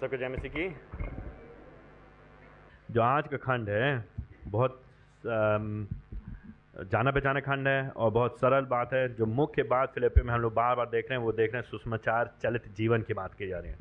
सबको 0.00 0.16
जय 0.16 0.28
मसीह 0.28 0.50
की। 0.50 0.66
जो 2.90 3.00
आज 3.02 3.26
का 3.28 3.36
खंड 3.36 3.68
है, 3.68 4.04
बहुत 4.46 4.82
जाना 6.86 7.10
पहचाना 7.10 7.40
खंड 7.40 7.68
है 7.68 7.88
और 7.90 8.10
बहुत 8.10 8.38
सरल 8.40 8.64
बात 8.66 8.92
है। 8.92 9.02
जो 9.14 9.26
मुख्य 9.28 9.62
बात 9.62 9.92
फिलिपी 9.94 10.22
में 10.22 10.32
हम 10.34 10.40
लोग 10.40 10.54
बार 10.54 10.76
बार 10.76 10.86
देख 10.86 11.10
रहे 11.10 11.18
हैं, 11.18 11.24
वो 11.24 11.32
देख 11.32 11.52
रहे 11.52 11.62
हैं 11.62 11.68
सुषमाचार 11.70 12.30
चलित 12.42 12.68
जीवन 12.76 13.02
की 13.02 13.14
बात 13.14 13.34
की 13.34 13.48
जा 13.48 13.58
रही 13.58 13.70
है। 13.70 13.78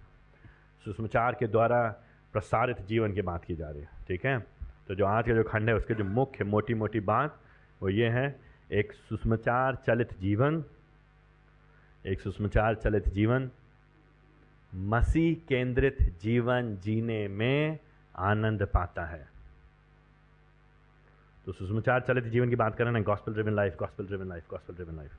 सुषमाचार 0.86 1.36
के 1.40 1.48
द्वारा 1.48 1.82
प्रसारित 2.34 2.82
जीवन 2.82 3.14
की 3.14 3.22
बात 3.22 3.46
की 3.46 3.56
जा 3.56 3.70
रही 3.70 3.82
है, 3.82 3.90
ठीक 4.08 4.26
है? 4.26 4.40
तो 4.88 4.96
जो 4.96 5.06
आज 5.06 5.28
का 5.28 5.34
जो 5.34 5.44
खंड 5.44 5.70
है, 5.70 5.76
उसके 5.76 5.94
जो 5.94 6.04
मुख्य 6.04 6.44
मोटी 6.46 6.74
मोटी 6.74 7.00
बात, 7.06 7.40
वो 7.82 7.90
ये 7.90 8.10
है, 8.10 8.28
एक 8.72 8.92
सुषमाचार 9.08 9.76
चलित 9.88 10.14
जीवन, 10.20 10.64
एक 12.06 12.20
सुषमाचार 12.22 12.76
चलित 12.76 13.10
जीवन 13.10 13.50
मसीह 14.74 15.36
केंद्रित 15.48 15.98
जीवन 16.22 16.76
जीने 16.78 17.28
में 17.28 17.80
आनंद 18.16 18.64
पाता 18.64 19.06
है। 19.06 19.28
तो 21.46 21.52
सुषमाचार 21.52 22.02
चलित 22.02 22.24
जीवन 22.24 22.50
की 22.50 22.56
बात 22.56 22.76
करें 22.76 22.92
ना 22.92 23.00
gospel 23.00 23.34
driven 23.34 23.56
life 23.56 23.78
gospel 23.80 24.06
driven 24.06 24.28
life 24.28 24.44
gospel 24.50 24.74
driven 24.74 24.96
life 24.96 25.12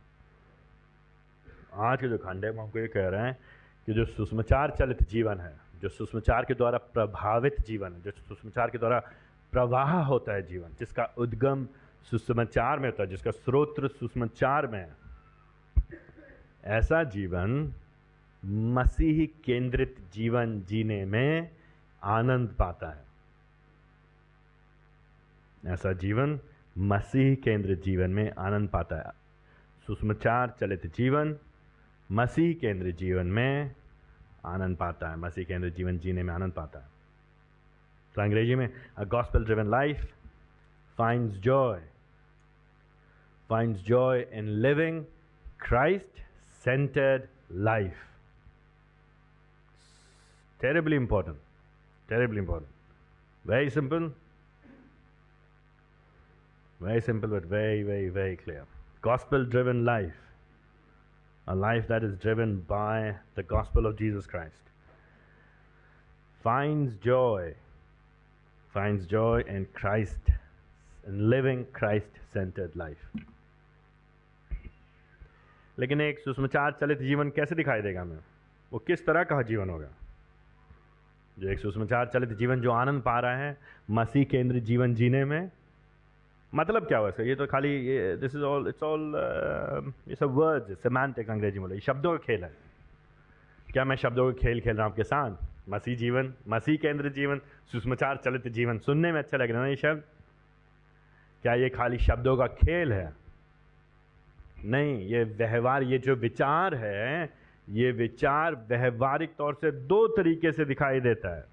आज 1.74 2.00
के 2.00 2.08
जो 2.08 2.18
खंड 2.18 2.44
है 2.44 2.50
वो 2.50 2.62
हमको 2.62 2.78
ये 2.78 2.88
कह 2.88 3.08
रहे 3.08 3.20
हैं 3.20 3.38
कि 3.86 3.92
जो 3.92 4.04
सुषमाचार 4.04 4.70
चलित 4.70 5.02
जीवन 5.02 5.40
है, 5.40 5.60
जो 5.82 5.88
सुषमाचार 5.88 6.44
के 6.44 6.54
द्वारा 6.54 6.78
प्रभावित 6.78 7.60
जीवन 7.60 7.92
है, 7.92 8.02
जो 8.02 8.10
सुषमाचार 8.10 8.70
के 8.70 8.78
द्वारा 8.78 8.98
प्रवाह 9.52 9.92
होता 10.02 10.32
है 10.32 10.42
जीवन, 10.42 10.68
जिसका 10.78 11.04
उद्गम 11.18 11.66
सुषमाचार 12.10 12.78
में 12.78 12.88
होता 12.88 13.02
है, 13.02 13.08
जिसका 13.08 13.30
स्रोत 13.30 13.74
सुषमाचार 13.80 14.66
में 14.66 14.78
है, 14.78 14.96
ऐसा 16.64 17.04
जीवन 17.04 17.72
मसीह 18.44 19.42
केंद्रित 19.44 19.96
जीवन 20.14 20.62
जीने 20.62 21.04
में 21.04 21.50
आनंद 22.02 22.48
पाता 22.48 22.90
है। 22.90 23.04
ऐसा 25.66 25.92
जीवन 25.92 26.40
मसीह 26.78 27.34
केंद्रित 27.34 27.82
जीवन 27.82 28.10
में 28.10 28.32
आनंद 28.38 28.68
पाता 28.68 28.96
है। 28.96 29.12
सुषमाचार 29.86 30.56
चलित 30.60 30.86
जीवन 30.86 31.36
मसीह 32.12 32.54
केंद्रित 32.54 32.96
जीवन 32.96 33.26
में 33.26 33.76
आनंद 34.46 34.76
पाता 34.76 35.10
है। 35.10 35.16
मसीह 35.16 35.44
केंद्रित 35.44 35.74
जीवन 35.74 35.98
जीने 35.98 36.22
में 36.22 36.34
आनंद 36.34 36.52
पाता 36.52 36.78
है। 36.78 36.88
तो 38.14 38.22
अंग्रेज़ी 38.22 38.54
में 38.54 38.70
a 38.98 39.04
gospel 39.04 39.44
driven 39.44 39.70
life 39.70 40.14
finds 41.00 41.30
joy 41.30 41.80
finds 43.52 43.76
joy 43.76 44.28
in 44.32 44.44
living 44.44 45.04
christ 45.66 46.22
centered 46.66 47.22
life. 47.66 48.09
terribly 50.59 50.95
important 50.95 51.37
terribly 52.09 52.39
important 52.39 52.69
very 53.45 53.69
simple 53.69 54.11
very 56.79 57.01
simple 57.01 57.29
but 57.29 57.45
very 57.45 57.83
very 57.83 58.09
very 58.09 58.35
clear 58.35 58.63
gospel 59.01 59.45
driven 59.45 59.83
life 59.85 60.21
a 61.47 61.55
life 61.55 61.87
that 61.87 62.03
is 62.03 62.15
driven 62.17 62.55
by 62.69 63.15
the 63.35 63.43
gospel 63.43 63.85
of 63.85 63.97
jesus 63.97 64.25
christ 64.27 64.71
finds 66.43 66.95
joy 66.97 67.53
finds 68.73 69.05
joy 69.05 69.43
in 69.47 69.67
christ 69.73 70.33
in 71.07 71.29
living 71.29 71.65
christ 71.73 72.19
centered 72.33 72.75
life 72.75 73.05
लेकिन 75.79 76.01
एक 76.01 76.19
सुषमाचार 76.19 76.71
चलित 76.81 76.99
जीवन 76.99 77.29
कैसे 77.37 77.55
दिखाई 77.55 77.81
देगा 77.81 78.01
हमें 78.01 78.19
वो 78.73 78.79
किस 78.87 79.05
तरह 79.05 79.23
का 79.31 79.41
जीवन 79.49 79.69
होगा 79.69 79.87
जो 81.40 81.48
एक 81.48 81.58
सुषमाचार 81.58 82.06
चलित 82.14 82.32
जीवन 82.38 82.60
जो 82.60 82.70
आनंद 82.70 83.02
पा 83.02 83.18
रहा 83.20 83.36
है, 83.36 83.56
मसीह 83.90 84.24
केंद्रित 84.30 84.64
जीवन 84.64 84.94
जीने 84.94 85.24
में 85.24 85.50
मतलब 86.52 86.86
क्या 86.86 86.98
हुआ 86.98 87.08
इसका? 87.08 87.22
ये 87.24 87.34
तो 87.34 87.46
खाली 87.46 87.70
this 88.20 88.34
is 88.34 88.42
all 88.44 88.68
it's 88.68 88.82
all 88.82 89.12
ये 90.08 90.14
सब 90.14 90.34
वर्ड्स 90.34 90.82
सेमांटिक 90.82 91.30
अंग्रेज़ी 91.30 91.58
में 91.58 91.68
बोले। 91.68 91.80
शब्दों 91.80 92.10
का 92.12 92.18
खेल 92.26 92.44
है। 92.44 92.52
क्या 93.72 93.84
मैं 93.84 93.96
शब्दों 93.96 94.32
का 94.32 94.38
खेल 94.38 94.60
खेल 94.60 94.76
रहा 94.76 94.84
हूँ 94.84 94.92
आपके 94.92 95.04
साथ? 95.04 95.36
मसीह 95.68 95.96
जीवन, 95.96 96.32
मसीह 96.48 96.76
केंद्रित 96.76 97.12
जीवन, 97.14 97.40
सुषमाचार 97.72 98.16
चलित 98.24 98.48
जीवन। 98.48 98.78
सुनने 98.78 99.12
में 99.12 99.18
अच्छा 99.18 99.38
लग 99.38 99.50
रहा 99.50 99.64
है 99.64 99.70
ये 99.70 99.76
शब्द? 99.76 100.02
क्या 101.42 101.54
ये 101.54 101.68
खाली 101.70 101.98
शब्दों 101.98 102.36
का 102.36 102.46
खेल 102.46 102.92
है? 102.92 103.12
नहीं, 104.64 104.96
ये 105.06 105.22
व्यवहार, 105.24 105.82
ये 105.82 105.98
जो 105.98 106.14
विचार 106.16 106.74
है 106.74 107.39
ये 107.70 107.92
विचार 107.92 108.54
व्यवहारिक 108.68 109.30
तौर 109.38 109.54
से 109.54 109.70
दो 109.70 110.08
तरीके 110.08 110.52
से 110.52 110.64
दिखाई 110.64 111.00
देता 111.00 111.36
है। 111.36 111.44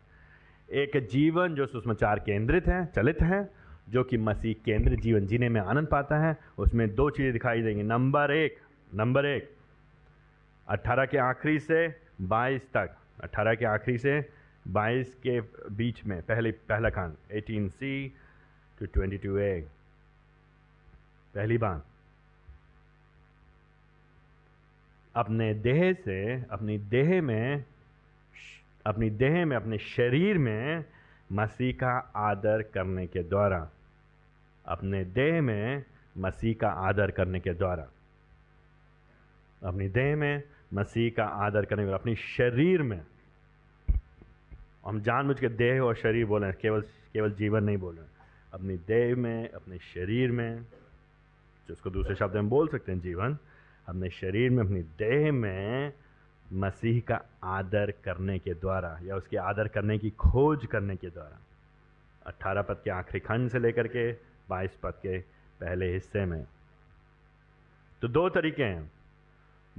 एक 0.72 1.07
जीवन 1.07 1.55
जो 1.55 1.66
सुषमाचार 1.66 2.19
केंद्रित 2.19 2.67
है, 2.67 2.85
चलित 2.85 3.22
है, 3.22 3.50
जो 3.89 4.03
कि 4.03 4.17
मसीह 4.17 4.55
केंद्रित 4.66 5.00
जीवन 5.00 5.28
जीने 5.28 5.50
में 5.50 5.61
आनंद 5.61 5.88
पाता 5.88 6.17
है, 6.17 6.38
उसमें 6.57 6.95
दो 6.95 7.09
चीज़ें 7.09 7.33
दिखाई 7.33 7.61
देंगी। 7.61 7.83
नंबर 7.83 8.31
एक 8.31 8.57
नंबर 8.95 9.25
एक 9.25 9.51
18 10.67 11.05
के 11.05 11.17
आखिरी 11.17 11.59
से 11.59 11.95
22 12.22 12.61
तक 12.61 12.97
18 13.23 13.55
के 13.55 13.66
आखिरी 13.66 13.97
से 13.97 14.29
22 14.67 15.13
के 15.13 15.41
बीच 15.69 16.05
में, 16.05 16.22
पहले, 16.22 16.51
पहला 16.51 16.89
खंड 16.89 17.16
18 17.31 17.69
सी 17.69 18.16
टू 18.79 18.85
22 18.85 19.39
ए। 19.39 19.67
पहली 21.35 21.57
बात 21.57 21.87
अपने 25.17 25.53
देह 25.53 25.94
से, 25.94 26.45
अपनी 26.51 26.78
देह 26.78 27.22
में, 27.22 27.66
अपनी 28.85 29.09
देह 29.09 29.45
में, 29.45 29.55
अपने 29.55 29.78
शरीर 29.78 30.38
में 30.38 30.85
मसीह 31.31 31.73
का 31.73 31.91
आदर 32.16 32.61
करने 32.73 33.07
के 33.07 33.23
द्वारा, 33.23 33.69
अपने 34.66 35.03
देह 35.05 35.41
में 35.41 35.83
मसीह 36.17 36.55
का 36.61 36.69
आदर 36.88 37.11
करने 37.11 37.39
के 37.39 37.53
द्वारा, 37.53 37.88
अपनी 39.61 39.88
देह 39.89 40.16
में 40.16 40.44
मसीह 40.73 41.09
का 41.17 41.25
आदर 41.45 41.66
करने 41.66 41.85
के 41.85 41.94
अपनी 41.94 42.16
शरीर 42.16 42.81
में, 42.81 43.01
हम 44.85 45.01
जानबूझ 45.01 45.39
के 45.39 45.49
देह 45.49 45.81
और 45.81 45.95
शरीर 45.95 46.25
बोल 46.25 46.51
केवल 46.51 46.81
केवल 47.13 47.31
जीवन 47.31 47.63
नहीं 47.63 47.78
बोल 47.78 47.97
अपनी 48.53 48.78
देह 48.78 49.16
में, 49.16 49.49
अपने 49.49 49.78
शरीर 49.94 50.31
में, 50.31 50.63
जिसको 51.69 51.89
दूसरे 51.89 52.16
शब्द 52.16 52.35
में 52.35 52.49
बोल 52.49 52.67
सकते 52.67 52.91
हैं, 52.91 52.99
जीवन 52.99 53.38
अपने 53.88 54.09
शरीर 54.09 54.50
में, 54.50 54.64
अपनी 54.64 54.81
देह 54.81 55.31
में 55.31 55.94
मसीह 56.53 57.02
का 57.02 57.22
आदर 57.44 57.92
करने 57.92 58.40
के 58.40 58.53
द्वारा 58.53 59.00
या 59.03 59.16
उसके 59.16 59.38
आदर 59.38 59.68
करने 59.68 59.98
की 59.98 60.09
खोज 60.09 60.66
करने 60.66 60.96
के 60.96 61.09
द्वारा 61.09 61.40
अट्ठारह 62.28 62.62
पद 62.62 62.81
के 62.84 62.92
आखिरी 62.92 63.20
खंड 63.20 63.50
से 63.50 63.59
लेकर 63.59 63.88
के 63.88 64.12
बाईस 64.50 64.78
पद 64.84 64.92
के 64.92 65.20
पहले 65.59 65.94
हिस्से 65.94 66.26
में। 66.26 66.47
तो 68.02 68.08
दो 68.08 68.30
तरीके 68.30 68.64
हैं। 68.64 68.92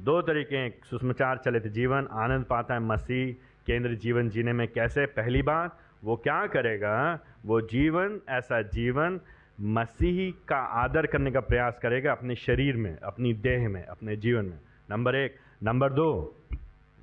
दो 0.01 0.23
तरीके 0.23 0.57
हैं। 0.57 0.79
सुषमाचार 0.91 1.39
चलित 1.39 1.67
जीवन, 1.67 2.09
आनंद 2.13 2.45
पाता 2.45 2.75
है 2.75 2.81
मसीह 2.81 3.35
केंद्र 3.67 3.95
जीवन 3.95 4.29
जीने 4.29 4.53
में 4.53 4.69
कैसे? 4.69 5.07
पहली 5.07 5.43
बात, 5.43 5.79
वो 6.05 6.17
क्या 6.17 6.47
करेगा? 6.47 7.19
वो 7.45 7.61
जीवन, 7.61 8.21
ऐसा 8.29 8.63
जीवन 8.63 9.21
मसीह 9.61 10.47
का 10.49 10.57
आदर 10.57 11.07
करने 11.07 11.31
का 11.31 11.41
प्रयास 11.41 11.79
करेगा 11.83 12.13
अपने 12.13 12.35
शरीर 12.35 12.77
में, 12.77 12.97
अपनी 12.97 13.35
देह 13.35 13.69
में, 13.69 13.85
अपने 13.85 14.17
जीवन 14.17 14.45
में। 14.45 14.61
नंबर 14.91 15.17
एक। 15.17 15.37
नंबर 15.63 15.93
दो। 15.93 16.37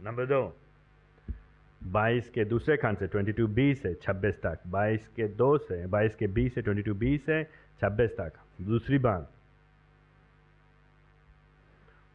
नंबर 0.03 0.25
दो। 0.25 0.57
22 1.83 2.29
के 2.29 2.45
दूसरे 2.45 2.77
खंड 2.77 2.97
से 2.97 3.07
22 3.07 3.47
बी 3.47 3.75
से 3.75 3.93
26 3.93 4.35
तक। 4.35 4.59
22 4.67 5.07
के 5.07 5.27
दो 5.27 5.57
से 5.57 5.87
22 5.87 6.15
के 6.15 6.27
बी 6.27 6.49
से 6.49 6.61
22 6.61 6.93
बी 6.93 7.17
से 7.17 7.43
26 7.81 8.11
तक। 8.11 8.33
दूसरी 8.61 8.97
बात। 8.97 9.31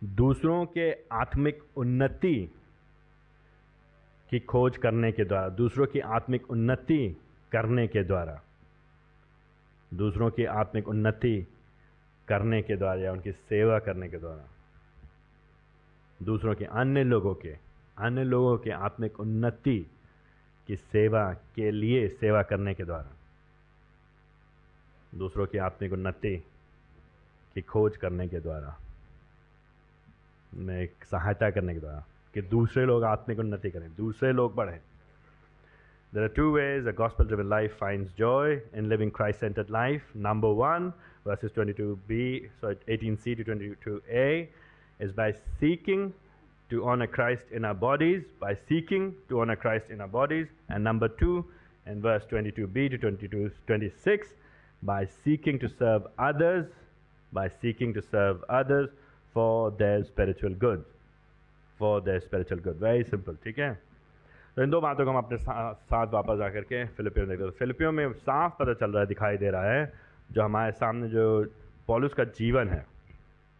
दूसरों 0.04 0.66
के 0.66 0.92
आत्मिक 0.92 1.62
उन्नति 1.76 2.54
की 4.30 4.40
खोज 4.40 4.76
करने 4.76 5.12
के 5.12 5.24
द्वारा, 5.24 5.48
दूसरों 5.48 5.86
की 5.86 6.00
आत्मिक 6.00 6.50
उन्नति 6.50 7.16
करने 7.52 7.86
के 7.86 8.04
द्वारा 8.04 8.42
दूसरों 9.94 10.30
की 10.30 10.44
आत्मिक 10.44 10.88
उन्नति 10.88 11.46
करने 12.28 12.62
के 12.62 12.76
द्वारा 12.76 13.00
या 13.00 13.12
उनकी 13.12 13.32
सेवा 13.32 13.78
करने 13.78 14.08
के 14.08 14.18
द्वारा। 14.18 14.48
दूसरों 16.22 16.54
के 16.54 16.64
अन्य 16.64 17.04
लोगों 17.04 17.34
के, 17.34 17.56
अन्य 17.98 18.24
लोगों 18.24 18.58
के 18.58 18.70
आत्मिक 18.70 19.20
उन्नति 19.20 19.90
की 20.66 20.76
सेवा 20.76 21.32
के 21.32 21.70
लिए 21.70 22.08
सेवा 22.08 22.42
करने 22.42 22.74
के 22.74 22.84
द्वारा। 22.84 23.10
दूसरों 25.14 25.46
की 25.46 25.58
आत्मिक 25.58 25.92
उन्नति 25.92 26.36
की 27.54 27.60
खोज 27.60 27.96
करने 27.96 28.28
के 28.28 28.40
द्वारा, 28.40 28.78
में 30.54 30.88
सहायता 31.04 31.50
करने 31.50 31.74
के 31.74 31.80
द्वारा 31.80 32.04
कि 32.34 32.42
दूसरे 32.42 32.84
लोग 32.84 33.04
आत्मिक 33.04 33.38
उन्नति 33.38 33.70
करें, 33.70 33.94
दूसरे 33.96 34.32
लोग 34.32 34.54
बढ़ें। 34.54 34.80
There 36.12 36.24
are 36.24 36.28
two 36.28 36.50
ways 36.50 36.86
a 36.86 36.92
gospel 36.92 37.24
driven 37.24 37.48
life 37.48 37.70
finds 37.78 38.10
joy 38.18 38.60
in 38.74 38.88
living 38.88 39.12
Christ 39.12 39.38
centered 39.38 39.70
life. 39.70 40.02
Number 40.12 40.52
one, 40.52 40.92
verses 41.24 41.52
22b, 41.52 42.48
sorry, 42.60 42.76
18c 42.88 43.36
to 43.36 43.44
22a, 43.44 44.48
is 44.98 45.12
by 45.12 45.32
seeking 45.60 46.12
to 46.68 46.84
honor 46.84 47.06
Christ 47.06 47.44
in 47.52 47.64
our 47.64 47.74
bodies, 47.74 48.24
by 48.40 48.56
seeking 48.68 49.14
to 49.28 49.40
honor 49.40 49.54
Christ 49.54 49.84
in 49.88 50.00
our 50.00 50.08
bodies. 50.08 50.48
And 50.68 50.82
number 50.82 51.06
two, 51.06 51.44
in 51.86 52.02
verse 52.02 52.24
22b 52.28 52.90
to 52.90 52.98
22, 52.98 53.52
26, 53.68 54.28
by 54.82 55.06
seeking 55.24 55.60
to 55.60 55.68
serve 55.68 56.02
others, 56.18 56.66
by 57.32 57.48
seeking 57.62 57.94
to 57.94 58.02
serve 58.10 58.42
others 58.48 58.88
for 59.32 59.70
their 59.70 60.04
spiritual 60.04 60.54
good. 60.54 60.84
For 61.78 62.00
their 62.00 62.20
spiritual 62.20 62.58
good. 62.58 62.76
Very 62.76 63.04
simple. 63.04 63.36
Take 63.44 63.56
care. 63.56 63.78
तो 64.60 64.64
इन 64.64 64.70
दो 64.70 64.80
बातों 64.80 65.04
को 65.04 65.10
हम 65.10 65.16
अपने 65.16 65.36
साथ 65.38 66.06
वापस 66.12 66.40
आकर 66.40 66.60
के 66.60 66.84
फिलिपियो 66.86 67.26
देखते 67.26 67.44
हैं। 67.44 67.50
फिलिपियो 67.50 67.92
में 67.92 68.12
साफ़ 68.12 68.52
पता 68.58 68.72
चल 68.74 68.90
रहा 68.90 69.00
है, 69.00 69.06
दिखाई 69.06 69.36
दे 69.36 69.50
रहा 69.50 69.70
है, 69.72 69.92
जो 70.32 70.42
हमारे 70.42 70.72
सामने 70.72 71.08
जो 71.08 71.46
पॉलुस 71.86 72.14
का 72.14 72.24
जीवन 72.24 72.68
है, 72.68 72.84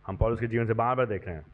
हम 0.06 0.17
पॉलुस 0.17 0.41
के 0.41 0.47
जीवन 0.47 0.67
से 0.67 0.73
बार 0.73 0.97
बार 0.97 1.06
देख 1.06 1.26
रहे 1.26 1.37
हैं। 1.37 1.47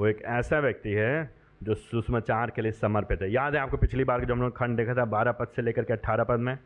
वो 0.00 0.06
एक 0.06 0.22
ऐसा 0.22 0.58
व्यक्ति 0.58 0.90
है 0.90 1.34
जो 1.62 1.74
सुषमाचार 1.74 2.50
के 2.50 2.62
लिए 2.62 2.72
समर्पित 2.72 3.22
है। 3.22 3.30
याद 3.32 3.54
है 3.54 3.60
आपको 3.60 3.76
पिछली 3.76 4.04
बार 4.04 4.24
जो 4.24 4.34
हम 4.34 4.42
लोग 4.42 4.56
खंड 4.56 4.76
देखा 4.76 4.94
था, 4.94 5.04
बारह 5.04 5.32
पद 5.32 5.48
से 5.48 5.62
लेकर 5.62 5.84
के 5.84 5.92
अट्ठारह 5.92 6.24
पद 6.24 6.38
में? 6.38 6.58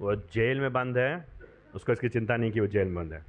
वो 0.00 0.16
जेल 0.16 0.60
में 0.60 0.72
बंद 0.72 0.98
है, 0.98 1.26
उसको 1.74 1.92
इसकी 1.92 2.08
चिंता 2.08 2.36
नहीं 2.36 2.52
कि 2.52 2.60
वो 2.60 2.66
जेल 2.66 2.86
में 2.86 2.94
बंद 2.94 3.12
है। 3.12 3.22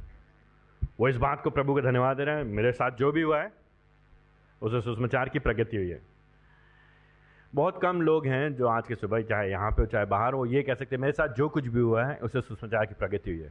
वो 1.00 1.10
इस 1.10 1.18
बात 1.18 1.42
को 1.42 1.50
प्रभु 1.50 1.76
का 1.76 1.82
धन्यवाद 1.82 2.18
दे 2.18 2.24
रहे 2.24 2.36
हैं। 2.36 2.44
मेरे 2.44 2.72
साथ 2.72 2.92
जो 2.92 3.12
भी 3.12 3.22
हुआ 3.22 3.42
है, 3.42 3.52
उसे 4.62 4.82
सुषमाचार 4.82 5.30
की 5.30 5.40
प्रगति 5.40 5.78
हुई 5.78 5.90
है। 5.90 6.14
बहुत 7.56 7.81
कम 7.81 8.02
लोग 8.02 8.28
हैं 8.28 8.56
जो 8.56 8.68
आज 8.68 8.88
के 8.88 8.96
सुबह 8.96 9.22
चाहे 9.22 9.50
यहाँ 9.50 9.72
पे 9.72 9.81
हो, 9.81 9.86
चाहे 9.86 10.06
बाहर 10.06 10.34
हो, 10.34 10.46
ये 10.46 10.63
कह 10.63 10.74
सकते 10.74 10.96
हैं, 10.96 11.02
मेरे 11.02 11.13
साथ 11.13 11.28
जो 11.28 11.50
कुछ 11.50 11.68
भी 11.68 11.80
हुआ 11.80 12.06
है, 12.06 12.18
उसे 12.18 12.42
सुषमाचार 12.42 12.86
की 12.86 12.94
प्रगति 12.94 13.31
हुई 13.31 13.40
है। 13.40 13.50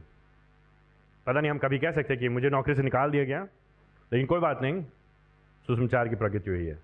पता 1.27 1.41
नहीं 1.41 1.51
हम 1.51 1.57
कभी 1.57 1.79
कह 1.79 1.91
सकते 1.91 2.17
कि 2.17 2.29
मुझे 2.29 2.49
नौकरी 2.49 2.75
से 2.75 2.81
निकाल 2.81 3.11
दिया 3.11 3.23
गया, 3.23 3.43
लेकिन 4.13 4.25
कोई 4.25 4.39
बात 4.39 4.61
नहीं 4.61 4.83
सुषमाचार 5.67 6.07
की 6.07 6.15
प्रगति 6.15 6.49
हुई 6.49 6.65
है। 6.65 6.79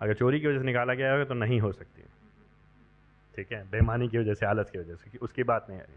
अगर 0.00 0.14
चोरी 0.14 0.40
की 0.40 0.46
वजह 0.46 0.58
से 0.58 0.64
निकाला 0.64 0.94
गया 0.94 1.12
होगा 1.12 1.24
तो 1.24 1.34
नहीं 1.34 1.60
हो 1.60 1.72
सकती। 1.72 2.02
ठीक 3.36 3.52
है? 3.52 3.70
बेमानी 3.70 4.08
की 4.08 4.18
वजह 4.18 4.34
से, 4.34 4.46
आलस 4.46 4.70
की 4.70 4.78
वजह 4.78 4.94
से 4.94 5.18
उसकी 5.18 5.42
बात 5.42 5.66
नहीं 5.70 5.80
आ 5.80 5.82
रही। 5.82 5.96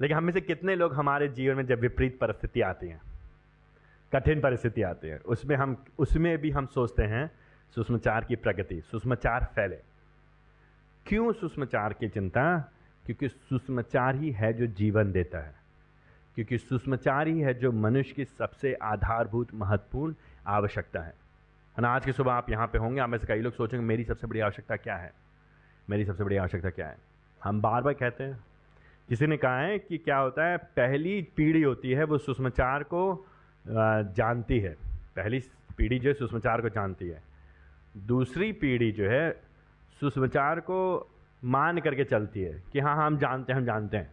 लेकिन 0.00 0.16
हम 0.16 0.24
में 0.24 0.32
से 0.32 0.40
कितने 0.40 0.76
लोग 0.76 0.94
हमारे 0.94 1.28
जीवन 1.28 1.56
में 1.56 1.66
जब 1.66 1.80
विपरीत 1.80 2.18
परिस्थिति 2.18 2.60
आती 2.60 2.88
हैं, 2.88 3.00
कठिन 4.12 4.40
परिस्थिति 4.40 4.82
आती 4.82 5.08
है, 5.08 5.18
उसमें 5.18 5.56
हम, 5.56 5.84
उसमें 5.98 6.38
भी 6.38 6.50
हम 6.50 6.66
सोचते 6.66 7.02
हैं 7.02 7.30
सुषमाचार 7.74 8.24
की 8.24 8.36
प्रगति, 8.36 8.80
सुषमाचार 8.80 9.44
फैले। 9.44 9.78
क्यों 11.06 11.32
सुषमाचार 11.32 11.92
की 11.92 12.08
चिंता? 12.08 12.72
क्योंकि 13.06 13.28
सुषमाचार 13.28 14.14
ही 14.14 14.30
है 14.30 14.52
जो 14.52 14.66
जीवन 14.66 15.12
देता 15.12 15.38
है। 15.38 15.54
क्योंकि 16.34 16.58
सुषमाचार 16.58 17.28
ही 17.28 17.40
है 17.40 17.54
जो 17.54 17.72
मनुष्य 17.72 18.12
की 18.12 18.24
सबसे 18.24 18.74
आधारभूत, 18.74 19.54
महत्वपूर्ण 19.54 20.14
आवश्यकता 20.46 21.00
है। 21.00 21.14
ना? 21.78 21.88
आज 21.88 22.04
की 22.04 22.12
सुबह 22.12 22.32
आप 22.32 22.50
यहाँ 22.50 22.66
पे 22.66 22.78
होंगे, 22.78 23.00
आप 23.00 23.08
में 23.08 23.18
से 23.18 23.26
कई 23.26 23.40
लोग 23.40 23.52
सोचेंगे, 23.52 23.86
मेरी 23.86 24.04
सबसे 24.04 24.26
बड़ी 24.26 24.40
आवश्यकता 24.40 24.76
क्या 24.76 24.96
है? 24.96 25.12
मेरी 25.90 26.04
सबसे 26.04 26.24
बड़ी 26.24 26.36
आवश्यकता 26.36 26.70
क्या 26.70 26.88
है? 26.88 26.96
हम 27.44 27.60
बार 27.60 27.82
बार 27.82 27.94
कहते 27.94 28.24
हैं। 28.24 28.44
किसी 29.08 29.26
ने 29.26 29.36
कहा 29.36 29.58
है 29.58 29.78
कि 29.78 29.98
क्या 29.98 30.18
होता 30.18 30.44
है, 30.46 30.56
पहली 30.56 31.28
पीढ़ी 31.36 31.62
होती 31.62 31.90
है 31.90 32.04
वो 32.04 32.18
सुषमाचार 32.18 32.82
को 32.82 33.26
जानती 34.12 34.60
है। 34.60 34.74
पहली 35.16 35.40
पीढ़ी 35.78 35.98
जो 35.98 36.08
है 36.08 36.14
सुषमाचार 36.14 36.60
को 36.60 36.68
जानती 36.68 37.08
है। 37.08 37.27
दूसरी 37.98 38.52
पीढ़ी 38.52 38.90
जो 38.92 39.08
है, 39.10 39.30
सुसमाचार 40.00 40.60
को 40.60 41.10
मान 41.42 41.78
करके 41.80 42.04
चलती 42.04 42.40
है 42.40 42.62
कि 42.72 42.80
हाँ 42.80 42.96
हम 42.96 43.18
जानते 43.18 43.52
हैं, 43.52 43.60
हम 43.60 43.66
जानते 43.66 43.96
हैं। 43.96 44.12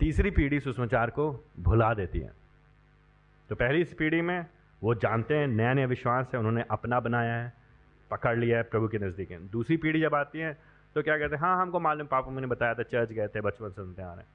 तीसरी 0.00 0.30
पीढ़ी 0.30 0.60
सुसमाचार 0.60 1.10
को 1.10 1.30
भुला 1.60 1.92
देती 1.94 2.18
है। 2.18 2.32
तो 3.50 3.54
पहली 3.54 3.84
पीढ़ी 3.84 4.20
में 4.20 4.46
वो 4.82 4.94
जानते 4.94 5.34
हैं 5.34 5.46
नया 5.46 5.72
नया 5.74 5.86
विश्वास 5.86 6.30
है, 6.34 6.38
उन्होंने 6.38 6.64
अपना 6.70 7.00
बनाया 7.00 7.34
है, 7.34 7.52
पकड़ 8.10 8.38
लिया 8.38 8.56
है 8.56 8.62
प्रभु 8.62 8.88
के 8.88 8.98
नज़दीक 8.98 9.30
है। 9.30 9.48
दूसरी 9.48 9.76
पीढ़ी 9.76 10.00
जब 10.00 10.14
आती 10.14 10.38
है 10.38 10.52
तो 10.96 11.02
क्या 11.02 11.16
कहते 11.18 11.34
हैं 11.36 11.42
हाँ 11.42 11.60
हमको 11.62 11.80
मालूम, 11.80 12.06
पापा 12.06 12.30
मैंने 12.30 12.46
बताया 12.46 12.74
था, 12.74 12.82
चर्च 12.82 13.12
गए 13.12 13.28
थे, 13.28 13.40
बचपन 13.40 13.70
सुनते 13.70 14.02
आ 14.02 14.06
रहे 14.06 14.16
हैं। 14.16 14.30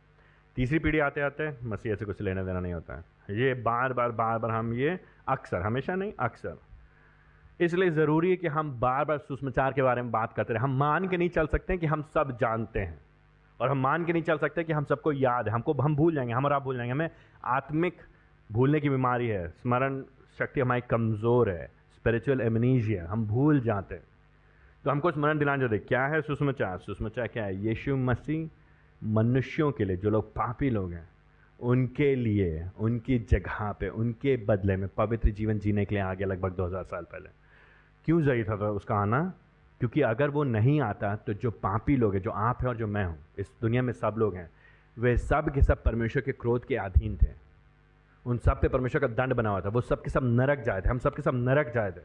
तीसरी 0.55 0.79
पीढ़ी 0.79 0.99
आते 0.99 1.21
आते, 1.21 1.49
मसीह 1.63 1.95
से 1.95 2.05
कुछ 2.05 2.21
लेना 2.21 2.43
देना 2.43 2.59
नहीं 2.59 2.73
होता 2.73 2.95
है। 2.95 3.35
ये 3.37 3.53
बार 3.53 3.93
बार 3.93 4.11
बार 4.11 4.39
बार 4.39 4.51
हम 4.51 4.73
ये 4.73 4.99
अक्सर, 5.27 5.61
हमेशा 5.61 5.95
नहीं, 5.95 6.13
अक्सर 6.19 6.57
इसलिए 7.61 7.89
ज़रूरी 7.89 8.29
है 8.29 8.35
कि 8.35 8.47
हम 8.47 8.79
बार 8.79 9.05
बार 9.05 9.17
सुषमाचार 9.17 9.73
के 9.73 9.81
बारे 9.81 10.01
में 10.01 10.11
बात 10.11 10.33
करते 10.33 10.53
रहे। 10.53 10.63
हम 10.63 10.77
मान 10.77 11.07
के 11.07 11.17
नहीं 11.17 11.29
चल 11.29 11.47
सकते 11.47 11.77
कि 11.77 11.85
हम 11.85 12.01
सब 12.01 12.37
जानते 12.41 12.79
हैं। 12.79 12.99
और 13.61 13.69
हम 13.69 13.77
मान 13.77 14.05
के 14.05 14.13
नहीं 14.13 14.23
चल 14.23 14.37
सकते 14.37 14.63
कि 14.63 14.73
हम 14.73 14.83
सबको 14.83 15.11
याद 15.11 15.47
है। 15.47 15.53
हमको, 15.53 15.73
हम 15.73 15.95
भूल 15.95 16.15
जाएँगे, 16.15 16.33
हम 16.33 16.45
और 16.45 16.53
आप 16.53 16.63
भूल 16.63 16.75
जाएँगे। 16.75 16.91
हमें 16.91 17.09
आत्मिक 17.45 17.97
भूलने 18.51 18.79
की 18.79 18.89
बीमारी 18.89 19.27
है। 19.27 19.47
स्मरण 19.49 20.03
शक्ति 20.39 20.59
हमारी 20.59 20.81
कमज़ोर 20.81 21.49
है। 21.49 21.71
स्पिरिचुअल 21.95 22.41
एमनीजिया 22.41 23.07
हम 23.09 23.27
भूल 23.27 23.59
जाते 23.59 23.95
हैं। 23.95 24.03
तो 24.83 24.91
हमको 24.91 25.11
स्मरण 25.11 25.37
दिलाना 25.39 25.67
दे। 25.67 25.77
क्या 25.77 26.07
है 26.07 26.21
सुषमाचार? 26.21 26.77
सुषमाचार 26.77 27.27
क्या 27.27 27.45
है? 27.45 27.65
यीशु 27.65 27.97
मसीह 27.97 28.49
मनुष्यों 29.03 29.71
के 29.71 29.85
लिए, 29.85 29.97
जो 29.97 30.09
लोग 30.09 30.31
पापी 30.31 30.69
लोग 30.69 30.93
हैं, 30.93 31.09
उनके 31.59 32.15
लिए, 32.15 32.69
उनकी 32.79 33.19
जगह 33.19 33.71
पे, 33.71 33.89
उनके 33.89 34.37
बदले 34.37 34.75
में 34.75 34.89
पवित्र 34.89 35.29
जीवन 35.29 35.59
जीने 35.59 35.85
के 35.85 35.95
लिए 35.95 36.03
आगे 36.03 36.25
लगभग 36.25 36.51
2000 36.51 36.83
साल 36.83 37.03
पहले। 37.03 37.46
क्यों 38.07 38.21
ज़रूरी 38.21 38.43
था, 38.43 38.55
उसका 38.55 38.95
आना? 38.95 39.21
क्योंकि 39.81 40.01
अगर 40.01 40.29
वो 40.29 40.43
नहीं 40.43 40.79
आता 40.81 41.15
तो 41.17 41.33
जो 41.33 41.49
पापी 41.53 41.95
लोग 41.95 42.13
हैं 42.13 42.21
जो 42.21 42.31
आप 42.31 42.61
हैं 42.61 42.69
और 42.69 42.77
जो 42.77 42.87
मैं 42.87 43.05
हूँ 43.05 43.17
इस 43.39 43.51
दुनिया 43.61 43.81
में 43.81 43.91
सब 43.93 44.15
लोग 44.17 44.35
हैं 44.35 44.49
वे 44.97 45.15
सब 45.17 45.49
के 45.53 45.61
सब 45.61 45.83
परमेश्वर 45.83 46.21
के 46.21 46.31
क्रोध 46.33 46.65
के 46.65 46.75
अधीन 46.75 47.17
थे। 47.17 47.27
उन 48.25 48.37
सब 48.37 48.61
पे 48.61 48.67
परमेश्वर 48.67 49.01
का 49.01 49.07
दंड 49.07 49.33
बना 49.33 49.49
हुआ 49.49 49.61
था। 49.61 49.69
वो 49.69 49.81
सब 49.81 50.01
के 50.03 50.09
सब 50.09 50.23
नरक 50.23 50.63
जाए 50.65 50.81
थे। 50.81 50.89
हम 50.89 50.99
सब 50.99 51.15
के 51.15 51.21
सब 51.21 51.35
नरक 51.39 51.71
जाए 51.73 51.91
थे। 51.91 52.01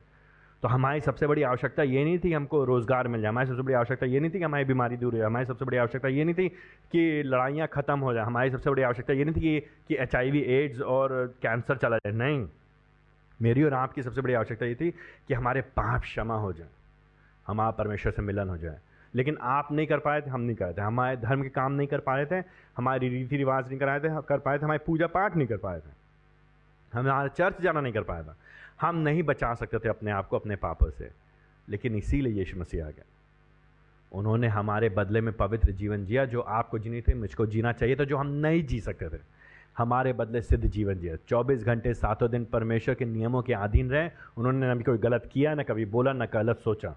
तो 0.62 0.68
हमारी 0.68 1.00
सबसे 1.00 1.26
बड़ी 1.26 1.42
आवश्यकता 1.42 1.82
ये 1.82 2.04
नहीं 2.04 2.18
थी 2.18 2.32
हमको 2.32 2.64
रोज़गार 2.64 3.08
मिल 3.08 3.20
जाए। 3.20 3.28
हमारी 3.28 3.46
सबसे 3.46 3.62
बड़ी 3.62 3.74
आवश्यकता 3.74 4.06
ये 4.06 4.20
नहीं 4.20 4.30
थी 4.30 4.38
कि 4.38 4.44
हमारी 4.44 4.64
बीमारी 4.64 4.96
दूर 4.96 5.12
हो 5.12 5.18
जाए। 5.18 5.26
हमारी 5.26 5.46
सबसे 5.46 5.64
बड़ी 5.64 5.76
आवश्यकता 5.76 6.08
ये 6.08 6.24
नहीं 6.24 6.34
थी 6.34 6.48
कि 6.92 7.22
लड़ाइयाँ 7.26 7.68
ख़त्म 7.72 7.98
हो 7.98 8.12
जाए। 8.14 8.24
हमारी 8.24 8.50
सबसे 8.50 8.70
बड़ी 8.70 8.82
आवश्यकता 8.82 9.12
ये 9.12 9.24
नहीं 9.24 9.34
थी 9.34 9.60
कि 9.88 9.96
एच 9.96 10.16
आई 10.16 10.42
एड्स 10.58 10.80
और 10.80 11.14
कैंसर 11.42 11.76
चला 11.76 11.96
जाए। 11.96 12.12
नहीं। 12.14 12.46
मेरी 13.42 13.62
और 13.62 13.74
आपकी 13.74 14.02
सबसे 14.02 14.20
बड़ी 14.20 14.34
आवश्यकता 14.34 14.66
ये 14.66 14.74
थी 14.74 14.90
कि 15.28 15.34
हमारे 15.34 15.60
पाप 15.60 16.00
क्षमा 16.00 16.36
हो 16.36 16.52
जाए 16.52 16.68
हमारा 17.46 17.70
परमेश्वर 17.70 18.12
से 18.12 18.22
मिलन 18.22 18.48
हो 18.48 18.56
जाए। 18.56 18.78
लेकिन 19.14 19.38
आप 19.40 19.72
नहीं 19.72 19.86
कर 19.86 19.98
पाए 19.98 20.20
थे, 20.20 20.30
हम 20.30 20.40
नहीं 20.40 20.56
कर 20.56 20.72
थे। 20.72 20.82
हमारे 20.82 21.16
धर्म 21.16 21.42
के 21.42 21.48
काम 21.48 21.72
नहीं 21.72 21.86
कर 21.86 21.98
पा 21.98 22.16
रहे 22.16 22.26
थे, 22.26 22.44
हमारे 22.76 23.08
रीति 23.08 23.36
रिवाज 23.36 23.68
नहीं 23.68 23.78
कराए 23.78 24.00
थे 24.00 24.22
कर 24.22 24.38
पाए 24.38 24.58
थे, 24.58 24.64
हमारी 24.64 24.80
पूजा 24.86 25.06
पाठ 25.06 25.36
नहीं 25.36 25.48
कर 25.48 25.56
पाए 25.56 25.80
थे। 25.80 26.02
हमारा 26.98 27.28
चर्च 27.28 27.60
जाना 27.60 27.80
नहीं 27.80 27.92
कर 27.92 28.02
पाया 28.02 28.22
था। 28.22 28.36
हम 28.80 28.96
नहीं 28.96 29.22
बचा 29.22 29.54
सकते 29.54 29.78
थे 29.78 29.88
अपने 29.88 30.10
आप 30.10 30.28
को 30.28 30.36
अपने 30.36 30.56
पापों 30.56 30.90
से। 30.90 31.10
लेकिन 31.68 31.96
इसीलिए 31.96 32.32
यीशु 32.32 32.60
मसीह 32.60 32.86
आ 32.86 32.90
गया 32.90 33.04
उन्होंने 34.12 34.48
हमारे 34.48 34.88
बदले 34.88 35.20
में 35.20 35.34
पवित्र 35.34 35.72
जीवन 35.72 36.04
जिया, 36.04 36.24
जो 36.24 36.40
आपको 36.40 36.78
जीनी 36.78 37.00
थी, 37.00 37.14
मुझको 37.14 37.46
जीना 37.46 37.72
चाहिए 37.72 37.96
था, 37.96 38.04
जो 38.04 38.16
हम 38.16 38.26
नहीं 38.26 38.66
जी 38.66 38.80
सकते 38.80 39.08
थे। 39.08 39.20
हमारे 39.78 40.12
बदले 40.12 40.42
सिद्ध 40.42 40.66
जीवन 40.66 40.94
जिया 40.94 41.16
24 41.16 41.64
घंटे 41.64 41.94
सातों 41.94 42.30
दिन 42.30 42.44
परमेश्वर 42.44 42.94
के 42.94 43.04
नियमों 43.04 43.42
के 43.42 43.52
अधीन 43.52 43.90
रहे। 43.90 44.10
उन्होंने 44.36 44.74
न 44.74 44.80
कोई 44.80 44.98
गलत 44.98 45.30
किया, 45.32 45.54
न 45.54 45.62
कभी 45.62 45.84
बोला, 45.84 46.12
न 46.12 46.26
गलत 46.26 46.58
सोचा। 46.58 46.96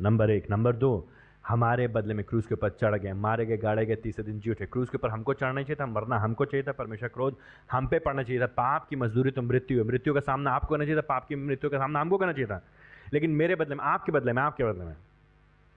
नंबर 0.00 0.30
एक। 0.30 0.50
नंबर 0.50 0.76
दो, 0.76 1.08
हमारे 1.48 1.88
बदले 1.88 2.14
में 2.14 2.24
क्रूज 2.24 2.46
के 2.46 2.54
ऊपर 2.54 2.70
चढ़ 2.70 2.98
गए, 2.98 3.12
मारे 3.12 3.46
गए, 3.46 3.56
गाड़े 3.56 3.86
गए, 3.86 3.96
तीसरे 3.96 4.24
दिन 4.24 4.40
जी 4.40 4.50
उठे। 4.50 4.66
क्रूज 4.66 4.88
के 4.88 4.96
ऊपर 4.96 5.10
हमको 5.10 5.34
चढ़ना 5.34 5.62
चाहिए 5.62 5.76
था, 5.80 5.86
मरना 5.86 6.18
हमको 6.18 6.44
चाहिए 6.44 6.64
था, 6.68 6.72
परमेश्वर 6.72 7.08
क्रोध 7.08 7.36
हम 7.70 7.86
पे 7.86 7.98
पड़ना 7.98 8.22
चाहिए 8.22 8.42
था। 8.42 8.46
पाप 8.46 8.86
की 8.88 8.96
मजदूरी 8.96 9.30
तो 9.30 9.42
मृत्यु 9.42 9.78
है, 9.78 9.84
मृत्यु 9.84 10.14
का 10.14 10.20
सामना 10.20 10.50
आपको 10.50 10.74
करना 10.74 10.84
चाहिए 10.84 10.96
था, 10.96 11.00
पाप 11.00 11.26
की 11.28 11.34
मृत्यु 11.34 11.70
का 11.70 11.78
सामना 11.78 12.00
हमको 12.00 12.18
करना 12.18 12.32
चाहिए 12.32 12.46
था। 12.46 12.62
लेकिन 13.12 13.30
मेरे 13.30 13.54
बदले 13.54 13.74
में, 13.74 13.84
आपके 13.84 14.12
बदले 14.12 14.32
में, 14.32 14.42
आपके 14.42 14.64
बदले 14.64 14.84
में, 14.84 14.96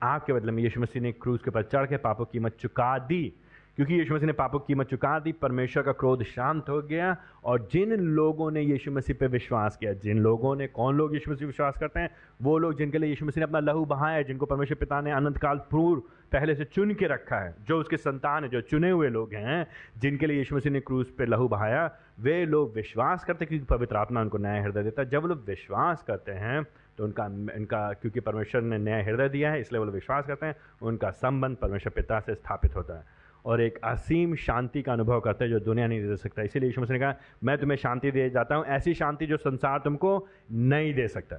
आपके 0.04 0.34
बदले 0.34 0.52
में 0.52 0.64
यीशु 0.64 0.82
मसीह 0.82 1.02
ने 1.02 1.12
क्रूज 1.12 1.42
के 1.42 1.50
ऊपर 1.50 1.64
चढ़ 1.64 1.86
के 1.86 1.98
पापों 1.98 2.26
की 2.26 2.38
कीमत 2.38 2.56
चुका 2.60 3.00
दी। 3.00 3.34
क्योंकि 3.78 3.94
यीशु 3.94 4.16
मसीह 4.16 4.28
ने 4.28 4.34
पापों 4.34 4.60
की 4.60 4.66
कीमत 4.68 4.88
चुका 4.88 5.20
दी, 5.20 5.32
परमेश्वर 5.32 5.84
का 5.84 5.92
क्रोध 5.92 6.24
शांत 6.24 6.70
हो 6.70 6.82
गया, 6.82 7.16
और 7.44 7.68
जिन 7.72 7.92
लोगों 7.92 8.52
ने 8.52 8.62
यीशु 8.62 8.92
मसीह 8.92 9.16
पे 9.20 9.28
विश्वास 9.28 9.78
किया, 9.78 9.94
जिन 9.94 10.20
लोगों 10.20 10.56
ने, 10.56 10.68
कौन 10.68 10.98
लोग 10.98 11.14
यीशु 11.14 11.32
मसीह 11.32 11.48
विश्वास 11.48 11.78
करते 11.78 12.00
हैं? 12.00 12.10
वो 12.42 12.58
लोग 12.58 12.78
जिनके 12.78 12.98
लिए 12.98 13.10
यीशु 13.10 13.26
मसीह 13.26 13.42
ने 13.42 13.44
अपना 13.44 13.60
लहू 13.60 13.86
बहाया 13.86 14.16
है, 14.16 14.24
जिनको 14.24 14.46
परमेश्वर 14.46 14.78
पिता 14.78 15.02
ने 15.02 15.12
अनंत 15.12 15.38
काल 15.38 15.58
पूर्व 15.72 16.02
पहले 16.32 16.56
से 16.56 16.66
चुन 16.66 16.94
के 16.94 17.08
रखा 17.08 17.40
है, 17.40 17.56
जो 17.68 17.80
उसके 17.80 17.98
संतान 17.98 18.44
है, 18.44 18.50
जो 18.50 18.62
चुने 18.62 18.90
हुए 18.90 19.10
लोग 19.10 19.34
हैं, 19.34 19.66
जिनके 19.98 20.28
लिए 20.28 20.38
यीशु 20.38 20.56
मसीह 20.56 20.72
ने 20.72 20.80
क्रूज 20.80 21.08
पे 21.08 21.26
लहू 21.26 21.48
बहाया, 21.48 21.90
वे 22.20 22.46
लोग 22.46 22.74
विश्वास 22.76 23.24
करते 23.24 23.46
क्योंकि 23.46 23.66
पवित्र 23.66 23.96
आत्मा 23.96 24.22
उनको 24.22 24.38
नया 24.38 24.64
हृदय 24.64 24.84
देता 24.84 25.02
है। 25.02 25.10
जब 25.10 25.26
लोग 25.26 25.44
विश्वास 25.48 26.04
करते 26.04 26.32
हैं 26.32 26.64
तो 26.98 27.04
उनका, 27.04 27.26
इनका, 27.56 27.94
क्योंकि 27.94 28.20
परमेश्वर 28.20 28.62
ने 28.62 28.78
नया 28.78 29.04
हृदय 29.04 29.30
दिया 29.30 29.52
है, 29.52 29.60
इसलिए 29.62 29.82
वो 29.82 29.92
विश्वास 29.92 30.28
करते 30.28 30.46
हैं, 30.46 30.56
उनका 30.82 31.10
संबंध 31.12 31.58
परमेश्वर 31.58 31.94
पिता 31.96 32.20
से 32.20 32.36
स्थापित 32.36 32.76
होता 32.76 32.98
है। 32.98 33.13
और 33.46 33.62
एक 33.62 33.80
असीम 33.84 34.36
शांति 34.36 34.82
का 34.82 34.94
अनुभव 34.94 35.20
करते 35.20 35.46
हैं 35.46 35.52
जो 35.52 35.60
दुनिया 35.60 35.88
नहीं 35.88 36.08
दे 36.08 36.18
सकता। 36.18 36.42
इसीलिए 36.42 36.70
यीशु 36.70 36.82
मसीह 36.82 36.94
ने 36.94 37.00
कहा, 37.00 37.16
मैं 37.44 37.58
तुम्हें 37.58 37.78
शांति 37.78 38.12
दे 38.12 38.30
जाता 38.30 38.56
हूँ, 38.56 38.66
ऐसी 38.66 38.94
शांति 38.94 39.26
जो 39.26 39.38
संसार 39.38 39.80
तुमको 39.80 40.28
नहीं 40.52 40.94
दे 40.94 41.08
सकता। 41.08 41.38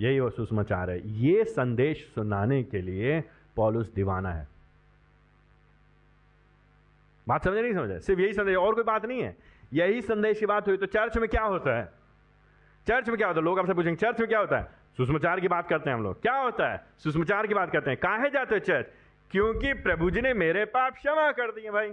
यही 0.00 0.20
वो 0.20 0.30
सुषमाचार 0.30 0.90
है। 0.90 1.08
ये 1.08 1.44
संदेश 1.44 2.12
सुनाने 2.14 2.62
के 2.62 2.82
लिए 2.82 3.24
पॉलुस 3.56 3.94
दीवाना 3.94 4.32
है। 4.32 4.48
बात 7.28 7.44
समझ 7.44 7.58
नहीं 7.58 7.74
समझ? 7.74 8.02
सिर्फ़ 8.02 8.20
यही 8.20 8.32
संदेश, 8.32 8.56
और 8.56 8.74
कोई 8.74 8.84
बात 8.84 9.04
नहीं 9.04 9.22
है। 9.22 9.36
यही 9.72 10.00
संदेश 10.02 10.40
की 10.40 10.46
बात 10.46 10.68
हुई 10.68 10.76
तो 10.76 10.86
चर्च 10.86 11.18
में 11.18 11.28
क्या 11.28 11.42
होता 11.42 11.78
है? 11.78 11.92
चर्च 12.88 13.08
में 13.08 13.16
क्या 13.16 13.28
होता 13.28 13.40
है? 13.40 13.44
लोग 13.44 13.58
आपसे 13.58 13.74
पूछेंगे, 13.74 13.96
चर्च 13.96 14.20
में 14.20 14.28
क्या 14.28 14.38
होता 14.38 14.58
है? 14.58 14.64
सुषमाचार 14.96 15.40
की 15.40 15.48
बात 15.48 15.68
करते 15.68 15.90
हैं 15.90 15.96
हम 15.96 16.02
लोग। 16.02 16.22
क्या 16.22 16.36
होता 16.36 16.72
है? 16.72 16.84
सुषमाचार 16.98 17.46
की 17.46 17.54
बात 17.54 17.70
करते 17.70 17.90
हैं। 17.90 17.98
काहे 18.02 18.30
जाते 18.30 18.54
हो 18.54 18.58
चर्च? 18.58 18.86
क्योंकि 19.30 19.72
प्रभु 19.72 20.10
जी 20.10 20.20
ने 20.20 20.34
मेरे 20.34 20.64
पाप 20.64 20.94
क्षमा 20.94 21.30
कर 21.32 21.50
दिए 21.50 21.70
भाई। 21.70 21.88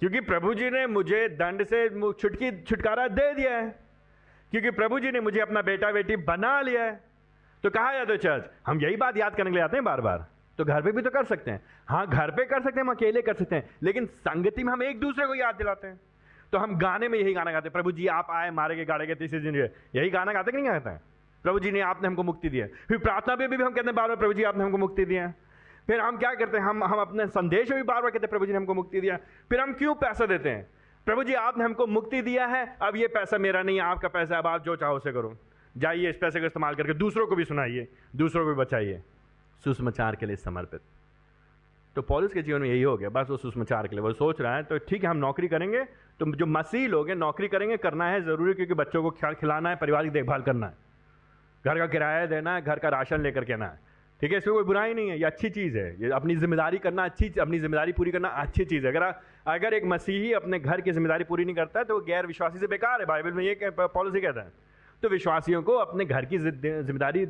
क्योंकि 0.00 0.20
प्रभु 0.20 0.54
जी 0.54 0.70
ने 0.70 0.86
मुझे 0.86 1.28
दंड 1.28 1.64
से 1.64 1.88
छुटकी 2.12 2.62
छुटकारा 2.62 3.08
दे 3.08 3.32
दिया 3.34 3.56
है। 3.56 3.68
क्योंकि 4.50 4.70
प्रभु 4.70 4.98
जी 5.00 5.10
ने 5.10 5.20
मुझे 5.20 5.40
अपना 5.40 5.62
बेटा 5.62 5.92
बेटी 5.92 6.16
बना 6.16 6.60
लिया 6.60 6.82
है। 6.82 7.00
तो 7.62 7.70
कहा 7.70 7.92
जाते 7.92 8.12
हो 8.12 8.16
चर्च 8.16 8.50
हम 8.66 8.80
यही 8.80 8.96
बात 8.96 9.16
याद 9.16 9.36
करने 9.36 9.50
के 9.50 9.54
लिए 9.54 9.64
आते 9.64 9.76
हैं 9.76 9.84
बार 9.84 10.00
बार 10.00 10.26
तो 10.58 10.64
घर 10.64 10.82
पे 10.82 10.92
भी 10.92 11.02
तो 11.02 11.10
कर 11.10 11.24
सकते 11.24 11.50
हैं। 11.50 11.60
हाँ 11.88 12.06
घर 12.06 12.30
पे 12.30 12.44
कर 12.44 12.62
सकते 12.62 12.80
हैं 12.80 12.86
हम 12.86 12.94
अकेले 12.94 13.22
कर 13.22 13.34
सकते 13.34 13.56
हैं। 13.56 13.70
लेकिन 13.82 14.06
संगति 14.06 14.64
में 14.64 14.72
हम 14.72 14.82
एक 14.82 15.00
दूसरे 15.00 15.26
को 15.26 15.34
याद 15.34 15.54
दिलाते 15.54 15.86
हैं। 15.86 16.00
तो 16.52 16.58
हम 16.58 16.78
गाने 16.78 17.08
में 17.08 17.18
यही 17.18 17.34
गाना 17.34 17.52
गाते 17.52 17.68
हैं 17.68 17.72
प्रभु 17.72 17.92
जी 17.92 18.06
आप 18.06 18.26
आए 18.30 18.50
मारे 18.50 18.76
के 18.76 18.84
गाड़े 18.84 19.06
के 19.06 19.14
तीसरे 19.14 19.40
दिन 19.40 19.56
यही 19.56 20.10
गाना 20.10 20.32
गाते 20.32 20.50
कि 20.50 20.56
नहीं 20.56 20.68
गाते 20.68 20.90
हैं? 20.90 21.00
प्रभु 21.42 21.58
जी 21.60 21.70
ने 21.70 21.80
आपने 21.80 22.08
हमको 22.08 22.22
मुक्ति 22.22 22.48
दिया 22.48 22.66
फिर 22.88 22.98
प्रार्थना 22.98 23.36
में 23.36 23.48
भी, 23.48 23.56
भी 23.56 23.64
हम 23.64 23.70
कहते 23.70 23.86
हैं 23.86 23.94
बार 23.94 24.08
बार 24.08 24.16
प्रभु 24.16 24.32
जी 24.32 24.42
आपने 24.42 24.64
हमको 24.64 24.78
मुक्ति 24.78 25.04
दिया 25.04 25.32
फिर 25.86 26.00
हम 26.00 26.16
क्या 26.16 26.34
करते 26.34 26.58
हैं? 26.58 26.64
हम 26.64 26.84
हम 26.84 27.00
अपने 27.00 27.26
संदेश 27.26 27.70
में 27.70 27.76
भी 27.78 27.82
बार 27.82 28.02
बार 28.02 28.10
कहते 28.10 28.24
हैं, 28.24 28.30
प्रभु 28.30 28.46
जी 28.46 28.52
ने 28.52 28.58
हमको 28.58 28.74
मुक्ति 28.74 29.00
दिया। 29.00 29.16
फिर 29.50 29.60
हम 29.60 29.72
क्यों 29.72 29.94
पैसा 29.94 30.26
देते 30.26 30.48
हैं? 30.48 30.66
प्रभु 31.06 31.24
जी, 31.24 31.34
आपने 31.34 31.64
हमको 31.64 31.86
मुक्ति 31.86 32.22
दिया 32.22 32.46
है। 32.46 32.76
अब 32.82 32.96
ये 32.96 33.06
पैसा 33.06 33.38
मेरा 33.38 33.62
नहीं 33.62 33.76
है, 33.76 33.82
आपका 33.82 34.08
पैसा 34.08 34.38
अब 34.38 34.46
आप 34.46 34.62
जो 34.62 34.76
चाहो 34.76 34.96
उसे 34.96 35.12
करो। 35.12 35.36
जाइए, 35.76 36.10
इस 36.10 36.16
पैसे 36.16 36.40
का 36.40 36.46
इस्तेमाल 36.46 36.74
करके 36.74 36.94
दूसरों 36.94 37.26
को 37.26 37.36
भी 37.36 37.44
सुनाइए। 37.44 37.88
दूसरों 38.16 38.44
को 38.44 38.50
भी 38.50 38.56
बचाइए। 38.56 39.02
सुषमाचार 39.64 40.16
के 40.16 40.26
लिए 40.26 40.36
समर्पित। 40.36 40.80
तो 41.96 42.02
पॉलिस 42.02 42.32
के 42.32 42.42
जीवन 42.42 42.60
में 42.60 42.68
यही 42.68 42.82
हो 42.82 42.96
गया। 42.96 43.08
बस 43.08 43.26
वो 43.30 43.36
सुषमाचार 43.36 43.86
के 43.86 43.96
लिए। 43.96 44.02
वो 44.02 44.12
सोच 44.12 44.40
रहा 44.40 44.56
है 44.56 44.62
तो 44.62 44.78
ठीक 44.78 45.04
है, 45.04 45.10
हम 45.10 45.16
नौकरी 45.16 45.48
करेंगे। 45.48 45.84
तो 46.18 46.32
जो 46.32 46.46
मसीह 46.46 46.88
लोग 46.88 47.08
हैं, 47.08 47.16
नौकरी 47.16 47.48
करेंगे, 47.48 47.76
करना 47.76 48.04
है 48.04 48.20
ज़रूरी, 48.20 48.54
क्योंकि 48.54 48.74
बच्चों 48.74 49.02
को 49.02 49.10
ख्याल 49.10 49.34
खिलाना 49.34 49.70
है, 49.70 49.76
परिवार 49.76 50.04
की 50.04 50.10
देखभाल 50.10 50.42
करना 50.42 50.66
है। 50.66 50.74
घर 51.66 51.78
का 51.78 51.86
किराया 51.86 52.26
देना 52.26 52.54
है, 52.54 52.62
घर 52.62 52.78
का 52.78 52.88
राशन 52.88 53.20
लेकर 53.20 53.44
के 53.44 53.52
आना 53.52 53.66
है। 53.66 53.93
ठीक 54.20 54.32
है, 54.32 54.38
इसमें 54.38 54.54
कोई 54.54 54.64
बुराई 54.64 54.94
नहीं 54.94 55.08
है, 55.08 55.18
ये 55.18 55.24
अच्छी 55.24 55.48
चीज़ 55.50 55.76
है। 55.78 55.88
ये 56.00 56.10
अपनी 56.12 56.34
ज़िम्मेदारी 56.36 56.78
करना 56.78 57.04
अच्छी, 57.04 57.28
अपनी 57.40 57.58
ज़िम्मेदारी 57.58 57.92
पूरी 57.92 58.10
करना 58.10 58.28
अच्छी 58.28 58.64
चीज़ 58.64 58.86
है। 58.86 58.92
अगर 58.92 59.02
अगर 59.46 59.74
एक 59.74 59.84
मसीही 59.86 60.32
अपने 60.32 60.58
घर 60.60 60.80
की 60.80 60.92
ज़िम्मेदारी 60.92 61.24
पूरी 61.24 61.44
नहीं 61.44 61.56
करता 61.56 61.78
है 61.78 61.84
तो 61.84 61.94
वो 61.94 62.00
गैर 62.02 62.26
विश्वासी 62.26 62.58
से 62.58 62.66
बेकार 62.66 63.00
है। 63.00 63.06
बाइबल 63.06 63.32
में 63.32 63.44
ये 63.44 63.70
पॉलिसी 63.72 64.20
कहता 64.20 64.40
है। 64.40 64.52
तो 65.02 65.08
विश्वासियों 65.08 65.62
को 65.62 65.72
अपने 65.78 66.04
घर 66.04 66.24
की 66.24 66.38
ज़िम्मेदारी 66.38 67.26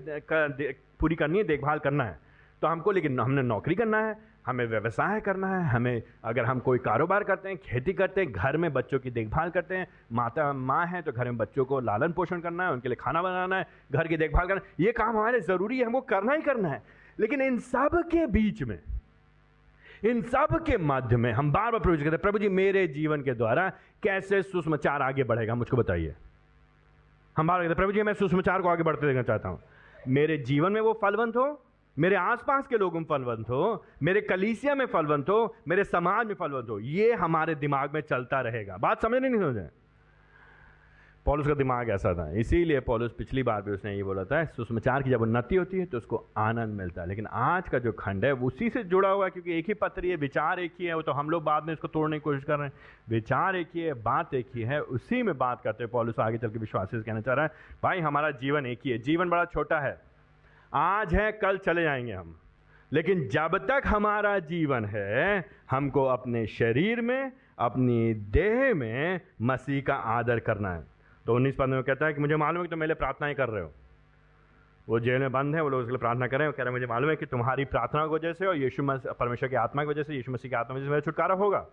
पूरी 1.00 1.16
करनी 1.16 1.38
है, 1.38 1.44
देखभाल 1.44 1.78
करना 1.80 2.04
है। 2.04 2.18
तो 2.62 2.66
हमको 2.68 2.90
लेकिन 2.92 3.20
हमने 3.20 3.42
नौकरी 3.44 3.74
करना 3.74 4.00
है। 4.00 4.14
हमें 4.46 4.64
व्यवसाय 4.66 5.20
करना 5.20 5.48
है, 5.48 5.62
हमें 5.68 6.02
अगर 6.24 6.44
हम 6.44 6.58
कोई 6.60 6.78
कारोबार 6.78 7.24
करते 7.24 7.48
हैं, 7.48 7.58
खेती 7.58 7.92
करते 7.92 8.20
हैं, 8.20 8.32
घर 8.32 8.56
में 8.56 8.72
बच्चों 8.72 8.98
की 8.98 9.10
देखभाल 9.10 9.50
करते 9.50 9.76
हैं, 9.76 9.86
माता, 10.12 10.52
माँ 10.52 10.86
है 10.86 11.02
तो 11.02 11.12
घर 11.12 11.24
में 11.24 11.36
बच्चों 11.36 11.64
को 11.64 11.80
लालन 11.80 12.12
पोषण 12.12 12.40
करना 12.40 12.64
है, 12.64 12.72
उनके 12.72 12.88
लिए 12.88 12.96
खाना 12.96 13.22
बनाना 13.22 13.56
है, 13.56 13.66
घर 13.92 14.08
की 14.08 14.16
देखभाल 14.16 14.48
करना 14.48 14.60
ये 14.80 14.92
काम 14.92 15.16
हमारे 15.16 15.40
ज़रूरी 15.40 15.78
है, 15.78 15.84
हमको 15.84 16.00
करना 16.00 16.34
ही 16.34 16.42
करना 16.42 16.68
है। 16.68 16.82
लेकिन 17.20 17.42
इन 17.42 17.58
सब 17.58 18.02
के 18.12 18.26
बीच 18.26 18.62
में, 18.62 18.78
इन 20.04 20.22
सब 20.22 20.62
के 20.66 20.76
मध्य 20.78 21.16
में 21.16 21.32
हम 21.32 21.52
बार 21.52 21.70
बार 21.72 21.80
प्रभु 21.80 21.96
करते 21.96 22.10
हैं, 22.10 22.18
प्रभु 22.18 22.38
जी, 22.38 22.48
मेरे 22.50 22.86
जीवन 22.88 23.22
के 23.22 23.34
द्वारा 23.34 23.68
कैसे 24.02 24.42
सुषमाचार 24.42 25.02
आगे 25.02 25.24
बढ़ेगा 25.24 25.54
मुझको 25.54 25.76
बताइए। 25.76 26.14
हम 27.36 27.46
बार 27.46 27.62
कहते 27.62 27.74
प्रभु 27.74 27.92
जी, 27.92 28.02
मैं 28.02 28.14
सुषमाचार 28.14 28.62
को 28.62 28.68
आगे 28.68 28.82
बढ़ते 28.82 29.06
देखना 29.06 29.22
चाहता 29.22 29.48
हूँ। 29.48 29.62
मेरे 30.08 30.36
जीवन 30.38 30.72
में 30.72 30.80
वो 30.80 30.92
फलवंत 31.02 31.36
हो 31.36 31.63
मेरे 31.98 32.16
आसपास 32.16 32.66
के 32.66 32.78
लोगों 32.78 33.00
में 33.00 33.06
फलवंत 33.06 33.50
हो, 33.50 33.84
मेरे 34.02 34.20
कलीसिया 34.20 34.74
में 34.74 34.86
फलवंत 34.86 35.28
हो, 35.28 35.56
मेरे 35.68 35.84
समाज 35.84 36.26
में 36.26 36.34
फलवंत 36.34 36.70
हो, 36.70 36.78
ये 36.78 37.12
हमारे 37.12 37.54
दिमाग 37.54 37.94
में 37.94 38.00
चलता 38.00 38.40
रहेगा। 38.40 38.76
बात 38.76 39.02
समझ 39.02 39.22
नहीं 39.22 39.40
समझे? 39.40 39.68
पॉलिस 41.26 41.46
का 41.46 41.54
दिमाग 41.54 41.90
ऐसा 41.90 42.12
था। 42.14 42.30
इसीलिए 42.30 42.80
पॉलिस 42.80 43.12
पिछली 43.12 43.42
बार 43.42 43.62
भी 43.62 43.70
उसने 43.70 43.94
ये 43.96 44.02
बोला 44.02 44.24
था, 44.24 44.44
सुषमाचार 44.44 45.02
की 45.02 45.10
जब 45.10 45.22
उन्नति 45.22 45.56
होती 45.56 45.78
है 45.78 45.86
तो 45.86 45.98
उसको 45.98 46.26
आनंद 46.36 46.74
मिलता 46.74 47.02
है। 47.02 47.08
लेकिन 47.08 47.26
आज 47.26 47.68
का 47.68 47.78
जो 47.78 47.92
खंड 47.92 48.24
है, 48.24 48.32
वो 48.32 48.46
उसी 48.46 48.70
से 48.70 48.84
जुड़ा 48.84 49.08
हुआ 49.08 49.24
है, 49.24 49.30
क्योंकि 49.30 49.58
एक 49.58 49.68
ही 49.68 49.74
पत्र 49.74 50.04
है 50.04 50.16
विचार 50.16 50.60
एक 50.60 50.72
ही 50.80 50.86
है, 50.86 50.94
वो 50.94 51.02
तो 51.02 51.12
हम 51.12 51.30
लोग 51.30 51.44
बाद 51.44 51.64
में 51.64 51.72
इसको 51.72 51.88
तोड़ने 51.88 52.16
की 52.16 52.20
कोशिश 52.20 52.44
कर 52.44 52.58
रहे 52.58 52.66
हैं। 52.66 52.74
विचार 53.08 53.56
एक 53.56 53.68
ही 53.74 53.80
है, 53.80 53.94
बात 53.94 54.34
एक 54.34 54.46
ही 54.54 54.62
है, 54.62 54.82
उसी 54.82 55.22
में 55.22 55.38
बात 55.38 55.60
करते 55.60 55.84
हैं 55.84 55.90
पॉलिस 55.90 56.18
आगे 56.18 56.38
चल 56.38 56.50
के 56.50 56.58
विश्वास 56.58 56.90
कहना 56.94 57.20
चाह 57.20 57.34
रहा 57.34 57.44
है, 57.44 57.50
भाई, 57.82 58.00
हमारा 58.00 58.30
जीवन 58.30 58.66
एक 58.66 58.80
ही 58.84 58.90
है। 58.90 58.98
जीवन 58.98 59.28
बड़ा 59.28 59.44
छोटा 59.44 59.80
है। 59.80 60.13
आज 60.74 61.14
है, 61.14 61.32
कल 61.32 61.58
चले 61.58 61.82
जाएँगे 61.82 62.12
हम। 62.12 62.38
लेकिन 62.92 63.28
जब 63.28 63.58
तक 63.58 63.82
हमारा 63.86 64.38
जीवन 64.38 64.84
है, 64.84 65.44
हमको 65.70 66.04
अपने 66.04 66.46
शरीर 66.46 67.00
में, 67.00 67.32
अपनी 67.58 68.14
देह 68.14 68.74
में 68.74 69.20
मसीह 69.42 69.82
का 69.82 69.94
आदर 69.94 70.40
करना 70.40 70.74
है। 70.74 70.84
तो 71.26 71.34
उन्नीस 71.34 71.54
पंद्रह 71.54 71.74
में 71.74 71.84
कहता 71.84 72.06
है 72.06 72.14
कि 72.14 72.20
मुझे 72.20 72.36
मालूम 72.36 72.62
है 72.62 72.62
कि 72.62 72.70
तुम 72.70 72.78
मेरे 72.78 72.94
प्रार्थनाएँ 72.94 73.34
कर 73.34 73.48
रहे 73.48 73.62
हो। 73.62 73.72
वो 74.88 75.00
जेल 75.00 75.20
में 75.20 75.32
बंद 75.32 75.54
है, 75.54 75.62
वो 75.62 75.68
लोग 75.68 75.80
उसके 75.80 75.90
लिए 75.90 75.98
प्रार्थना 75.98 76.26
कर 76.26 76.38
रहे 76.38 76.48
हैं 76.48 76.56
कह 76.56 76.62
रहे 76.62 76.72
हैं, 76.72 76.72
मुझे 76.72 76.86
मालूम 76.86 77.10
है 77.10 77.16
कि 77.16 77.26
तुम्हारी 77.26 77.64
प्रार्थना 77.64 78.06
की 78.06 78.14
वजह 78.14 78.32
से 78.32 78.46
और 78.46 78.56
यीशु 78.56 78.82
मसीह 78.82 79.12
परमेश्वर 79.12 79.48
की 79.48 79.56
आत्मा 79.56 79.82
की 79.82 79.88
वजह 79.88 80.02
से, 80.02 80.14
यीशु 80.14 80.32
मसीह 80.32 80.48
की 80.48 80.56
आत्मा 80.56 80.74
की 80.74 80.76
वजह 80.76 80.86
से 80.86 80.90
मेरा 80.90 81.00
छुटकारा 81.00 81.34
होगा। 81.34 81.66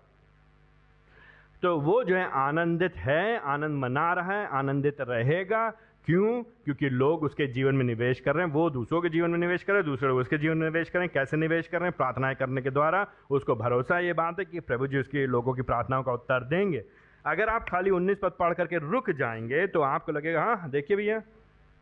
तो 1.62 1.79
वो 1.79 2.03
जो 2.03 2.15
है, 2.15 2.31
आनंदित 2.31 2.96
है, 2.96 3.39
आनंद 3.39 3.79
मना 3.79 4.13
रहा 4.13 4.34
है, 4.34 4.48
आनंदित 4.48 5.01
रहेगा 5.01 5.74
क्यों? 6.05 6.43
क्योंकि 6.43 6.89
लोग 6.89 7.24
उसके 7.24 7.48
जीवन 7.48 7.75
में 7.75 7.86
निवेश 7.86 8.20
कर 8.20 8.36
रहे 8.36 8.46
हैं, 8.46 8.53
वो 8.53 8.70
दूसरों 8.70 9.01
के 9.01 9.10
जीवन 9.10 9.31
में 9.31 9.38
निवेश 9.38 9.63
कर 9.63 9.74
रहे 9.74 9.81
हैं, 9.81 9.86
दूसरे 9.86 10.08
लोग 10.08 10.17
उसके 10.17 10.38
जीवन 10.38 10.58
में 10.58 10.65
निवेश 10.70 10.89
कर 10.89 11.00
रहे 11.00 11.05
हैं, 11.05 11.12
कैसे 11.13 11.38
निवेश 11.38 11.67
कर 11.67 11.79
रहे 11.79 11.88
हैं, 11.88 11.98
प्रार्थनाएँ 11.98 12.36
करने 12.36 12.62
के 12.62 12.70
द्वारा 12.70 13.08
उसको 13.31 13.55
भरोसा 13.55 14.00
ये 14.00 14.13
बात 14.13 14.39
है 14.39 14.46
कि 14.46 14.60
प्रभु 14.60 14.88
जी 14.88 15.00
उसके 15.00 15.25
लोगों 15.27 15.53
की 15.53 15.62
प्रार्थनाओं 15.62 16.03
का 16.03 16.13
उत्तर 16.13 16.43
देंगे। 16.43 16.84
अगर 17.25 17.50
आप 17.50 17.70
खाली 17.70 17.89
उन्नीस 17.89 18.17
पद 18.17 18.31
पढ़ 18.39 18.53
करके 18.53 18.77
रुक 18.77 19.12
जाएँगे 19.12 19.67
तो 19.67 19.81
आपको 19.81 20.12
लगेगा 20.12 20.43
हाँ 20.43 20.70
देखिए 20.70 20.98
भैया, 20.98 21.22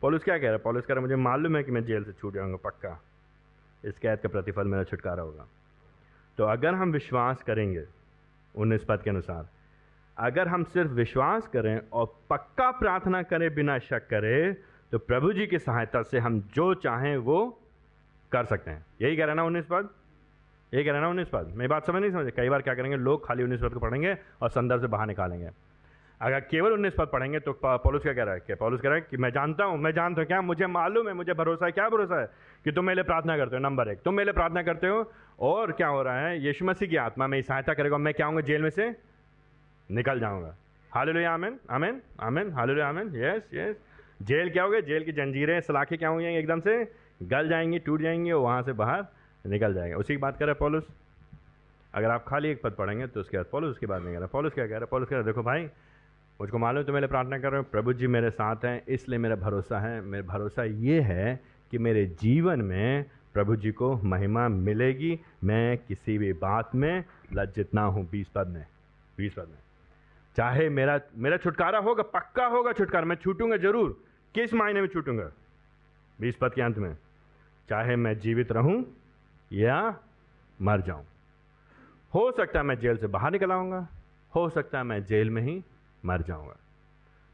पॉलिस 0.00 0.24
क्या 0.24 0.38
कह 0.38 0.44
रहा 0.44 0.52
है? 0.52 0.58
पॉलिस 0.58 0.86
कह 0.86 0.94
रहा 0.94 1.00
है, 1.00 1.02
मुझे 1.02 1.16
मालूम 1.16 1.56
है 1.56 1.62
कि 1.62 1.72
मैं 1.72 1.84
जेल 1.84 2.04
से 2.04 2.12
छूट 2.12 2.34
जाऊँगा, 2.34 2.56
पक्का। 2.56 3.02
इस 3.84 3.98
कैद 3.98 4.18
का 4.18 4.28
प्रतिफल 4.28 4.64
मेरा 4.64 4.84
छुटकारा 4.84 5.22
होगा। 5.22 5.46
तो 6.38 6.44
अगर 6.44 6.74
हम 6.74 6.92
विश्वास 6.92 7.42
करेंगे 7.42 7.84
उन्नीस 8.54 8.84
पद 8.84 9.02
के 9.02 9.10
अनुसार 9.10 9.48
अगर 10.20 10.48
हम 10.48 10.64
सिर्फ़ 10.64 10.90
विश्वास 10.90 11.46
करें 11.48 11.80
और 11.92 12.06
पक्का 12.30 12.70
प्रार्थना 12.70 13.22
करें, 13.22 13.54
बिना 13.54 13.78
शक 13.78 14.06
करें 14.08 14.54
तो 14.92 14.98
प्रभु 14.98 15.32
जी 15.32 15.46
की 15.46 15.58
सहायता 15.58 16.02
से 16.02 16.18
हम 16.18 16.40
जो 16.54 16.72
चाहें 16.74 17.16
वो 17.18 17.38
कर 18.32 18.44
सकते 18.44 18.70
हैं। 18.70 18.84
यही 19.02 19.16
कह 19.16 19.24
रहे 19.24 19.34
ना 19.34 19.42
उन्नीस 19.42 19.66
पद? 19.70 19.88
यही 20.72 20.84
कह 20.84 20.92
रहे 20.92 21.00
ना 21.00 21.08
उन्नीस 21.08 21.28
पद? 21.28 21.52
मेरी 21.56 21.68
बात 21.68 21.86
समझ 21.86 22.00
नहीं 22.00 22.10
समझे? 22.10 22.30
कई 22.30 22.48
बार 22.48 22.62
क्या 22.62 22.74
करेंगे, 22.74 22.96
लोग 22.96 23.26
खाली 23.26 23.42
उन्नीस 23.42 23.60
पद 23.60 23.74
को 23.74 23.80
पढ़ेंगे 23.80 24.16
और 24.42 24.50
संदर्भ 24.50 24.80
से 24.80 24.86
बाहर 24.86 25.06
निकालेंगे। 25.06 25.50
अगर 26.20 26.40
केवल 26.40 26.72
उन्नीस 26.72 26.94
पद 26.98 27.08
पढ़ेंगे 27.12 27.38
तो 27.40 27.52
पॉलिस 27.62 28.02
क्या 28.02 28.12
कह 28.12 28.22
रहा 28.22 28.34
है? 28.34 28.40
कि 28.40 28.54
पॉलिस 28.54 28.80
कह 28.80 28.88
रहा 28.88 28.98
है 28.98 29.06
कि 29.10 29.16
मैं 29.16 29.30
जानता 29.30 29.64
हूँ, 29.64 29.78
मैं 29.78 29.92
जानता 29.92 30.20
हूँ, 30.20 30.26
क्या 30.26 30.40
मुझे 30.42 30.66
मालूम 30.66 31.08
है, 31.08 31.14
मुझे 31.14 31.34
भरोसा 31.34 31.66
है, 31.66 31.72
क्या 31.72 31.88
भरोसा 31.88 32.20
है 32.20 32.26
कि 32.64 32.72
तुम 32.72 32.86
मेरे 32.86 33.02
प्रार्थना 33.02 33.36
करते 33.36 33.56
हो? 33.56 33.62
नंबर 33.62 33.88
एक, 33.88 34.02
तुम 34.02 34.14
मेरे 34.14 34.32
प्रार्थना 34.32 34.62
करते 34.62 34.86
हो 34.86 35.10
और 35.40 35.72
क्या 35.72 35.88
हो 35.88 36.02
रहा 36.02 36.26
है? 36.26 36.38
यीशु 36.44 36.64
मसीह 36.64 36.88
की 36.88 36.96
आत्मा 36.96 37.26
मेरी 37.26 37.42
सहायता 37.42 37.74
करेगा 37.74 37.98
मैं 37.98 38.14
क्या 38.14 38.26
हूँ 38.26 38.42
जेल 38.42 38.62
में 38.62 38.70
से? 38.70 38.94
निकल 39.90 40.20
जाऊँगा। 40.20 40.54
हाल 40.92 41.08
आमेन 41.18 41.58
आमेन 41.70 42.00
आमेन 42.20 42.50
हाल 42.52 42.80
आमेन। 42.80 43.14
यस 43.16 43.54
यस 43.54 43.76
जेल 44.22 44.50
क्या 44.50 44.62
हो 44.62 44.70
गया? 44.70 44.80
जेल 44.80 45.04
की 45.04 45.12
जंजीरें, 45.12 45.60
सलाखें 45.60 45.98
क्या 45.98 46.08
हो 46.08 46.20
जाएँगी 46.22 46.38
एकदम 46.38 46.60
से? 46.60 46.84
गल 47.22 47.48
जाएँगी, 47.48 47.78
टूट 47.78 48.00
जाएँगी 48.00 48.30
और 48.30 48.40
वहाँ 48.40 48.62
से 48.62 48.72
बाहर 48.72 49.04
निकल 49.44 49.74
जाएँगे। 49.74 49.94
उसी 49.94 50.14
की 50.14 50.18
बात 50.18 50.36
कर 50.38 50.46
रहे 50.46 50.54
पॉलिस। 50.54 50.84
अगर 51.94 52.10
आप 52.10 52.24
खाली 52.28 52.48
एक 52.48 52.62
पद 52.62 52.72
पढ़ेंगे 52.72 53.06
तो 53.06 53.20
उसके 53.20 53.36
बाद 53.36 53.46
पॉलिस 53.52 53.70
उसकी 53.70 53.86
बात 53.86 54.02
नहीं 54.02 54.14
कर 54.14 54.18
रहा। 54.18 54.28
पॉलिस 54.32 54.52
क्या 54.52 54.66
कह 54.66 54.72
रहा 54.72 54.80
है? 54.80 54.86
पॉलिस 54.86 55.08
कह 55.08 55.16
रहा 55.16 55.20
है, 55.20 55.26
देखो 55.26 55.42
भाई, 55.42 55.64
मुझको 56.40 56.58
मालूम 56.58 56.84
तो 56.84 56.92
मेरे 56.92 57.06
प्रार्थना 57.06 57.38
कर 57.38 57.50
रहे 57.50 57.60
हो। 57.60 57.66
प्रभु 57.72 57.92
जी 57.92 58.06
मेरे 58.06 58.30
साथ 58.30 58.64
हैं, 58.64 58.82
इसलिए 58.88 59.18
मेरा 59.18 59.36
भरोसा 59.36 59.78
है। 59.78 60.00
मेरा 60.00 60.26
भरोसा 60.26 60.64
ये 60.64 61.00
है 61.00 61.40
कि 61.70 61.78
मेरे 61.78 62.04
जीवन 62.20 62.60
में 62.60 63.04
प्रभु 63.34 63.56
जी 63.56 63.70
को 63.72 63.94
महिमा 64.04 64.48
मिलेगी। 64.48 65.18
मैं 65.44 65.78
किसी 65.78 66.18
भी 66.18 66.32
बात 66.32 66.74
में 66.74 67.04
लज्जित 67.32 67.74
ना 67.74 67.82
हूँ। 67.82 68.08
बीस 68.10 68.28
पद 68.28 68.46
में, 68.46 68.64
बीस 69.18 69.34
पद 69.34 69.48
में। 69.48 69.58
चाहे 70.40 70.68
मेरा 70.68 71.00
मेरा 71.16 71.36
छुटकारा 71.36 71.78
होगा, 71.78 72.02
पक्का 72.02 72.46
होगा 72.46 72.72
छुटकारा, 72.72 73.04
मैं 73.04 73.16
छूटूँगा 73.16 73.56
ज़रूर। 73.56 74.04
किस 74.34 74.54
मायने 74.54 74.80
में 74.80 74.88
छूटूँगा? 74.88 75.32
बीस 76.20 76.36
पद 76.36 76.54
के 76.54 76.62
अंत 76.62 76.78
में। 76.78 76.96
चाहे 77.68 77.96
मैं 77.96 78.18
जीवित 78.18 78.52
रहूँ 78.52 78.96
या 79.52 80.00
मर 80.62 80.80
जाऊँ। 80.80 81.04
हो 82.14 82.32
सकता 82.32 82.58
है 82.58 82.64
मैं 82.64 82.78
जेल 82.78 82.96
से 82.96 83.06
बाहर 83.06 83.32
निकल 83.32 83.52
आऊँगा, 83.52 83.88
हो 84.34 84.48
सकता 84.48 84.78
है 84.78 84.84
मैं 84.84 85.04
जेल 85.04 85.30
में 85.30 85.42
ही 85.42 85.64
मर 86.04 86.22
जाऊँगा। 86.22 86.56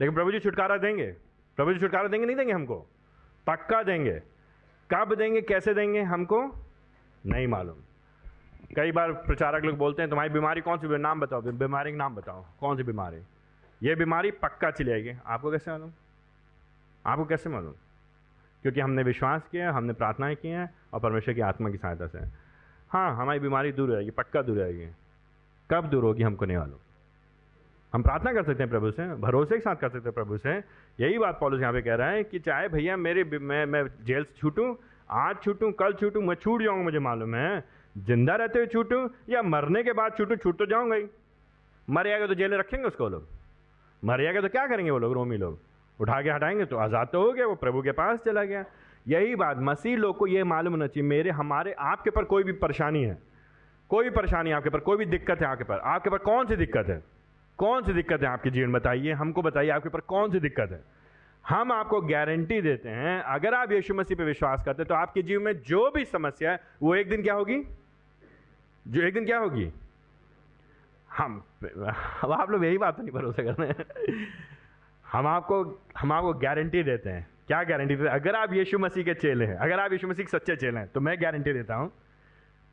लेकिन 0.00 0.14
प्रभु 0.14 0.32
जी 0.32 0.40
छुटकारा 0.40 0.76
देंगे। 0.76 1.16
प्रभु 1.56 1.72
जी 1.72 1.80
छुटकारा 1.80 2.08
देंगे, 2.08 2.26
नहीं 2.26 2.36
देंगे 2.36 2.52
हमको? 2.52 2.86
पक्का 3.46 3.82
देंगे। 3.82 4.22
कब 4.90 5.14
देंगे, 5.14 5.42
कैसे 5.42 5.74
देंगे, 5.74 6.02
हमको 6.02 6.66
नहीं 7.26 7.46
मालूम। 7.46 7.76
कई 8.74 8.92
बार 8.92 9.12
प्रचारक 9.26 9.64
लोग 9.64 9.76
बोलते 9.78 10.02
हैं, 10.02 10.08
तुम्हारी 10.10 10.30
बीमारी 10.30 10.60
कौन 10.60 10.78
सी? 10.78 10.96
नाम 10.98 11.20
बताओ 11.20 11.40
बीमारी 11.42 11.90
का 11.90 11.96
नाम 11.96 12.14
बताओ, 12.14 12.44
कौन 12.60 12.76
सी 12.76 12.82
बीमारी? 12.82 13.20
ये 13.82 13.94
बीमारी 13.94 14.30
पक्का 14.42 14.70
चली 14.70 14.90
आएगी। 14.92 15.12
आपको 15.26 15.50
कैसे 15.50 15.70
मालूम? 15.70 15.90
आपको 17.04 17.24
कैसे 17.24 17.50
मालूम? 17.50 17.72
क्योंकि 18.62 18.80
हमने 18.80 19.02
विश्वास 19.02 19.42
किया 19.52 19.70
हमने 19.72 19.92
प्रार्थनाएँ 19.92 20.34
की 20.36 20.48
हैं 20.48 20.68
और 20.92 21.00
परमेश्वर 21.00 21.34
की 21.34 21.40
आत्मा 21.40 21.70
की 21.70 21.76
सहायता 21.76 22.06
से 22.06 22.18
हाँ। 22.90 23.14
हमारी 23.16 23.38
बीमारी 23.38 23.72
दूर 23.72 23.90
रहेगी 23.90 24.10
पक्का 24.10 24.42
दूर 24.42 24.56
रहेगी 24.58 24.88
कब 25.70 25.84
दूर 25.84 26.04
होगी, 26.04 26.22
हमको 26.22 26.44
नहीं 26.44 26.56
मालूम। 26.56 26.78
हम 27.92 28.02
प्रार्थना 28.02 28.32
कर 28.32 28.42
सकते 28.42 28.62
हैं 28.62 28.70
प्रभु 28.70 28.90
से, 28.90 29.06
भरोसे 29.14 29.54
के 29.54 29.60
साथ 29.60 29.76
कर 29.76 29.88
सकते 29.88 30.08
हैं 30.08 30.14
प्रभु 30.14 30.38
से। 30.38 30.56
यही 31.00 31.18
बात 31.18 31.38
पॉलिस 31.40 31.60
यहाँ 31.60 31.72
पे 31.72 31.82
कह 31.82 31.94
रहा 31.94 32.08
है 32.08 32.24
कि 32.24 32.38
चाहे 32.38 32.68
भैया 32.68 32.96
मेरे 32.96 33.24
मैं 33.38 33.64
मैं 33.66 33.86
जेल 34.04 34.24
से 34.24 34.34
छूटूं, 34.38 34.74
आज 35.10 35.42
छूटूँ, 35.42 35.72
कल 35.72 35.92
छूटूँ, 35.92 36.22
मैं 36.22 36.34
छूट 36.34 36.62
जाऊँगा, 36.62 36.82
मुझे 36.82 36.98
मालूम 36.98 37.34
है। 37.34 37.75
ज़िंदा 37.96 38.34
रहते 38.36 38.58
हुए 38.58 38.66
छूटूं 38.66 39.08
या 39.28 39.42
मरने 39.42 39.82
के 39.82 39.92
बाद 39.92 40.14
छूटूं, 40.18 40.36
छूट 40.36 40.58
तो 40.58 40.66
जाऊँगा 40.66 40.96
ही। 40.96 41.04
मर 41.88 42.08
जाएगा 42.08 42.26
तो 42.26 42.34
जेल 42.34 42.54
रखेंगे 42.54 42.86
उसको 42.86 43.08
लोग। 43.08 43.26
मर 44.02 44.22
जाएगा 44.22 44.40
तो 44.40 44.48
क्या 44.48 44.66
करेंगे 44.66 44.90
वो 44.90 44.98
लोग, 44.98 45.12
रोमी 45.12 45.36
लोग? 45.36 45.58
उठा 45.98 46.20
के 46.22 46.30
हटाएँगे 46.30 46.64
तो 46.64 46.76
आज़ाद 46.76 47.08
तो 47.12 47.22
हो 47.22 47.32
गया, 47.32 47.46
वो 47.46 47.54
प्रभु 47.54 47.82
के 47.82 47.92
पास 47.92 48.18
चला 48.18 48.44
गया। 48.44 48.64
यही 49.08 49.34
बात, 49.34 49.56
मसीह 49.60 49.96
लोग 49.96 50.16
को 50.16 50.26
ये 50.26 50.44
मालूम 50.44 50.72
होना 50.72 50.86
चाहिए, 50.86 51.08
मेरे, 51.08 51.30
हमारे, 51.30 51.72
आपके 51.72 52.10
पर 52.10 52.24
कोई 52.24 52.44
भी 52.44 52.52
परेशानी 52.52 53.02
है। 53.02 53.18
कोई 53.90 54.04
भी 54.04 54.10
परेशानी 54.10 54.50
आपके 54.50 54.70
पर, 54.70 54.78
कोई 54.78 54.96
भी 54.96 55.06
दिक्कत 55.06 55.40
है 55.40 55.46
आपके 55.46 55.64
पर। 55.64 55.78
आपके 55.78 56.10
पर 56.10 56.18
कौन 56.18 56.46
सी 56.46 56.56
दिक्कत 56.56 56.86
है? 56.86 57.02
कौन 57.58 57.82
सी 57.82 57.92
दिक्कत 57.92 58.22
है 58.22 58.28
आपके 58.28 58.50
जीवन 58.50 58.72
बताइए, 58.72 59.12
हमको 59.12 59.42
बताइए 59.42 59.70
आपके 59.70 59.88
ऊपर 59.88 60.00
कौन 60.00 60.30
सी 60.30 60.40
दिक्कत 60.40 60.70
है? 60.72 60.82
हम 61.44 61.72
आपको 61.72 62.00
गारंटी 62.00 62.60
देते 62.60 62.88
हैं, 62.88 63.20
अगर 63.22 63.54
आप 63.54 63.72
यीशु 63.72 63.94
मसीह 63.94 64.16
पर 64.18 64.24
विश्वास 64.24 64.62
करते 64.64 64.82
हैं 64.82 64.88
तो 64.88 64.94
आपके 64.94 65.22
जीवन 65.22 65.42
में 65.42 65.62
जो 65.62 65.90
भी 65.90 66.04
समस्या 66.04 66.50
है, 66.50 66.60
वो 66.82 66.94
एक 66.94 67.08
दिन 67.08 67.22
क्या 67.22 67.34
होगी? 67.34 67.62
जो 68.86 69.02
एक 69.02 69.14
दिन 69.14 69.24
क्या 69.26 69.38
होगी? 69.38 69.70
हम, 71.10 71.42
अब 72.22 72.32
आप 72.32 72.50
लोग 72.50 72.64
यही 72.64 72.78
बात 72.78 72.96
तो 72.96 73.02
नहीं 73.02 73.12
भरोसा 73.12 73.42
कर 73.42 73.54
रहे 73.54 74.14
हम 75.04 75.26
आपको 75.26 75.62
हम 75.98 76.12
आपको 76.12 76.32
गारंटी 76.34 76.82
देते 76.82 77.10
हैं। 77.10 77.26
क्या 77.46 77.62
गारंटी 77.64 77.96
देते 77.96 78.08
हैं? 78.08 78.14
अगर 78.14 78.36
आप 78.36 78.52
यीशु 78.52 78.78
मसीह 78.78 79.04
के 79.04 79.14
चेले 79.14 79.46
हैं, 79.46 79.56
अगर 79.56 79.80
आप 79.80 79.92
यीशु 79.92 80.08
मसीह 80.08 80.24
के 80.24 80.38
सच्चे 80.38 80.56
चेले 80.56 80.78
हैं 80.78 80.88
तो 80.88 81.00
मैं 81.00 81.16
गारंटी 81.22 81.52
देता 81.52 81.74
हूँ 81.74 81.90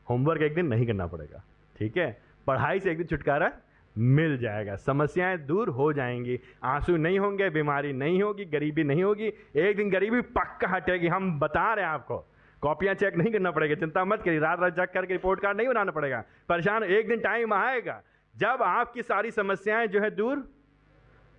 होमवर्क 0.08 0.42
एक 0.42 0.56
दिन 0.56 0.68
नहीं 0.68 0.86
करना 0.88 1.08
पड़ेगा, 1.08 1.44
ठीक 1.76 1.98
है? 1.98 2.18
पढ़ाई 2.48 2.80
से 2.80 2.92
एक 2.92 2.98
दिन 2.98 3.08
छुटकारा 3.08 3.52
मिल 3.96 4.38
जाएगा। 4.38 4.76
समस्याएँ 4.76 5.38
दूर 5.38 5.70
हो 5.70 5.92
जाएँगी। 5.94 6.40
आँसू 6.64 6.96
नहीं 6.98 7.20
होंगे, 7.20 7.50
बीमारी 7.50 7.94
नहीं 7.94 8.22
होगी, 8.24 8.46
गरीबी 8.46 8.84
नहीं 8.84 9.04
होगी। 9.04 9.28
एक 9.56 9.76
दिन 9.78 9.90
गरीबी 9.90 10.22
पक्का 10.34 10.68
हटेगी। 10.68 11.08
हम 11.08 11.40
बता 11.40 11.74
रहे 11.74 11.86
हैं 11.86 11.92
आपको 11.92 12.18
कॉपियाँ 12.64 12.96
चेक 12.96 13.16
नहीं 13.16 13.32
करना 13.34 13.52
पड़ेगा। 13.52 13.76
चिंता 13.76 14.06
मत 14.06 14.22
करिए, 14.22 14.40
रात 14.40 14.60
रात 14.60 14.74
जग 14.74 14.88
करके 14.94 15.14
रिपोर्ट 15.14 15.40
कार्ड 15.40 15.58
नहीं 15.58 15.68
बनाना 15.68 15.92
पड़ेगा। 15.92 16.24
परेशान 16.50 16.84
एक 16.84 17.08
दिन 17.08 17.20
टाइम 17.20 17.54
आएगा। 17.54 18.02
जब 18.38 18.64
आपकी 18.64 19.04
सारी 19.04 19.32
समस्याएँ 19.32 19.88
जो 19.88 20.02
है 20.02 20.12
दूर, 20.12 20.40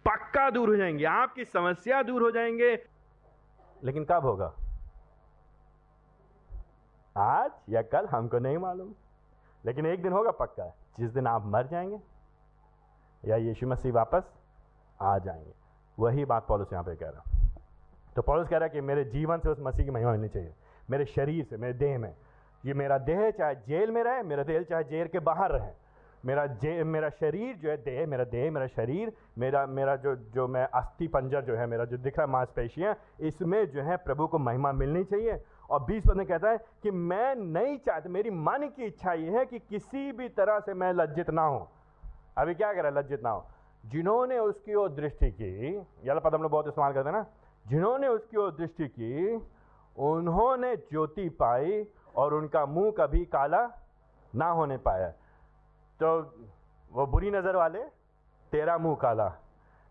पक्का 0.05 0.51
दूर 0.51 0.69
हो 0.69 0.77
जाएँगी। 0.77 1.05
आपकी 1.05 1.45
समस्या 1.45 2.03
दूर 2.03 2.23
हो 2.23 2.31
जाएँगे। 2.31 2.85
लेकिन 3.85 4.05
कब 4.05 4.23
होगा? 4.23 4.55
आज 7.17 7.51
या 7.69 7.83
कल 7.83 8.07
हमको 8.07 8.39
नहीं 8.39 8.59
मालूम। 8.59 8.95
लेकिन 9.67 9.87
एक 9.87 10.03
दिन 10.03 10.13
होगा 10.13 10.31
पक्का। 10.31 10.77
जिस 10.99 11.11
दिन 11.11 11.27
आप 11.27 11.43
मर 11.47 11.67
जाएँगे, 11.67 11.99
या 13.25 13.37
यीशु 13.37 13.67
मसीह 13.67 13.93
वापस 13.93 14.23
आ 15.03 15.19
जाएँगे। 15.19 15.55
वही 15.99 16.25
बात 16.25 16.47
पॉलिस 16.47 16.73
यहाँ 16.73 16.85
पे 16.85 16.97
कह 16.97 17.09
रहा। 17.09 17.23
तो 18.17 18.23
पॉलिस 18.23 18.49
कह 18.49 18.57
रहा 18.57 18.65
है 18.65 18.71
कि 18.71 18.81
मेरे 18.81 19.05
जीवन 19.05 19.39
से 19.39 19.49
उस 19.49 19.59
मसीह 19.61 19.85
की 19.85 19.91
महिमा 19.91 20.11
होनी 20.11 20.29
चाहिए। 20.29 20.55
मेरे 20.91 21.05
शरीर 21.05 21.45
से, 21.45 21.57
मेरे 21.57 21.73
देह 21.73 21.99
में। 21.99 22.15
ये 22.67 22.75
मेरा 22.75 22.99
देह 22.99 23.31
चाहे 23.31 23.55
जेल 23.55 23.91
में 23.91 24.05
रहे, 24.05 24.23
मेरा 24.23 24.43
देह 24.43 24.63
चाहे 24.63 24.85
जेल 24.85 25.09
के 25.09 25.19
बाहर 25.19 25.53
रहे। 25.53 25.71
मेरा 26.25 26.47
जे, 26.47 26.85
मेरा 26.85 27.11
शरीर 27.11 27.57
जो 27.57 27.71
है, 27.71 27.77
देह, 27.77 28.07
मेरा 28.07 28.25
देह, 28.25 28.51
मेरा 28.51 28.67
शरीर, 28.67 29.13
मेरा 29.39 29.67
मेरा 29.67 29.97
जो 29.97 30.17
जो 30.17 30.49
मैं 30.49 30.65
अस्थि 30.65 31.09
पंजर 31.09 31.41
जो 31.41 31.55
है, 31.57 31.67
मेरा 31.67 31.85
जो 31.85 31.97
दिख 31.97 32.19
रहा 32.19 32.27
है 32.27 32.33
मांसपेशियाँ, 32.33 32.97
इसमें 33.21 33.67
जो 33.67 33.83
है 33.83 33.97
प्रभु 33.97 34.27
को 34.27 34.39
महिमा 34.39 34.73
मिलनी 34.73 35.05
चाहिए। 35.05 35.45
और 35.71 35.85
बीस 35.85 36.03
पद 36.07 36.17
में 36.17 36.27
कहता 36.27 36.51
है 36.51 36.59
कि 36.83 36.91
मैं 36.91 37.35
नहीं 37.35 37.79
चाहता, 37.79 38.11
मेरी 38.11 38.31
मन 38.31 38.71
की 38.77 38.85
इच्छा 38.85 39.13
ये 39.13 39.39
है 39.39 39.47
कि 39.47 39.59
किसी 39.59 40.13
भी 40.13 40.29
तरह 40.29 40.61
से 40.61 40.75
मैं 40.75 40.93
लज्जित 40.93 41.31
ना 41.31 41.43
हूँ। 41.43 41.69
अभी 42.39 42.55
क्या 42.55 42.69
है 42.69 42.99
लज्जित 42.99 43.23
ना 43.23 43.31
हो। 43.31 43.47
जिन्होंने 43.87 44.39
उसकी 44.39 44.75
ओर 44.75 44.89
दृष्टि 44.89 45.31
की, 45.31 45.77
यह 46.05 46.19
पद 46.19 46.35
हम 46.35 46.43
लोग 46.43 46.51
बहुत 46.51 46.69
इस्तेमाल 46.69 46.93
करते 46.93 47.09
हैं 47.09 47.17
ना, 47.17 47.27
जिन्होंने 47.69 48.09
उसकी 48.09 48.37
ओर 48.37 48.51
दृष्टि 48.51 48.89
की 48.89 49.39
उन्होंने 49.97 50.75
ज्योति 50.77 51.29
पाई 51.29 51.85
और 52.17 52.35
उनका 52.35 52.65
मुँह 52.67 52.91
कभी 52.91 53.25
काला 53.25 53.61
ना 54.33 54.49
होने 54.49 54.77
पाया। 54.79 55.09
तो 56.01 56.09
वो 56.93 57.07
बुरी 57.07 57.31
नज़र 57.31 57.57
वाले, 57.57 57.83
तेरा 58.53 58.77
मुँह 58.79 58.97
काला। 58.97 59.33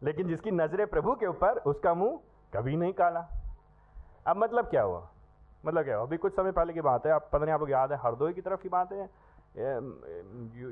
लेकिन 0.01 0.27
जिसकी 0.27 0.51
नज़रें 0.51 0.85
प्रभु 0.87 1.15
के 1.15 1.27
ऊपर, 1.27 1.57
उसका 1.59 1.93
मुँह 1.93 2.19
कभी 2.53 2.75
नहीं 2.77 2.93
काला। 2.93 3.27
अब 4.27 4.37
मतलब 4.37 4.69
क्या 4.69 4.81
हुआ? 4.81 5.07
मतलब 5.65 5.83
क्या 5.83 5.95
हुआ? 5.95 6.05
अभी 6.05 6.17
कुछ 6.17 6.35
समय 6.35 6.51
पहले 6.51 6.73
की 6.73 6.81
बात 6.81 7.05
है। 7.05 7.11
आप, 7.11 7.29
पता 7.33 7.43
नहीं 7.45 7.53
आप 7.53 7.59
लोग 7.59 7.71
याद 7.71 7.91
है, 7.91 7.97
हरदोई 7.97 8.33
की 8.33 8.41
तरफ़ 8.41 8.61
की 8.61 8.69
बात 8.69 8.91
है। 8.91 9.09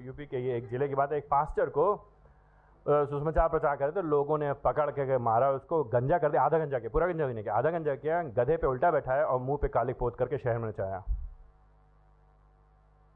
यूपी 0.05 0.25
के 0.25 0.37
ये 0.37 0.57
एक 0.57 0.69
ज़िले 0.69 0.87
की 0.87 0.95
बात 0.95 1.11
है। 1.11 1.17
एक 1.17 1.27
पास्टर 1.31 1.69
को 1.69 1.93
सुषमाचार 2.87 3.49
प्रचार 3.49 3.75
करे 3.75 3.91
तो 3.91 4.01
लोगों 4.01 4.37
ने 4.37 4.53
पकड़ 4.53 4.91
के 4.91 5.17
मारा 5.17 5.51
उसको, 5.51 5.83
गंजा 5.83 6.17
कर 6.17 6.31
दिया, 6.31 6.43
आधा 6.43 6.57
गंजा 6.57 6.79
के 6.79 6.89
पूरा 6.89 7.07
गंजा 7.07 7.27
भी 7.27 7.33
नहीं 7.33 7.43
किया, 7.43 7.55
आधा 7.55 7.71
गंजा 7.71 7.95
किया, 7.95 8.23
गधे 8.23 8.57
पे 8.57 8.67
उल्टा 8.67 8.91
बैठाया 8.91 9.25
और 9.25 9.39
मुँह 9.39 9.57
पे 9.61 9.67
काली 9.67 9.93
पोत 9.93 10.17
करके 10.17 10.37
शहर 10.37 10.57
में 10.57 10.69
नचाया। 10.69 11.03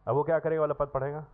अब 0.07 0.15
वो 0.15 0.23
क्या 0.23 0.39
करेगा, 0.39 0.61
वाला 0.61 0.73
पद 0.73 0.87
पढ़ेगा? 0.87 1.25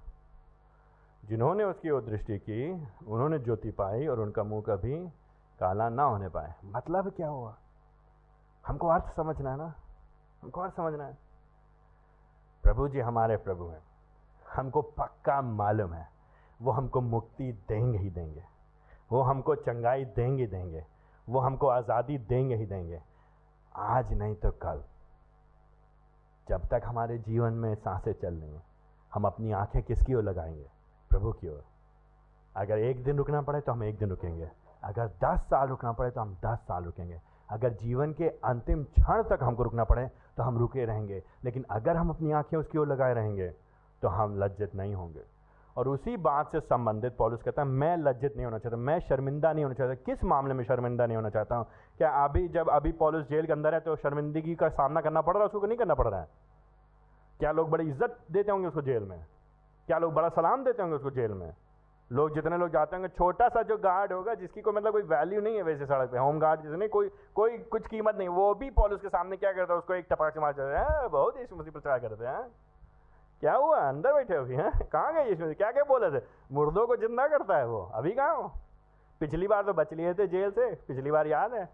जिन्होंने 1.25 1.63
उसकी 1.63 1.89
ओर 1.89 2.01
दृष्टि 2.01 2.37
की, 2.39 2.87
उन्होंने 3.07 3.39
ज्योति 3.39 3.71
पाई 3.71 4.07
और 4.07 4.19
उनका 4.19 4.43
मुँह 4.43 4.61
कभी 4.61 5.09
काला 5.59 5.89
ना 5.89 6.03
होने 6.03 6.29
पाए 6.29 6.55
मतलब 6.65 7.09
क्या 7.09 7.27
हुआ? 7.27 7.55
हमको 8.67 8.87
अर्थ 8.87 9.15
समझना 9.15 9.51
है 9.51 9.57
ना? 9.57 9.73
हमको 10.43 10.61
अर्थ 10.61 10.75
समझना 10.75 11.05
है। 11.05 11.17
प्रभु 12.63 12.87
जी 12.87 12.99
हमारे 12.99 13.37
प्रभु 13.37 13.65
हैं। 13.65 13.83
हमको 14.53 14.81
पक्का 14.81 15.41
मालूम 15.41 15.93
है। 15.93 16.20
वो 16.61 16.71
हमको 16.71 17.01
मुक्ति 17.01 17.51
देंगे 17.69 17.97
ही 17.97 18.09
देंगे। 18.09 18.43
वो 19.11 19.21
हमको 19.21 19.55
चंगाई 19.55 20.05
देंगे 20.05 20.47
देंगे। 20.47 20.83
वो 21.27 21.39
हमको 21.39 21.67
आज़ादी 21.67 22.17
देंगे 22.17 22.55
ही 22.55 22.65
देंगे। 22.65 23.01
आज 23.75 24.13
नहीं 24.13 24.35
तो 24.35 24.51
कल। 24.61 24.83
जब 26.47 26.67
तक 26.67 26.81
हमारे 26.85 27.17
जीवन 27.17 27.53
में 27.53 27.73
साँसें 27.75 28.13
चल 28.13 28.33
रही 28.33 28.51
हैं, 28.51 28.63
हम 29.11 29.25
अपनी 29.25 29.51
आँखें 29.51 29.81
किसकी 29.83 30.13
ओर 30.13 30.23
लगाएँगे? 30.23 30.65
प्रभु 31.11 31.31
की 31.31 31.47
ओर। 31.47 31.63
अगर 32.55 32.77
एक 32.79 33.03
दिन 33.03 33.17
रुकना 33.17 33.41
पड़े 33.41 33.61
तो 33.61 33.71
हम 33.71 33.83
एक 33.83 33.97
दिन 33.99 34.09
रुकेंगे। 34.09 34.49
अगर 34.83 35.07
दस 35.23 35.39
साल 35.41 35.67
रुकना 35.67 35.91
पड़े 35.91 36.11
तो 36.11 36.21
हम 36.21 36.33
दस 36.45 36.59
साल 36.59 36.83
रुकेंगे। 36.83 37.19
अगर 37.49 37.73
जीवन 37.73 38.13
के 38.13 38.29
अंतिम 38.45 38.83
क्षण 38.83 39.23
तक 39.23 39.43
हमको 39.43 39.63
रुकना 39.63 39.83
पड़े 39.83 40.07
तो 40.37 40.43
हम 40.43 40.57
रुके 40.57 40.85
रहेंगे। 40.85 41.21
लेकिन 41.45 41.65
अगर 41.71 41.97
हम 41.97 42.09
अपनी 42.09 42.31
आँखें 42.31 42.57
उसकी 42.57 42.77
ओर 42.77 42.87
लगाए 42.87 43.13
रहेंगे 43.13 43.49
तो 44.01 44.07
हम 44.07 44.35
लज्जित 44.35 44.75
नहीं 44.75 44.95
होंगे। 44.95 45.23
और 45.77 45.87
उसी 45.87 46.15
बात 46.19 46.51
से 46.51 46.59
संबंधित 46.59 47.15
पॉलिस 47.17 47.41
कहता 47.41 47.61
है, 47.61 47.67
मैं 47.67 47.95
लज्जित 47.97 48.35
नहीं 48.35 48.45
होना 48.45 48.57
चाहता, 48.57 48.77
मैं 48.77 48.99
शर्मिंदा 48.99 49.53
नहीं 49.53 49.63
होना 49.63 49.75
चाहता। 49.75 49.93
किस 50.03 50.23
मामले 50.23 50.53
में 50.53 50.63
शर्मिंदा 50.63 51.05
नहीं 51.05 51.17
होना 51.17 51.29
चाहता? 51.29 51.55
हूँ 51.55 51.65
क्या 51.97 52.09
अभी 52.23 52.47
जब 52.49 52.69
अभी 52.69 52.91
पॉलिस 52.99 53.25
जेल 53.27 53.45
के 53.45 53.53
अंदर 53.53 53.73
है 53.73 53.79
तो 53.79 53.95
शर्मिंदगी 53.97 54.55
का 54.55 54.69
सामना 54.71 55.01
करना 55.01 55.21
पड़ 55.21 55.33
रहा 55.33 55.43
है? 55.43 55.49
उसको 55.49 55.67
नहीं 55.67 55.77
करना 55.77 55.93
पड़ 55.95 56.07
रहा 56.07 56.19
है। 56.21 56.27
क्या 57.39 57.51
लोग 57.51 57.69
बड़ी 57.69 57.87
इज़्ज़त 57.89 58.17
देते 58.31 58.51
होंगे 58.51 58.67
उसको 58.67 58.81
जेल 58.81 59.03
में? 59.03 59.25
क्या 59.87 59.97
लोग 59.97 60.13
बड़ा 60.13 60.29
सलाम 60.29 60.63
देते 60.63 60.81
होंगे 60.81 60.95
उसको 60.95 61.11
जेल 61.11 61.31
में? 61.33 61.53
लोग 62.11 62.33
जितने 62.35 62.57
लोग 62.57 62.69
जाते 62.69 62.95
होंगे 62.95 63.07
छोटा 63.09 63.47
सा 63.49 63.61
जो 63.63 63.77
गार्ड 63.77 64.13
होगा, 64.13 64.33
जिसकी 64.33 64.61
कोई 64.61 64.73
मतलब 64.73 64.91
कोई 64.91 65.01
वैल्यू 65.01 65.41
नहीं 65.41 65.55
है 65.55 65.63
वैसे 65.63 65.85
सड़क 65.85 66.09
पे 66.11 66.17
होम 66.17 66.39
गार्ड 66.39 66.61
जिसने 66.61 66.87
कोई 66.87 67.09
कोई 67.35 67.57
कुछ 67.71 67.87
कीमत 67.87 68.15
नहीं, 68.17 68.27
वो 68.29 68.53
भी 68.55 68.69
पॉलिस 68.71 69.01
के 69.01 69.09
सामने 69.09 69.37
क्या 69.37 69.51
करता 69.51 69.73
है, 69.73 69.79
उसको 69.79 69.93
एक 69.93 70.07
टपाक 70.09 70.33
से 70.33 70.39
मार 70.39 70.53
जाता 70.53 70.79
है। 70.79 71.07
बहुत 71.09 71.37
ही 71.37 71.55
मुसीबत 71.55 71.83
करते 71.85 72.25
हैं? 72.25 72.43
क्या 73.41 73.53
हुआ? 73.55 73.77
अंदर 73.79 74.13
बैठे 74.13 74.35
हो 74.35 74.43
अभी 74.43 74.55
हैं? 74.55 74.71
कहाँ 74.87 75.13
गए 75.13 75.23
इसमें 75.25 75.53
क्या 75.55 75.71
क्या 75.71 75.83
बोले 75.83 76.09
थे? 76.11 76.23
मुर्दों 76.51 76.85
को 76.87 76.95
ज़िंदा 76.95 77.27
करता 77.27 77.57
है 77.57 77.67
वो। 77.67 77.79
अभी 77.95 78.11
कहाँ 78.11 78.35
हो? 78.35 78.51
पिछली 79.21 79.47
बार 79.47 79.63
तो 79.63 79.73
बच 79.73 79.93
लिए 79.93 80.13
थे 80.13 80.27
जेल 80.27 80.51
से। 80.51 80.69
पिछली 80.87 81.11
बार 81.11 81.27
याद 81.27 81.53
है? 81.53 81.65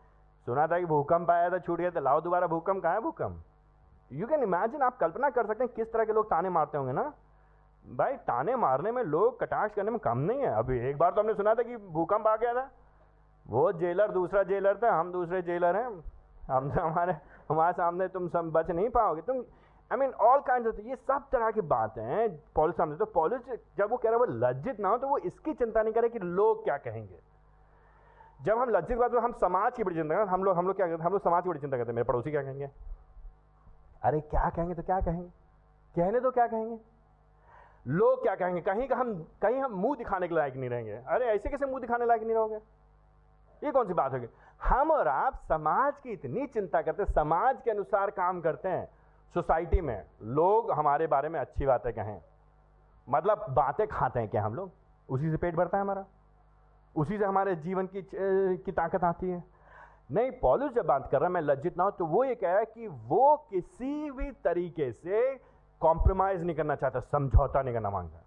सुना 0.47 0.67
था 0.67 0.79
कि 0.79 0.85
भूकंप 0.85 1.31
आया 1.31 1.49
था, 1.49 1.57
छूट 1.57 1.79
गया 1.79 1.91
था। 1.91 1.99
लाओ 1.99 2.21
दोबारा 2.21 2.47
भूकंप। 2.47 2.83
कहाँ 2.83 2.93
है 2.93 3.01
भूकंप? 3.01 3.43
यू 4.11 4.27
कैन 4.27 4.43
इमेजिन 4.43 4.81
आप 4.81 4.97
कल्पना 4.97 5.29
कर 5.29 5.45
सकते 5.45 5.63
हैं 5.63 5.73
किस 5.73 5.91
तरह 5.93 6.05
के 6.05 6.13
लोग 6.13 6.25
ताने 6.25 6.49
मारते 6.49 6.77
होंगे 6.77 6.93
ना? 6.93 7.11
भाई, 7.85 8.15
ताने 8.17 8.55
मारने 8.55 8.91
में 8.91 9.03
लोग 9.03 9.39
कटाक्ष 9.39 9.75
करने 9.75 9.91
में 9.91 9.99
कम 9.99 10.17
नहीं 10.19 10.41
है। 10.41 10.53
अभी 10.55 10.79
एक 10.89 10.97
बार 10.97 11.11
तो 11.11 11.21
हमने 11.21 11.33
सुना 11.33 11.53
था 11.55 11.63
कि 11.63 11.77
भूकंप 11.77 12.27
आ 12.27 12.35
गया 12.35 12.53
था। 12.53 12.69
वो 13.45 13.71
जेलर 13.73 14.11
दूसरा 14.11 14.43
जेलर 14.43 14.77
था, 14.77 14.99
हम 14.99 15.11
दूसरे 15.11 15.41
जेलर 15.41 15.75
हैं। 15.75 15.89
हम 16.49 16.69
तो 16.71 16.81
हमारे 16.81 17.13
हमारे 17.49 17.73
सामने 17.73 18.07
तुम 18.07 18.27
सब 18.27 18.51
बच 18.51 18.69
नहीं 18.71 18.89
पाओगे। 18.89 19.21
तुम 19.21 19.43
आई 19.91 19.97
मीन 19.97 20.11
ऑल 20.21 20.39
काइंड 20.39 20.67
ये 20.85 20.95
सब 20.95 21.27
तरह 21.31 21.51
की 21.51 21.61
बातें 21.63 22.01
हैं, 22.03 22.27
पॉलिस 22.55 22.97
तो 22.99 23.05
पॉलिस 23.05 23.41
जब 23.77 23.89
वो 23.89 23.97
कह 23.97 24.09
रहा 24.09 24.13
है 24.13 24.19
वो 24.19 24.25
लज्जित 24.39 24.79
ना 24.79 24.89
हो 24.89 24.97
तो 24.97 25.07
वो 25.07 25.17
इसकी 25.19 25.53
चिंता 25.53 25.81
नहीं 25.81 25.93
करे 25.93 26.09
कि 26.09 26.19
लोग 26.19 26.63
क्या 26.63 26.77
कहेंगे। 26.77 27.19
जब 28.39 28.57
हम 28.57 28.69
लज्जित 28.69 28.97
बात 28.97 29.13
हम 29.15 29.31
समाज 29.41 29.73
की 29.77 29.83
बड़ी 29.83 29.95
चिंता 29.95 30.15
करते 30.15 30.31
हम 30.31 30.43
लोग 30.43 30.57
हम 30.57 30.67
लोग 30.67 30.75
क्या 30.75 30.87
करते 30.87 31.03
हम 31.03 31.11
लोग 31.11 31.21
समाज 31.21 31.43
की 31.43 31.49
बड़ी 31.49 31.59
चिंता 31.59 31.77
करते 31.77 31.91
हैं, 31.91 31.95
मेरे 31.95 32.05
पड़ोसी 32.05 32.31
क्या 32.31 32.41
कहेंगे? 32.43 32.69
अरे 34.03 34.19
क्या 34.21 34.49
कहेंगे 34.49 34.75
तो 34.75 34.83
क्या 34.83 34.99
कहेंगे? 34.99 35.29
कहने 35.95 36.19
तो 36.19 36.31
क्या 36.31 36.47
कहेंगे? 36.47 36.77
लोग 37.85 38.21
क्या 38.23 38.35
कहेंगे? 38.35 38.61
कहीं 38.61 38.87
का 38.87 38.95
हम, 38.95 39.13
कहीं 39.41 39.61
हम 39.61 39.71
मुँह 39.73 39.95
दिखाने 39.97 40.27
के 40.27 40.35
लायक 40.35 40.55
नहीं 40.55 40.69
रहेंगे। 40.69 40.99
अरे 41.07 41.25
ऐसे 41.25 41.49
कैसे 41.49 41.65
मुँह 41.65 41.81
दिखाने 41.81 42.05
लायक 42.05 42.21
नहीं 42.21 42.33
रहोगे? 42.33 42.55
ये 43.61 43.71
कौन 43.71 43.87
सी 43.87 43.93
बात 43.93 44.13
होगी? 44.13 44.27
हम 44.61 44.91
और 44.91 45.07
आप 45.07 45.35
समाज 45.43 45.99
की 45.99 46.11
इतनी 46.11 46.45
चिंता 46.47 46.81
करते 46.81 47.05
समाज 47.05 47.61
के 47.61 47.71
अनुसार 47.71 48.11
काम 48.11 48.41
करते 48.41 48.69
हैं 48.69 48.87
सोसाइटी 49.35 49.81
में, 49.81 50.03
लोग 50.23 50.71
हमारे 50.71 51.07
बारे 51.07 51.29
में 51.29 51.39
अच्छी 51.39 51.65
बातें 51.65 51.91
कहें। 51.93 52.19
मतलब 53.07 53.45
बातें 53.49 53.87
खाते 53.87 54.19
हैं 54.19 54.29
क्या 54.29 54.43
हम 54.43 54.55
लोग? 54.55 54.71
उसी 55.09 55.31
से 55.31 55.37
पेट 55.37 55.55
भरता 55.55 55.77
है 55.77 55.83
हमारा। 55.83 56.05
उसी 56.95 57.17
से 57.17 57.25
हमारे 57.25 57.55
जीवन 57.55 57.87
की 57.87 58.01
की 58.57 58.71
ताकत 58.71 59.03
आती 59.03 59.29
है। 59.29 59.43
नहीं, 60.11 60.31
पॉलिस 60.31 60.71
जब 60.73 60.85
बात 60.85 61.09
कर 61.11 61.19
रहा 61.19 61.27
है, 61.27 61.33
मैं 61.33 61.41
लज्जित 61.41 61.77
ना 61.77 61.83
हूँ 61.83 61.91
तो 61.91 62.05
वो 62.05 62.23
ये 62.23 62.35
कह 62.35 62.49
रहा 62.49 62.59
है 62.59 62.65
कि 62.65 62.87
वो 62.87 63.35
किसी 63.49 64.11
भी 64.11 64.31
तरीके 64.43 64.91
से 64.91 65.35
कॉम्प्रोमाइज 65.81 66.43
नहीं 66.43 66.55
करना 66.55 66.75
चाहता, 66.75 66.99
समझौता 67.01 67.61
नहीं 67.61 67.73
करना 67.73 67.89
माँगता। 67.89 68.23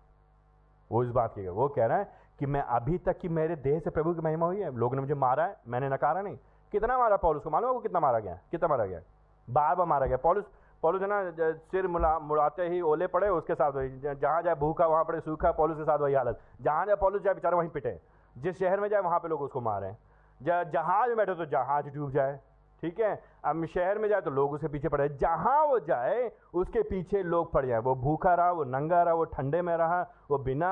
वो 0.90 1.02
इस 1.04 1.10
बात 1.10 1.34
की, 1.34 1.48
वो 1.48 1.68
कह 1.68 1.86
रहा 1.86 1.98
है 1.98 2.12
कि 2.38 2.46
मैं 2.46 2.60
अभी 2.60 2.98
तक 2.98 3.18
की 3.18 3.28
मेरे 3.28 3.56
देह 3.56 3.78
से 3.78 3.90
प्रभु 3.90 4.14
की 4.14 4.20
महिमा 4.20 4.46
हुई 4.46 4.60
है। 4.60 4.74
लोगों 4.76 4.96
ने 4.96 5.00
मुझे 5.00 5.14
मारा 5.14 5.44
है, 5.44 5.56
मैंने 5.68 5.88
नकारा 5.88 6.22
नहीं। 6.22 6.36
कितना 6.72 6.98
मारा 6.98 7.16
पॉलिस 7.16 7.42
को? 7.42 7.50
मालूम 7.50 7.70
है 7.70 7.74
वो 7.74 7.80
कितना 7.80 8.00
मारा 8.00 8.18
गया 8.18 8.38
कितना 8.50 8.68
मारा 8.68 8.86
गया 8.86 9.00
बार 9.48 9.74
बार 9.76 9.86
मारा 9.86 10.06
गया 10.06 10.16
पॉलिस 10.16 10.44
पॉलिस 10.82 11.02
है 11.02 11.08
ना 11.08 11.52
सिर 11.70 11.86
मुड़ा 11.86 12.18
मुड़ाते 12.18 12.68
ही 12.68 12.80
ओले 12.80 13.06
पड़े, 13.06 13.28
उसके 13.28 13.54
साथ 13.54 13.72
वही 13.72 14.00
जहाँ 14.00 14.42
जाए 14.42 14.54
भूखा, 14.54 14.86
वहाँ 14.86 15.04
पड़े 15.04 15.20
सूखा 15.20 15.50
पॉलिस 15.52 15.76
के 15.76 15.84
साथ 15.84 15.98
वही 15.98 16.14
हालत। 16.14 16.40
जहाँ 16.60 16.86
जाए 16.86 16.96
पॉलिस 16.96 17.22
जाए 17.22 17.34
बेचारा 17.34 17.56
वहीं 17.56 17.68
पिटे। 17.68 17.98
जिस 18.38 18.58
शहर 18.58 18.80
में 18.80 18.88
जाए, 18.88 19.00
वहाँ 19.00 19.18
पे 19.18 19.28
लोग 19.28 19.42
उसको 19.42 19.60
मारें। 19.60 19.96
जहाज़ 20.40 21.08
में 21.08 21.16
बैठे 21.16 21.34
तो 21.34 21.44
जहाज़ 21.46 21.88
डूब 21.88 22.10
जाए। 22.10 22.38
ठीक 22.82 23.00
है? 23.00 23.22
अब 23.44 23.64
शहर 23.66 23.98
में 23.98 24.08
जाए 24.08 24.20
तो 24.20 24.30
लोग 24.30 24.52
उसके 24.52 24.68
पीछे 24.68 24.88
पड़े 24.88 25.08
जहाँ 25.10 25.64
वो 25.66 25.78
जाए, 25.78 26.30
उसके 26.54 26.82
पीछे 26.82 27.22
लोग 27.22 27.52
पड़ 27.52 27.64
जाए। 27.66 27.78
वो 27.78 27.94
भूखा 27.94 28.34
रहा, 28.34 28.50
वो 28.50 28.64
नंगा 28.64 29.02
रहा, 29.02 29.14
वो 29.14 29.24
ठंडे 29.24 29.62
में 29.62 29.76
रहा, 29.76 30.00
वो 30.30 30.38
बिना 30.38 30.70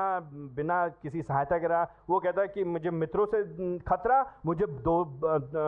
बिना 0.55 0.87
किसी 1.01 1.21
सहायता 1.21 1.57
के 1.57 1.67
रहा। 1.67 1.87
वो 2.09 2.19
कहता 2.19 2.41
है 2.41 2.47
कि 2.47 2.63
मुझे 2.63 2.89
मित्रों 2.91 3.25
से 3.25 3.43
खतरा, 3.79 4.23
मुझे 4.45 4.65
दो 4.65 5.03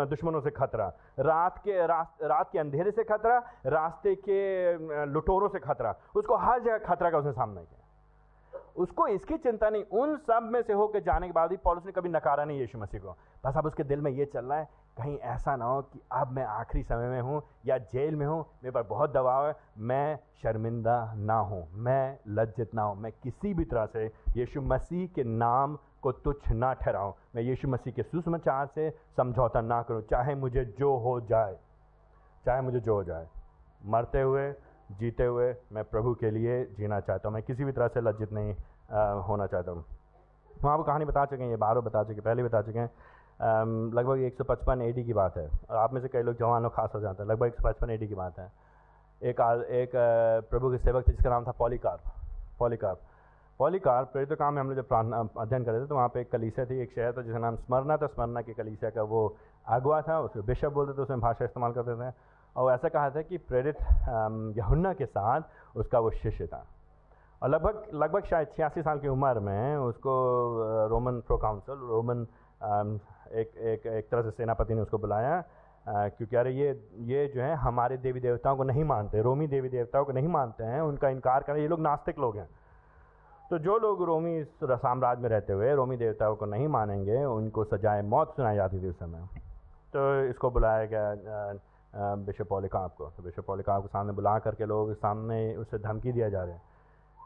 दुश्मनों 0.05 0.41
से 0.41 0.51
खतरा। 0.51 0.87
रात 1.19 1.57
के, 1.57 1.85
रात 1.87 2.23
रात 2.23 2.49
के 2.51 2.59
अंधेरे 2.59 2.91
से 2.91 3.03
खतरा, 3.03 3.37
रास्ते 3.65 4.15
के 4.15 5.05
लुटोरों 5.05 5.49
से 5.49 5.59
खतरा। 5.59 5.95
उसको 6.15 6.35
हर 6.37 6.59
जगह 6.59 6.77
खतरा 6.85 7.09
का 7.09 7.17
उसने 7.17 7.31
सामना 7.31 7.61
किया। 7.61 7.79
उसको 8.77 9.07
इसकी 9.07 9.37
चिंता 9.37 9.69
नहीं, 9.69 9.83
उन 9.83 10.15
सब 10.17 10.43
में 10.43 10.61
से 10.61 10.73
होकर 10.73 10.99
जाने 10.99 11.27
के 11.27 11.33
बाद 11.33 11.49
भी 11.49 11.57
पॉलिस 11.57 11.85
ने 11.85 11.91
कभी 11.91 12.09
नकारा 12.09 12.45
नहीं 12.45 12.59
यीशु 12.59 12.77
मसीह 12.77 12.99
को। 12.99 13.15
बस 13.45 13.57
अब 13.57 13.65
उसके 13.65 13.83
दिल 13.83 14.01
में 14.01 14.11
ये 14.11 14.25
चल 14.25 14.45
रहा 14.45 14.57
है 14.59 14.67
कहीं 14.97 15.17
ऐसा 15.33 15.55
ना 15.55 15.65
हो 15.65 15.81
कि 15.81 15.99
अब 16.11 16.31
मैं 16.31 16.43
आखिरी 16.45 16.83
समय 16.83 17.07
में 17.07 17.21
हूँ 17.21 17.41
या 17.65 17.77
जेल 17.93 18.15
में 18.15 18.25
हूँ 18.25 18.39
मेरे 18.39 18.71
पर 18.71 18.83
बहुत 18.87 19.13
दबाव 19.13 19.47
है 19.47 19.55
मैं 19.89 20.17
शर्मिंदा 20.41 20.97
ना 21.17 21.37
हूँ 21.49 21.63
मैं 21.83 22.17
लज्जित 22.29 22.73
ना 22.75 22.83
हूँ 22.83 22.97
मैं 23.01 23.11
किसी 23.23 23.53
भी 23.53 23.65
तरह 23.65 23.85
से 23.85 24.05
यीशु 24.37 24.61
मसीह 24.61 25.07
के 25.07 25.23
नाम 25.23 25.77
को 26.01 26.11
तुच्छ 26.11 26.51
ना 26.51 26.73
ठहराऊँ 26.73 27.13
मैं 27.35 27.43
यीशु 27.43 27.67
मसीह 27.67 27.93
के 27.93 28.03
सुसमाचार 28.03 28.67
से 28.75 28.89
समझौता 29.17 29.61
ना 29.61 29.81
करूँ 29.81 30.01
चाहे 30.01 30.35
मुझे 30.35 30.65
जो 30.79 30.95
हो 30.97 31.19
जाए 31.21 31.57
चाहे 32.45 32.61
मुझे 32.61 32.79
जो 32.79 32.93
हो 32.95 33.03
जाए। 33.03 33.27
मरते 33.85 34.21
हुए 34.21 34.51
जीते 34.99 35.25
हुए 35.25 35.53
मैं 35.71 35.83
प्रभु 35.83 36.13
के 36.13 36.31
लिए 36.31 36.63
जीना 36.77 36.99
चाहता 36.99 37.27
हूँ 37.27 37.33
मैं 37.33 37.43
किसी 37.43 37.63
भी 37.63 37.71
तरह 37.71 37.87
से 37.87 38.01
लज्जित 38.01 38.31
नहीं 38.33 38.53
आ, 38.91 39.11
होना 39.27 39.45
चाहता 39.47 39.71
हूँ। 39.71 39.85
हम 40.63 40.69
आपको 40.69 40.83
कहानी 40.83 41.05
बता 41.05 41.25
चुके 41.25 41.43
हैं 41.43 41.49
ये 41.49 41.57
बारह 41.57 41.81
बता 41.81 42.03
चुके 42.03 42.21
पहले 42.21 42.43
बता 42.43 42.61
चुके 42.61 42.79
हैं। 42.79 42.89
लगभग 43.41 44.19
एक 44.21 44.35
सौ 44.37 44.43
पचपन 44.43 44.81
ए 44.81 44.91
डी 44.91 45.03
की 45.03 45.13
बात 45.13 45.37
है। 45.37 45.47
और 45.69 45.77
आप 45.77 45.93
में 45.93 46.01
से 46.01 46.07
कई 46.07 46.21
लोग 46.21 46.35
जवान 46.37 46.67
खास 46.69 46.91
हो 46.95 46.99
जाते 46.99 47.23
हैं। 47.23 47.29
लगभग 47.29 47.47
एक 47.47 47.53
सौ 47.53 47.69
पचपन 47.69 47.89
ए 47.89 47.97
डी 47.97 48.07
की 48.07 48.15
बात 48.15 48.39
है। 48.39 48.51
एक 49.21 49.41
आ, 49.41 49.53
एक 49.53 49.91
प्रभु 50.49 50.71
के 50.71 50.77
सेवक 50.77 51.07
थे 51.07 51.11
जिसका 51.11 51.29
नाम 51.29 51.45
था 51.45 51.51
पॉलीकार्प 51.59 52.11
पॉलीकार्प 52.59 52.99
पॉलीकार्प 53.59 54.07
प्रेरित 54.07 54.33
काम 54.33 54.53
में 54.53 54.59
हम 54.61 54.67
लोग 54.67 54.75
जब 54.75 54.87
प्रार्थना 54.87 55.17
अध्ययन 55.37 55.63
कर 55.63 55.71
रहे 55.71 55.81
थे 55.81 55.87
तो 55.87 55.95
वहाँ 55.95 56.07
पे 56.09 56.21
एक 56.21 56.31
कलीसिया 56.31 56.65
थी 56.65 56.79
एक 56.81 56.91
शहर 56.91 57.13
था 57.17 57.21
जिसका 57.21 57.39
नाम 57.39 57.55
स्मरना 57.55 57.97
था। 57.97 58.07
स्मरना 58.07 58.41
के 58.41 58.53
कलीसिया 58.53 58.89
का 58.91 59.03
वो 59.03 59.21
अगवा 59.67 60.01
था 60.01 60.19
उसको 60.19 60.41
बिशप 60.43 60.71
बोलते 60.73 60.97
थे 60.97 61.01
उसमें 61.01 61.19
भाषा 61.19 61.45
इस्तेमाल 61.45 61.71
करते 61.71 61.95
थे। 62.01 62.13
और 62.55 62.71
ऐसा 62.73 62.89
कहा 62.89 63.09
था 63.09 63.21
कि 63.21 63.37
प्रेरित 63.39 63.81
यहुन्ना 64.57 64.93
के 64.93 65.05
साथ 65.05 65.41
उसका 65.75 65.99
वो 65.99 66.11
शिष्य 66.11 66.47
था। 66.47 66.65
और 67.41 67.49
लगभग 67.49 67.83
लगभग 67.93 68.23
शायद 68.25 68.47
छियासी 68.55 68.81
साल 68.81 68.99
की 68.99 69.07
उम्र 69.07 69.39
में 69.39 69.75
उसको 69.77 70.13
रोमन 70.89 71.19
प्रो 71.21 71.37
काउंसिल 71.37 71.75
रोमन 71.89 72.27
एक 73.33 73.57
एक 73.57 73.85
एक 73.87 74.09
तरह 74.09 74.21
से 74.21 74.31
सेनापति 74.31 74.73
ने 74.73 74.81
उसको 74.81 74.97
बुलाया 74.97 75.43
क्योंकि 75.85 76.35
अरे 76.35 76.51
ये 76.51 76.69
ये 77.03 77.27
जो 77.27 77.41
है, 77.41 77.55
हमारे 77.55 77.97
देवी 77.97 78.19
देवताओं 78.19 78.57
को 78.57 78.63
नहीं 78.63 78.83
मानते, 78.83 79.21
रोमी 79.21 79.47
देवी 79.47 79.69
देवताओं 79.69 80.05
को 80.05 80.11
नहीं 80.11 80.27
मानते 80.27 80.63
हैं, 80.63 80.81
उनका 80.81 81.09
इनकार 81.09 81.43
करें 81.43 81.61
ये 81.61 81.67
लोग 81.67 81.79
नास्तिक 81.79 82.19
लोग 82.19 82.37
हैं। 82.37 82.47
तो 83.49 83.57
जो 83.59 83.77
लोग 83.79 84.03
रोमी 84.05 84.43
साम्राज्य 84.63 85.21
में 85.21 85.29
रहते 85.29 85.53
हुए 85.53 85.73
रोमी 85.75 85.97
देवताओं 85.97 86.35
को 86.35 86.45
नहीं 86.45 86.67
मानेंगे, 86.67 87.23
उनको 87.25 87.63
सजाए 87.65 88.01
मौत 88.03 88.35
सुनाई 88.35 88.55
जाती 88.55 88.81
थी 88.81 88.89
उस 88.89 88.99
समय। 88.99 89.27
तो 89.93 90.23
इसको 90.25 90.49
बुलाया 90.49 90.85
गया 90.85 92.15
बिशप 92.17 92.47
पॉलिकाप 92.49 92.95
को। 92.97 93.05
तो 93.07 93.23
बिशप 93.23 93.45
पॉलिकाप 93.47 93.81
को 93.81 93.87
सामने 93.87 94.13
बुला 94.13 94.37
करके 94.39 94.65
लोग 94.65 94.93
सामने 94.95 95.55
उसे 95.55 95.77
धमकी 95.79 96.11
दिया 96.11 96.29
जा 96.29 96.43
रहा 96.43 96.53
है। 96.53 96.61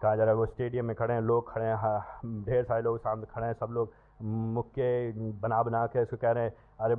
कहा 0.01 0.15
जा 0.15 0.23
रहा 0.23 0.33
है, 0.33 0.37
वो 0.37 0.45
स्टेडियम 0.45 0.85
में 0.85 0.95
खड़े 0.95 1.13
हैं, 1.13 1.21
लोग 1.21 1.51
खड़े 1.51 1.65
हैं, 1.65 2.43
ढेर 2.45 2.63
सारे 2.63 2.81
लोग 2.81 2.97
सामने 2.99 3.25
खड़े 3.25 3.45
हैं, 3.47 3.53
सब 3.53 3.71
लोग 3.71 3.91
मुक्के 4.21 5.11
बना 5.31 5.61
बना 5.63 5.85
के 5.87 6.01
इसको 6.01 6.17
कह 6.17 6.31
रहे 6.31 6.43
हैं, 6.43 6.53
अरे, 6.79 6.95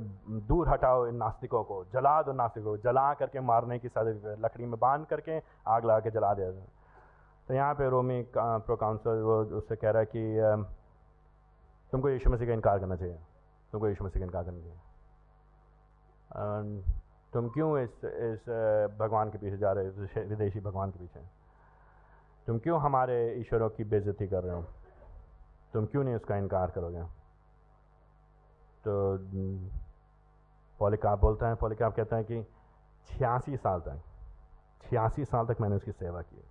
दूर 0.47 0.69
हटाओ 0.69 1.05
इन 1.07 1.15
नास्तिकों 1.15 1.63
को, 1.63 1.83
जला 1.93 2.21
दो 2.21 2.33
नास्तिकों 2.33 2.71
को, 2.71 2.77
जला 2.77 3.13
करके 3.13 3.39
मारने 3.39 3.79
की 3.79 3.89
सजा 3.89 4.35
लकड़ी 4.39 4.65
में 4.65 4.79
बाँध 4.79 5.05
करके 5.05 5.41
आग 5.67 5.85
लगा 5.85 5.99
के 5.99 6.11
जला 6.11 6.33
दिया 6.33 6.51
तो 7.47 7.53
यहाँ 7.53 7.73
पे 7.75 7.89
रोमी 7.89 8.21
प्रो 8.37 8.75
काउंसिल 8.75 9.21
वो 9.21 9.41
उससे 9.57 9.75
कह 9.75 9.89
रहा 9.89 9.99
है 9.99 10.05
कि 10.05 10.65
तुमको 11.91 12.09
यीशु 12.09 12.29
मसीह 12.29 12.47
का 12.47 12.53
इनकार 12.53 12.79
करना 12.79 12.95
चाहिए। 12.95 13.19
तुमको 13.71 13.87
यीशु 13.87 14.03
मसीह 14.03 14.19
का 14.19 14.25
इनकार 14.25 14.43
करना 14.43 14.59
चाहिए। 14.59 14.77
तुम 17.33 17.49
क्यों 17.49 17.79
इस 17.79 18.03
इस 18.05 18.49
भगवान 18.99 19.29
के 19.29 19.37
पीछे 19.37 19.57
जा 19.57 19.71
रहे 19.71 19.87
हो? 19.87 19.91
विदेशी 20.29 20.59
भगवान 20.59 20.91
के 20.91 20.99
पीछे। 20.99 21.19
तुम 22.47 22.59
क्यों 22.59 22.79
हमारे 22.81 23.33
ईश्वरों 23.33 23.69
की 23.69 23.83
बेइज्जती 23.83 24.27
कर 24.27 24.43
रहे 24.43 24.55
हो? 24.55 24.65
तुम 25.73 25.85
क्यों 25.85 26.03
नहीं 26.03 26.15
उसका 26.15 26.35
इनकार 26.35 26.71
करोगे? 26.71 27.03
तो 28.87 29.17
पॉलिकाप 30.79 31.19
बोलता 31.19 31.47
है, 31.47 31.55
पॉलिकाप 31.55 31.95
कहता 31.95 32.15
है 32.15 32.23
कि 32.23 32.43
छियासी 33.05 33.57
साल 33.57 33.79
तक, 33.79 34.01
छियासी 34.83 35.25
साल 35.25 35.45
तक 35.45 35.61
मैंने 35.61 35.75
उसकी 35.75 35.91
सेवा 35.91 36.21
की। 36.21 36.41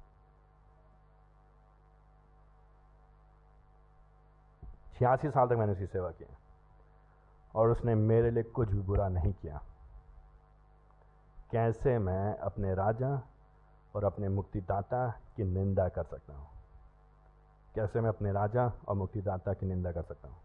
छियासी 4.95 5.31
साल 5.31 5.47
तक 5.47 5.53
मैंने 5.53 5.73
उसकी 5.73 5.87
सेवा 5.87 6.11
की। 6.11 6.25
और 7.55 7.71
उसने 7.71 7.95
मेरे 7.95 8.31
लिए 8.31 8.43
कुछ 8.43 8.69
भी 8.69 8.81
बुरा 8.81 9.09
नहीं 9.09 9.33
किया। 9.33 9.63
कैसे 11.51 11.99
मैं 11.99 12.39
अपने 12.39 12.75
राजा 12.75 13.23
और 13.97 14.05
अपने 14.05 14.29
मुक्तिदाता 14.29 15.11
की 15.37 15.45
निंदा 15.45 15.89
कर 15.89 16.05
सकता 16.05 16.35
हूँ? 16.35 16.56
कैसे 17.77 18.01
मैं 18.01 18.09
अपने 18.09 18.33
राजा 18.33 18.73
और 18.89 18.95
मुक्तिदाता 18.97 19.53
की 19.53 19.67
निंदा 19.67 19.93
कर 19.93 20.03
सकता 20.03 20.29
हूँ? 20.29 20.37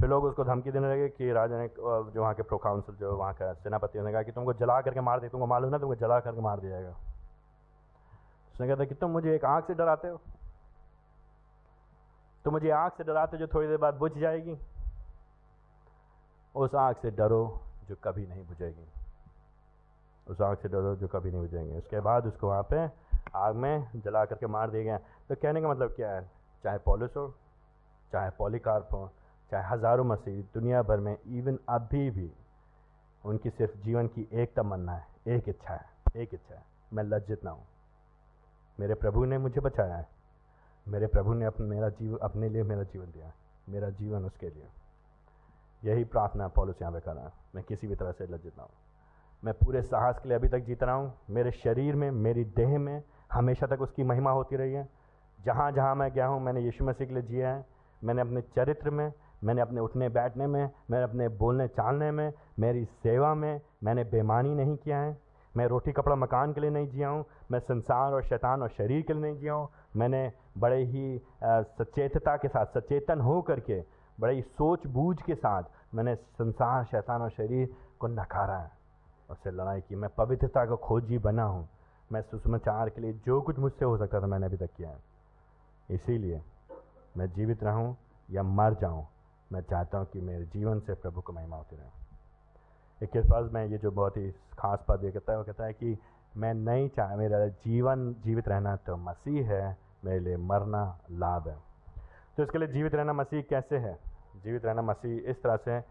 फिर 0.00 0.08
लोग 0.08 0.24
उसको 0.24 0.44
धमकी 0.44 0.70
देने 0.70 0.92
लगे 0.92 1.08
कि 1.08 1.32
राजा 1.32 1.58
ने 1.58 1.68
जो 1.68 2.20
वहाँ 2.20 2.34
के 2.34 2.42
प्रो 2.42 2.58
काउंसिल 2.58 2.94
जो 2.94 3.16
वहाँ 3.16 3.34
का 3.34 3.52
सेनापति 3.52 4.00
ने 4.00 4.12
कहा 4.12 4.22
कि 4.22 4.32
तुमको 4.32 4.52
जला 4.52 4.80
करके 4.80 5.00
मार 5.00 5.20
दे 5.20 5.28
तुमको 5.28 5.46
मालूम 5.46 5.70
ना 5.70 5.78
तुमको 5.78 5.94
जला 5.94 6.20
करके 6.20 6.40
मार 6.40 6.60
दिया 6.60 6.70
जाएगा। 6.70 6.96
उसने 8.54 8.68
कहता 8.68 8.84
कि 8.84 8.94
तुम 8.94 9.10
मुझे 9.10 9.34
एक 9.34 9.44
आँख 9.44 9.66
से 9.66 9.74
डराते 9.74 10.08
हो? 10.08 10.20
तो 12.44 12.50
मुझे 12.50 12.70
आँख 12.70 12.92
से 12.96 13.04
डराते 13.04 13.36
जो 13.36 13.46
थोड़ी 13.46 13.68
देर 13.68 13.76
बाद 13.76 13.94
बुझ 13.94 14.12
जाएगी? 14.12 14.58
उस 16.54 16.74
आँख 16.74 16.98
से 16.98 17.10
डरो 17.10 17.60
जो 17.88 17.96
कभी 18.04 18.26
नहीं 18.26 18.46
बुझेगी। 18.46 18.86
उस 20.30 20.40
आग 20.40 20.56
से 20.56 20.68
डरो 20.68 20.94
जो 20.96 21.08
कभी 21.08 21.30
नहीं 21.30 21.40
बुझेंगे। 21.40 21.78
उसके 21.78 22.00
बाद 22.00 22.26
उसको 22.26 22.48
वहाँ 22.48 22.62
पे 22.62 22.86
आग 23.34 23.54
में 23.54 23.86
जला 23.96 24.24
करके 24.24 24.46
मार 24.46 24.70
दिए 24.70 24.84
गए 24.84 24.98
तो 25.28 25.34
कहने 25.34 25.60
का 25.60 25.68
मतलब 25.68 25.92
क्या 25.96 26.10
है? 26.10 26.30
चाहे 26.64 26.78
पॉलिस 26.78 27.16
हो, 27.16 27.34
चाहे 28.12 28.30
पॉलीकार्प 28.30 28.88
हो, 28.92 29.10
चाहे 29.50 29.64
हज़ारों 29.68 30.04
मसीह 30.04 30.42
दुनिया 30.54 30.82
भर 30.82 31.00
में 31.00 31.16
इवन 31.26 31.58
अभी 31.68 32.10
भी 32.10 32.30
उनकी 33.24 33.50
सिर्फ़ 33.50 33.76
जीवन 33.76 34.06
की 34.06 34.28
एक 34.32 34.54
तमन्ना 34.54 34.92
है, 34.92 35.06
एक 35.26 35.48
इच्छा 35.48 35.74
है, 35.74 35.86
एक 36.16 36.34
इच्छा 36.34 36.54
है। 36.54 36.64
मैं 36.92 37.04
लज्जित 37.04 37.44
ना 37.44 37.50
हूँ। 37.50 37.66
मेरे 38.80 38.94
प्रभु 38.94 39.24
ने 39.24 39.38
मुझे 39.38 39.60
बचाया 39.60 39.96
है। 39.96 40.08
मेरे 40.88 41.06
प्रभु 41.06 41.34
ने 41.34 41.44
अपने, 41.44 41.66
मेरा 41.66 41.88
जीव, 41.88 42.16
अपने 42.16 42.48
लिए 42.48 42.62
मेरा 42.62 42.82
जीवन 42.82 43.06
दिया 43.06 43.32
मेरा 43.68 43.90
जीवन 43.90 44.24
उसके 44.24 44.46
लिए। 44.46 44.68
यही 45.84 46.04
प्रार्थना 46.04 46.48
पॉलिस 46.48 46.82
यहाँ 46.82 46.92
पे 46.92 47.00
कर 47.00 47.12
रहा 47.12 47.24
है। 47.24 47.32
मैं 47.54 47.64
किसी 47.64 47.86
भी 47.86 47.94
तरह 47.94 48.12
से 48.12 48.26
लज्जित 48.26 48.56
ना 48.58 48.62
हूँ। 48.62 48.70
मैं 49.44 49.54
पूरे 49.54 49.82
साहस 49.82 50.18
के 50.18 50.28
लिए 50.28 50.38
अभी 50.38 50.48
तक 50.48 50.58
जीत 50.58 50.82
रहा 50.82 50.94
हूँ। 50.94 51.12
मेरे 51.30 51.50
शरीर 51.50 51.94
में, 51.94 52.10
मेरी 52.10 52.44
देह 52.44 52.78
में 52.78 53.02
हमेशा 53.30 53.66
तक 53.66 53.80
उसकी 53.82 54.04
महिमा 54.04 54.30
होती 54.30 54.56
रही 54.56 54.72
है। 54.72 54.88
जहाँ 55.38 55.70
जहाँ 55.72 55.94
मैं 55.94 56.10
गया 56.12 56.26
हूँ, 56.26 56.40
मैंने 56.40 56.60
यीशु 56.60 56.84
मसीह 56.84 57.06
के 57.06 57.14
लिए 57.14 57.22
जिया 57.22 57.50
है। 57.50 57.64
मैंने 58.04 58.20
अपने 58.20 58.40
चरित्र 58.56 58.90
में, 58.90 59.12
मैंने 59.44 59.60
अपने 59.60 59.80
उठने 59.80 60.08
बैठने 60.08 60.46
में, 60.46 60.70
मैंने 60.90 61.04
अपने 61.04 61.28
बोलने 61.28 61.68
चालने 61.68 62.10
में, 62.10 62.32
मेरी 62.58 62.84
सेवा 62.84 63.34
में 63.34 63.60
मैंने 63.84 64.04
बेमानी 64.04 64.54
नहीं 64.54 64.76
किया 64.76 65.00
है। 65.00 65.16
मैं 65.54 65.66
रोटी, 65.66 65.92
कपड़ा, 65.92 66.14
मकान 66.16 66.52
के 66.52 66.60
लिए 66.60 66.70
नहीं 66.70 66.88
जिया 66.88 67.08
हूँ। 67.08 67.24
मैं 67.50 67.58
संसार 67.60 68.12
और 68.12 68.22
शैतान 68.22 68.62
और 68.62 68.68
शरीर 68.68 69.02
के 69.02 69.12
लिए 69.12 69.22
नहीं 69.22 69.36
जिया 69.36 69.54
हूँ। 69.54 69.68
मैंने 69.96 70.30
बड़े 70.58 70.82
ही 70.84 71.20
सचेतता 71.44 72.36
के 72.36 72.48
साथ, 72.48 72.66
सचेतन 72.78 73.20
हो 73.20 73.40
करके 73.42 73.80
बड़े 74.18 74.34
ही 74.34 74.42
सोच 74.42 74.86
बूझ 74.86 75.16
के 75.22 75.34
साथ 75.34 75.62
मैंने 75.94 76.14
संसार, 76.14 76.84
शैतान 76.84 77.22
और 77.22 77.30
शरीर 77.30 77.68
को 78.00 78.06
नकारा 78.08 78.58
है। 78.58 78.70
उससे 79.30 79.50
लड़ाई 79.50 79.80
की, 79.80 79.96
मैं 79.96 80.10
पवित्रता 80.16 80.64
का 80.64 80.76
खोजी 80.76 81.18
बना 81.18 81.44
हूँ। 81.44 81.68
मैं 82.12 82.22
सुषमाचार 82.22 82.88
के 82.88 83.00
लिए 83.00 83.12
जो 83.12 83.40
कुछ 83.40 83.58
मुझसे 83.58 83.84
हो 83.84 83.96
सकता 83.98 84.20
था 84.20 84.26
मैंने 84.26 84.46
अभी 84.46 84.56
तक 84.56 84.70
किया 84.76 84.90
है। 84.90 84.98
इसीलिए 85.90 86.42
मैं 87.16 87.26
जीवित 87.32 87.64
रहूँ 87.64 87.96
या 88.30 88.42
मर 88.42 88.74
जाऊँ, 88.74 89.06
मैं 89.52 89.60
चाहता 89.60 89.98
हूँ 89.98 90.06
कि 90.06 90.20
मेरे 90.20 90.44
जीवन 90.44 90.80
से 90.80 90.94
प्रभु 90.94 91.20
को 91.20 91.32
महिमा 91.32 91.56
होती 91.56 91.76
रहे। 91.76 93.04
एक 93.04 93.26
पास 93.30 93.50
में 93.52 93.66
ये 93.66 93.78
जो 93.78 93.90
बहुत 93.90 94.16
ही 94.16 94.30
खास 94.30 94.84
पद 94.88 95.04
ये 95.04 95.10
कहता 95.10 95.32
है, 95.32 95.38
वो 95.38 95.44
कहता 95.44 95.64
है 95.64 95.72
कि 95.72 95.98
मैं 96.36 96.54
नहीं 96.54 96.88
चाह, 96.88 97.16
मेरा 97.16 97.46
जीवन 97.46 98.14
जीवित 98.24 98.48
रहना 98.48 98.76
तो 98.76 98.96
मसीह 98.96 99.52
है, 99.52 99.76
मेरे 100.04 100.20
लिए 100.20 100.36
मरना 100.36 100.98
लाभ 101.10 101.48
है। 101.48 101.56
तो 102.36 102.42
इसके 102.42 102.58
लिए 102.58 102.68
जीवित 102.68 102.94
रहना 102.94 103.12
मसीह 103.12 103.42
कैसे 103.42 103.76
है? 103.76 103.98
जीवित 104.36 104.64
रहना 104.64 104.82
मसीह 104.82 105.30
इस 105.30 105.42
तरह 105.42 105.56
से 105.56 105.70
है 105.70 105.84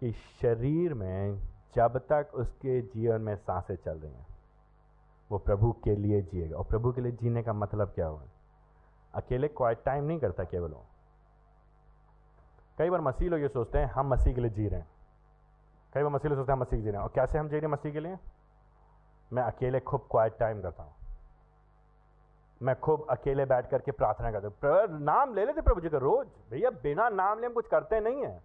कि 0.00 0.12
शरीर 0.12 0.94
में 0.94 1.38
जब 1.76 1.98
तक 2.12 2.30
उसके 2.34 2.80
जीवन 2.82 3.20
में 3.20 3.36
साँसें 3.36 3.76
चल 3.76 3.98
रही 3.98 4.12
हैं 4.12 4.26
वो 5.30 5.38
प्रभु 5.38 5.72
के 5.72 5.94
लिए 5.96 6.22
जिएगा। 6.22 6.56
और 6.56 6.64
प्रभु 6.64 6.92
के 6.92 7.00
लिए 7.00 7.12
जीने 7.12 7.42
का 7.42 7.52
मतलब 7.52 7.88
क्या 7.88 8.06
हुआ 8.06 8.22
अकेले 9.14 9.48
क्वाइट 9.48 9.82
टाइम 9.84 10.04
नहीं 10.04 10.18
करता 10.18 10.44
केवल 10.44 10.70
वो। 10.70 10.86
कई 12.78 12.90
बार 12.90 13.00
मसीह 13.00 13.30
लोग 13.30 13.40
ये 13.40 13.48
सोचते 13.48 13.78
हैं, 13.78 13.86
हम 13.86 14.08
मसीह 14.08 14.34
के 14.34 14.40
लिए 14.40 14.50
जी 14.50 14.68
रहे 14.68 14.80
हैं। 14.80 14.88
कई 15.94 16.02
बार 16.02 16.12
मसीह 16.12 16.28
लोग 16.28 16.38
सोचते 16.38 16.52
हैं, 16.52 16.56
हम 16.56 16.62
मसीह 16.62 16.80
जी 16.80 16.86
रहे 16.86 16.96
हैं। 16.96 17.02
और 17.02 17.12
कैसे 17.14 17.38
हम 17.38 17.48
जी 17.48 17.56
रहे 17.56 17.66
हैं 17.66 17.72
मसीह 17.72 17.92
के 17.92 18.00
लिए? 18.00 18.18
मैं 19.32 19.42
अकेले 19.42 19.80
खूब 19.80 20.06
क्वाइट 20.10 20.38
टाइम 20.38 20.62
करता 20.62 20.82
हूँ। 20.82 20.92
मैं 22.62 22.80
खूब 22.80 23.06
अकेले 23.10 23.44
बैठ 23.44 23.70
करके 23.70 23.90
प्रार्थना 23.90 24.30
करता 24.30 24.68
हूँ। 24.68 25.00
नाम 25.00 25.34
ले 25.34 25.44
लेते 25.46 25.60
प्रभु 25.60 25.80
जी 25.80 25.88
का 25.88 25.98
रोज। 25.98 26.26
भैया, 26.50 26.70
बिना 26.70 27.08
नाम 27.08 27.38
ले 27.38 27.46
हम 27.46 27.52
कुछ 27.52 27.66
करते 27.66 28.00
नहीं 28.00 28.24
है। 28.24 28.40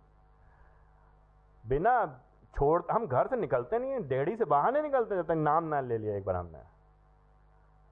बिना 1.67 2.21
छोड़, 2.56 2.82
हम 2.91 3.08
घर 3.08 3.28
से 3.28 3.36
निकलते 3.36 3.80
नहीं 3.80 3.91
है। 3.91 4.08
डेढ़ी 4.08 4.36
से 4.36 4.45
बाहर 4.45 4.71
नहीं 4.74 4.84
निकलते, 4.84 5.15
जब 5.15 5.26
तक 5.26 5.32
नाम 5.32 5.63
ना 5.63 5.82
ले 5.82 5.98
लिया 5.98 6.15
एक 6.15 6.26
बार 6.26 6.36
हमने। 6.36 6.74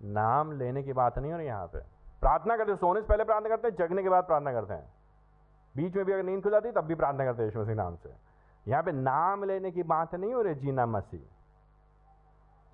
नाम 0.03 0.51
लेने 0.51 0.83
की 0.83 0.93
बात 0.93 1.19
नहीं 1.19 1.31
हो 1.31 1.37
रही 1.37 1.47
यहाँ 1.47 1.67
पे। 1.67 1.79
प्रार्थना 2.21 2.57
करते 2.57 2.75
सोने 2.75 3.01
से 3.01 3.07
पहले 3.07 3.23
प्रार्थना 3.23 3.49
करते 3.49 3.67
हैं, 3.67 3.75
जगने 3.75 4.03
के 4.03 4.09
बाद 4.09 4.23
प्रार्थना 4.23 4.51
करते 4.51 4.73
हैं। 4.73 4.93
बीच 5.75 5.95
में 5.95 6.05
भी 6.05 6.11
अगर 6.11 6.23
नींद 6.23 6.43
खुल 6.43 6.51
जाती 6.51 6.71
तब 6.71 6.81
भी 6.81 6.95
प्रार्थना 6.95 7.25
करते 7.25 7.43
हैं 7.43 7.61
मसीह 7.61 7.75
नाम 7.75 7.95
से। 7.95 8.13
यहाँ 8.67 8.83
पे 8.83 8.91
नाम 8.91 9.43
लेने 9.43 9.71
की 9.71 9.83
बात 9.83 10.15
नहीं 10.15 10.33
हो 10.33 10.41
रही, 10.41 10.55
जीना 10.55 10.85
मसीह। 10.85 11.19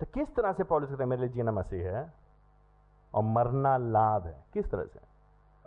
तो 0.00 0.06
किस 0.06 0.34
तरह 0.34 0.52
से 0.52 0.64
पॉलिस 0.64 0.90
कहते 0.90 1.02
हैं, 1.02 1.10
मेरे 1.10 1.22
लिए 1.22 1.30
जीना 1.30 1.52
मसीह 1.52 1.90
है? 1.90 2.12
और 3.14 3.22
मरना 3.22 3.76
लाभ 3.76 4.26
है। 4.26 4.44
किस 4.52 4.70
तरह 4.70 4.84
से? 4.84 5.00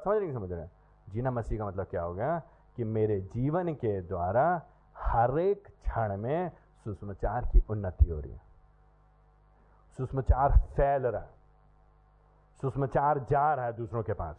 समझ 0.03 0.17
रहे 0.17 0.33
समझ 0.33 0.51
रहे 0.51 0.67
जीना 1.09 1.31
मसीह 1.31 1.57
का 1.57 1.65
मतलब 1.65 1.85
क्या 1.85 2.03
होगा 2.03 2.41
कि 2.75 2.83
मेरे 2.83 3.21
जीवन 3.21 3.73
के 3.73 4.01
द्वारा 4.01 4.61
हर 4.97 5.39
एक 5.39 5.67
क्षण 5.67 6.17
में 6.17 6.51
सुषमाचार 6.83 7.45
की 7.45 7.63
उन्नति 7.69 8.09
हो 8.09 8.19
रही 8.19 8.31
है। 8.31 8.41
सुषमाचार 9.97 10.51
फैल 10.51 11.03
रहा 11.03 11.21
है। 11.21 11.42
सुषमाचार 12.61 13.19
जा 13.29 13.53
रहा 13.53 13.65
है 13.65 13.73
दूसरों 13.73 14.03
के 14.03 14.13
पास। 14.13 14.35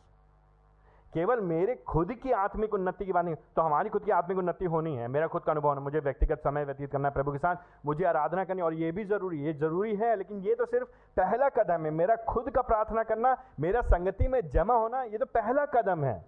केवल 1.12 1.40
मेरे 1.40 1.74
खुद 1.88 2.12
की 2.12 2.30
आत्मिक 2.32 2.72
उन्नति 2.74 3.04
की 3.06 3.12
बात 3.12 3.24
नहीं 3.24 3.34
तो 3.56 3.62
हमारी 3.62 3.88
खुद 3.88 4.04
की 4.04 4.10
आत्मिक 4.10 4.38
उन्नति 4.38 4.64
होनी 4.64 4.94
है। 4.96 5.08
मेरा 5.08 5.26
खुद 5.26 5.42
का 5.42 5.52
अनुभव 5.52 5.80
मुझे 5.80 5.98
व्यक्तिगत 5.98 6.38
समय 6.38 6.64
व्यतीत 6.64 6.90
करना 6.92 7.08
है 7.08 7.14
प्रभु 7.14 7.32
के 7.32 7.38
साथ, 7.38 7.56
मुझे 7.86 8.04
आराधना 8.04 8.44
करनी 8.44 8.62
और 8.62 8.74
ये 8.74 8.90
भी 8.92 9.04
ज़रूरी 9.04 9.42
है 9.42 9.52
ज़रूरी 9.52 9.94
है, 9.96 10.16
लेकिन 10.16 10.40
ये 10.40 10.54
तो 10.54 10.66
सिर्फ़ 10.66 10.88
पहला 11.16 11.48
कदम 11.48 11.84
है। 11.84 11.90
मेरा 11.90 12.16
खुद 12.28 12.50
का 12.50 12.62
प्रार्थना 12.62 13.02
करना, 13.02 13.36
मेरा 13.60 13.80
संगति 13.82 14.28
में 14.28 14.40
जमा 14.50 14.74
होना, 14.74 15.02
ये 15.02 15.18
तो 15.18 15.26
पहला 15.26 15.66
कदम 15.66 16.04
है। 16.04 16.24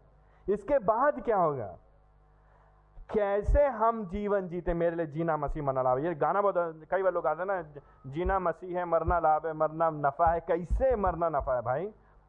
इसके 0.46 0.78
बाद 0.78 1.20
क्या 1.20 1.36
होगा? 1.36 1.74
कैसे 3.10 3.64
हम 3.66 4.04
जीवन 4.06 4.48
जीते? 4.48 4.74
मेरे 4.74 4.96
लिए 4.96 5.06
जीना 5.06 5.36
मसीह 5.36 5.62
मरना 5.62 5.82
लाभ 5.82 5.98
ये 5.98 6.14
गाना 6.14 6.40
बहुत, 6.42 6.86
कई 6.90 7.02
बार 7.02 7.12
लोग 7.12 7.26
आते 7.26 7.42
हैं 7.42 7.46
ना, 7.46 7.62
जीना 8.06 8.38
मसीह 8.38 8.78
है, 8.78 8.84
मरना 8.84 9.18
लाभ 9.18 9.46
है, 9.46 9.52
मरना 9.52 9.90
नफा 9.90 10.30
है। 10.30 10.40
कैसे 10.40 10.94
मरना 10.96 11.28
नफा 11.28 11.54
है 11.56 11.62
भाई? 11.62 11.86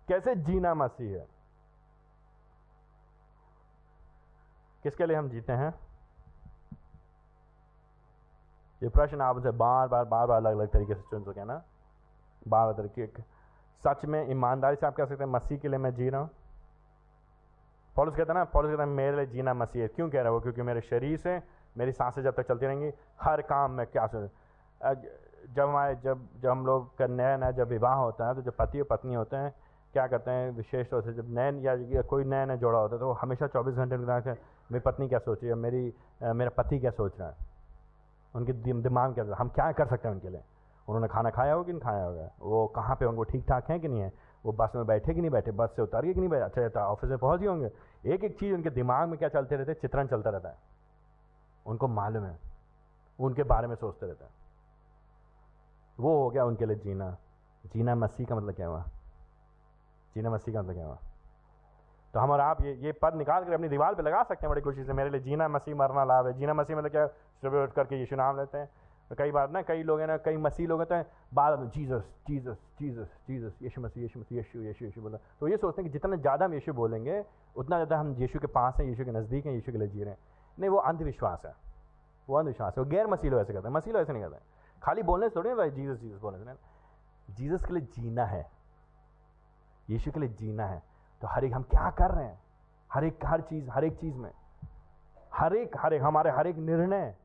कैसे 0.07 0.35
जीना 0.35 0.73
मसीह 0.73 1.17
है? 1.17 1.25
किसके 4.83 5.05
लिए 5.05 5.17
हम 5.17 5.29
जीते 5.29 5.53
हैं? 5.53 5.73
ये 8.81 8.89
प्रश्न 8.89 9.21
आप 9.21 9.35
उनसे 9.35 9.51
बार 9.51 9.87
बार 9.87 10.05
बार 10.05 10.27
बार 10.27 10.37
अलग 10.37 10.57
अलग 10.57 10.67
तरीके 10.67 10.95
से 10.95 11.01
चुन 11.01 11.23
सके 11.23 11.43
ना। 11.43 11.61
बार 12.47 12.65
बार 12.65 12.73
तरीके 12.73 13.07
सच 13.83 14.05
में 14.05 14.29
ईमानदारी 14.31 14.75
से 14.75 14.85
आप 14.85 14.95
कह 14.95 15.05
सकते 15.05 15.23
हैं, 15.23 15.31
मसीह 15.31 15.57
के 15.57 15.67
लिए 15.67 15.77
मैं 15.77 15.93
जी 15.95 16.09
रहा 16.09 16.21
हूँ। 16.21 16.29
पॉलिस 17.97 18.15
कहता 18.15 18.33
है 18.33 18.39
ना, 18.39 18.43
पॉलिस 18.45 18.71
कहता 18.71 18.83
है, 18.83 18.89
मेरे 18.89 19.15
लिए 19.15 19.25
जीना 19.25 19.53
मसीह 19.53 19.81
है। 19.81 19.87
क्यों 19.87 20.09
कह 20.09 20.17
रहा 20.17 20.27
है 20.27 20.31
वो? 20.31 20.39
क्योंकि 20.39 20.61
मेरे 20.61 20.81
शरीर 20.81 21.17
से, 21.17 21.41
मेरी 21.77 21.91
साँसें 21.91 22.21
जब 22.23 22.35
तक 22.35 22.47
चलती 22.47 22.65
रहेंगी, 22.65 22.91
हर 23.21 23.41
काम 23.43 23.71
में 23.71 23.85
क्या 23.87 24.05
सोच। 24.07 24.29
जब 25.55 25.61
हमारे, 25.61 25.95
जब 25.95 26.27
जब 26.41 26.49
हम 26.49 26.65
लोग 26.65 26.97
का 26.97 27.07
नया 27.07 27.37
नया 27.37 27.51
जब 27.51 27.67
विवाह 27.67 27.93
होता 27.95 28.27
है 28.27 28.35
तो 28.35 28.41
जब 28.41 28.55
पति 28.57 28.79
और 28.79 28.87
पत्नी 28.89 29.13
होते 29.13 29.35
हैं, 29.35 29.53
क्या 29.93 30.05
करते 30.07 30.31
हैं, 30.31 30.49
विशेष 30.51 30.89
तौर 30.89 31.01
से 31.01 31.13
जब 31.13 31.25
नए 31.37 31.51
या 31.95 32.01
कोई 32.01 32.23
नया 32.23 32.45
नया 32.45 32.55
जोड़ा 32.55 32.79
होता 32.79 32.95
है 32.95 32.99
तो 32.99 33.11
हमेशा 33.21 33.47
चौबीस 33.47 33.75
घंटे 33.75 33.97
में 33.97 34.05
मेरी 34.71 34.79
पत्नी 34.79 35.07
क्या 35.07 35.19
सोच 35.19 35.41
रही 35.41 35.49
है? 35.49 35.55
मेरी 35.55 35.93
मेरा 36.23 36.49
पति 36.57 36.79
क्या 36.79 36.91
सोच 36.91 37.19
रहा 37.19 37.27
है? 37.29 37.35
उनके 38.33 38.53
दिमाग 38.81 39.13
क्या 39.13 39.35
हम 39.39 39.49
क्या 39.49 39.71
कर 39.71 39.87
सकते 39.87 40.07
हैं 40.07 40.15
उनके 40.15 40.29
लिए? 40.29 40.41
उन्होंने 40.87 41.07
खाना 41.07 41.29
खाया 41.29 41.53
होगा 41.53 41.65
कि 41.65 41.71
नहीं 41.71 41.81
खाया 41.81 42.03
होगा? 42.03 42.29
वो 42.41 42.65
कहाँ 42.75 42.95
पे 42.95 43.05
होंगे? 43.05 43.17
वो 43.17 43.23
ठीक 43.23 43.45
ठाक 43.47 43.69
हैं 43.69 43.79
कि 43.79 43.87
नहीं 43.87 44.01
है? 44.01 44.11
वो 44.45 44.51
बस 44.53 44.71
में 44.75 44.85
बैठे 44.87 45.13
कि 45.13 45.21
नहीं 45.21 45.31
बैठे? 45.31 45.51
बस 45.51 45.69
से 45.75 45.81
उतार 45.81 46.05
के 46.05 46.13
कि 46.13 46.19
नहीं 46.19 46.29
बैठे? 46.29 46.43
अच्छा 46.45 46.65
अच्छा 46.65 46.85
ऑफ़िस 46.85 47.09
में 47.09 47.19
पहुँच 47.19 47.39
गए 47.39 47.47
होंगे। 47.47 47.69
एक 48.07 48.23
एक 48.23 48.39
चीज़ 48.39 48.53
उनके 48.53 48.69
दिमाग 48.69 49.09
में 49.09 49.19
क्या 49.19 49.29
चलते 49.29 49.55
रहते 49.55 49.73
चित्रण 49.73 50.07
चलता 50.07 50.29
रहता 50.29 50.49
है। 50.49 50.57
उनको 51.65 51.87
मालूम 51.87 52.23
है। 52.23 52.39
उनके 53.19 53.43
बारे 53.43 53.67
में 53.67 53.75
सोचते 53.75 54.05
रहते 54.05 54.23
हैं। 54.23 54.31
वो 55.99 56.23
हो 56.23 56.29
गया 56.29 56.45
उनके 56.45 56.65
लिए 56.65 56.75
जीना। 56.75 57.17
जीना 57.65 57.95
मसीह 57.95 58.25
का 58.25 58.35
मतलब 58.35 58.53
क्या 58.53 58.67
हुआ? 58.67 58.83
जीना 60.15 60.29
मसीह 60.29 60.53
का 60.53 60.61
मतलब 60.61 60.73
क्या 60.73 60.85
हुआ? 60.85 60.97
तो 62.13 62.19
हम 62.19 62.31
और 62.31 62.39
आप 62.39 62.61
ये 62.61 62.73
ये 62.73 62.91
पद 62.91 63.13
निकाल 63.15 63.45
कर 63.45 63.53
अपनी 63.53 63.67
दीवार 63.67 63.95
पे 63.95 64.01
लगा 64.01 64.23
सकते 64.23 64.45
हैं 64.45 64.49
बड़ी 64.49 64.61
खुशी 64.61 64.83
से। 64.83 64.93
मेरे 64.93 65.09
लिए 65.09 65.21
जीना 65.21 65.47
मसीह 65.47 65.75
मरना 65.75 66.03
लाभ 66.03 66.27
है। 66.27 66.33
जीना 66.33 66.53
मसीह 66.53 66.77
मतलब 66.77 66.91
क्या? 66.91 67.07
सुबह 67.07 67.63
उठ 67.63 67.71
करके 67.71 67.95
यीशु 67.95 68.15
नाम 68.15 68.37
लेते 68.37 68.57
हैं। 68.57 68.69
कई 69.15 69.31
बार 69.31 69.49
ना, 69.49 69.61
कई 69.61 69.83
लोग 69.83 69.99
हैं 69.99 70.07
ना, 70.07 70.17
कई 70.17 70.37
मसीह 70.37 70.67
लोग 70.67 70.79
होते 70.79 70.95
हैं, 70.95 71.05
बाद 71.33 71.59
में 71.59 71.69
Jesus 71.69 72.09
Jesus 72.27 72.57
Jesus 72.79 73.07
Jesus, 73.27 73.57
Yeshu 73.61 73.81
Masih 73.81 74.03
Yeshu 74.03 74.19
Masih, 74.19 74.37
Yeshu 74.37 74.59
Yeshu 74.59 74.85
Yeshu 74.85 75.01
बोला। 75.01 75.17
तो 75.39 75.47
ये 75.47 75.57
सोचते 75.57 75.81
हैं 75.81 75.91
कि 75.91 75.93
जितना 75.93 76.15
ज़्यादा 76.15 76.45
हम 76.45 76.53
यीशु 76.53 76.73
बोलेंगे, 76.73 77.25
उतना 77.55 77.75
ज़्यादा 77.75 77.97
हम 77.97 78.15
यीशु 78.17 78.39
के 78.39 78.47
पास 78.47 78.77
हैं, 78.79 78.87
यीशु 78.87 79.05
के 79.05 79.11
नज़दीक 79.11 79.45
हैं, 79.45 79.53
यीशु 79.53 79.71
के 79.71 79.77
लिए 79.77 79.87
जी 79.87 80.03
रहे 80.03 80.13
हैं। 80.13 80.19
नहीं, 80.59 80.69
वो 80.69 80.77
अंधविश्वास 80.77 81.45
है। 81.45 81.53
वो 82.29 82.37
अंधविश्वास 82.37 82.77
है। 82.77 82.83
वो 82.83 82.89
गैर 82.89 83.07
मसीह 83.07 83.31
लोग 83.31 83.41
ऐसे 83.41 83.53
करते 83.53 83.67
हैं। 83.67 83.75
मसीह 83.75 83.93
लोग 83.93 84.01
ऐसे 84.01 84.13
नहीं 84.13 84.23
करते 84.23 84.37
खाली 84.83 85.03
बोलने 85.03 85.29
से 85.29 85.35
थोड़ी 85.35 85.49
ना 85.49 85.67
जीसस 85.67 85.99
जीसस 86.01 86.19
बोलने 86.19 86.45
से 86.45 87.33
जीसस 87.33 87.65
के 87.65 87.73
लिए 87.73 87.87
जीना 87.95 88.25
है। 88.25 88.51
यीशु 89.89 90.11
के 90.11 90.19
लिए 90.19 90.29
जीना 90.29 90.65
है। 90.65 90.83
तो 91.21 91.27
हर 91.27 91.45
एक 91.45 91.53
हम 91.53 91.63
क्या 91.63 91.89
कर 91.89 92.11
रहे 92.11 92.25
हैं? 92.25 92.39
हर 92.93 93.03
एक, 93.03 93.25
हर 93.25 93.41
चीज़, 93.41 93.69
हर 93.69 93.83
एक 93.83 93.97
चीज़ 93.97 94.15
में। 94.15 94.31
हर 95.33 95.55
एक 95.55 95.75
हर 95.77 95.93
एक, 95.93 96.01
हमारे, 96.01 96.29
हर 96.29 96.47
एक 96.47 96.57
निर्णय। 96.57 97.15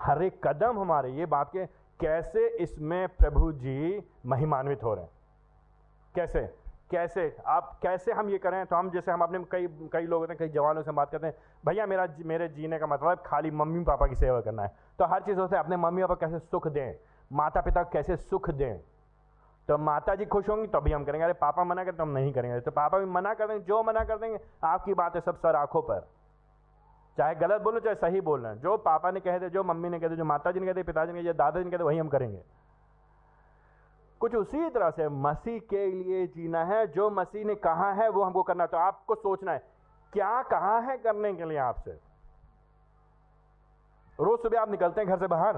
हर 0.00 0.22
एक 0.22 0.46
कदम 0.46 0.78
हमारे, 0.80 1.10
ये 1.10 1.26
बात 1.26 1.52
के 1.52 1.66
कैसे 2.00 2.48
इसमें 2.48 3.08
प्रभु 3.08 3.52
जी 3.52 4.02
महिमान्वित 4.26 4.84
हो 4.84 4.94
रहे 4.94 5.04
हैं? 5.04 5.10
कैसे? 6.14 6.54
कैसे? 6.90 7.36
आप 7.46 7.78
कैसे 7.82 8.12
हम 8.12 8.28
ये 8.28 8.38
करें? 8.38 8.66
तो 8.66 8.76
हम 8.76 8.90
जैसे 8.90 9.12
हम 9.12 9.20
अपने 9.20 9.44
कई 9.50 9.88
कई 9.92 10.02
लोग 10.02 10.20
होते 10.20 10.32
हैं 10.32 10.38
कई 10.38 10.48
जवानों 10.48 10.82
से 10.82 10.90
बात 10.90 11.10
करते 11.10 11.26
हैं, 11.26 11.34
भैया, 11.66 11.86
मेरा 11.86 12.08
मेरे 12.18 12.48
जीने 12.48 12.78
का 12.78 12.86
मतलब 12.86 13.22
खाली 13.26 13.50
मम्मी 13.50 13.84
पापा 13.84 14.06
की 14.06 14.14
सेवा 14.14 14.40
करना 14.40 14.62
है। 14.62 14.76
तो 14.98 15.04
हर 15.04 15.22
चीज़ 15.22 15.40
होते 15.40 15.56
हैं, 15.56 15.64
अपने 15.64 15.76
मम्मी 15.76 16.02
पापा 16.02 16.14
कैसे 16.14 16.38
सुख 16.38 16.68
दें? 16.68 16.94
माता 17.32 17.60
पिता 17.60 17.82
कैसे 17.82 18.16
सुख 18.16 18.50
दें? 18.50 18.78
तो 19.68 19.78
माता 19.78 20.14
जी 20.14 20.26
खुश 20.26 20.48
होंगी, 20.48 20.66
तभी 20.66 20.90
तो 20.90 20.96
हम 20.96 21.04
करेंगे। 21.04 21.24
अरे, 21.24 21.32
पापा 21.32 21.64
मना 21.64 21.84
करें 21.84 21.96
तो 21.96 22.02
हम 22.02 22.08
नहीं 22.08 22.32
करेंगे। 22.32 22.60
तो 22.60 22.70
पापा 22.70 22.98
भी 22.98 23.06
मना 23.06 23.34
कर 23.34 23.48
देंगे, 23.48 23.64
जो 23.64 23.82
मना 23.82 24.04
कर 24.04 24.18
देंगे, 24.18 24.38
आपकी 24.64 24.94
बात 24.94 25.14
है 25.14 25.20
सब 25.20 25.36
सर 25.36 25.56
आँखों 25.56 25.82
पर। 25.82 26.08
चाहे 27.18 27.34
गलत 27.34 27.60
बोलो, 27.60 27.80
चाहे 27.80 27.94
सही 27.94 28.20
बोल 28.20 28.40
रहे 28.40 28.56
जो 28.56 28.76
पापा 28.76 29.10
ने 29.10 29.20
कहे 29.20 29.40
थे, 29.40 29.48
जो 29.50 29.62
मम्मी 29.64 29.88
ने 29.88 29.98
कहते 30.00 30.16
जो 30.16 30.24
माता 30.24 30.50
जी 30.52 30.60
ने 30.60 30.66
कहते 30.66 30.82
पिताजी 30.82 31.12
ने 31.12 31.22
कहते 31.22 31.32
दादाजी 31.32 31.64
ने 31.64 31.70
कहते 31.70 31.84
वही 31.84 31.98
हम 31.98 32.08
करेंगे। 32.08 32.42
कुछ 34.20 34.34
उसी 34.34 34.68
तरह 34.70 34.90
से 34.90 35.08
मसीह 35.08 35.58
के 35.60 35.86
लिए 35.86 36.26
जीना 36.26 36.64
है। 36.64 36.86
जो 36.86 37.08
मसीह 37.10 37.44
ने 37.44 37.54
कहा 37.54 37.90
है, 37.92 38.08
वो 38.08 38.22
हमको 38.22 38.42
करना 38.42 38.66
तो 38.66 38.76
आपको 38.76 39.14
सोचना 39.14 39.52
है, 39.52 39.62
क्या 40.12 40.42
कहा 40.42 40.78
है 40.80 40.96
करने 40.98 41.32
के 41.34 41.44
लिए 41.44 41.58
आपसे? 41.58 41.98
रोज 44.18 44.38
सुबह 44.38 44.60
आप 44.60 44.70
निकलते 44.70 45.00
हैं 45.00 45.10
घर 45.10 45.18
से 45.18 45.26
बाहर। 45.26 45.56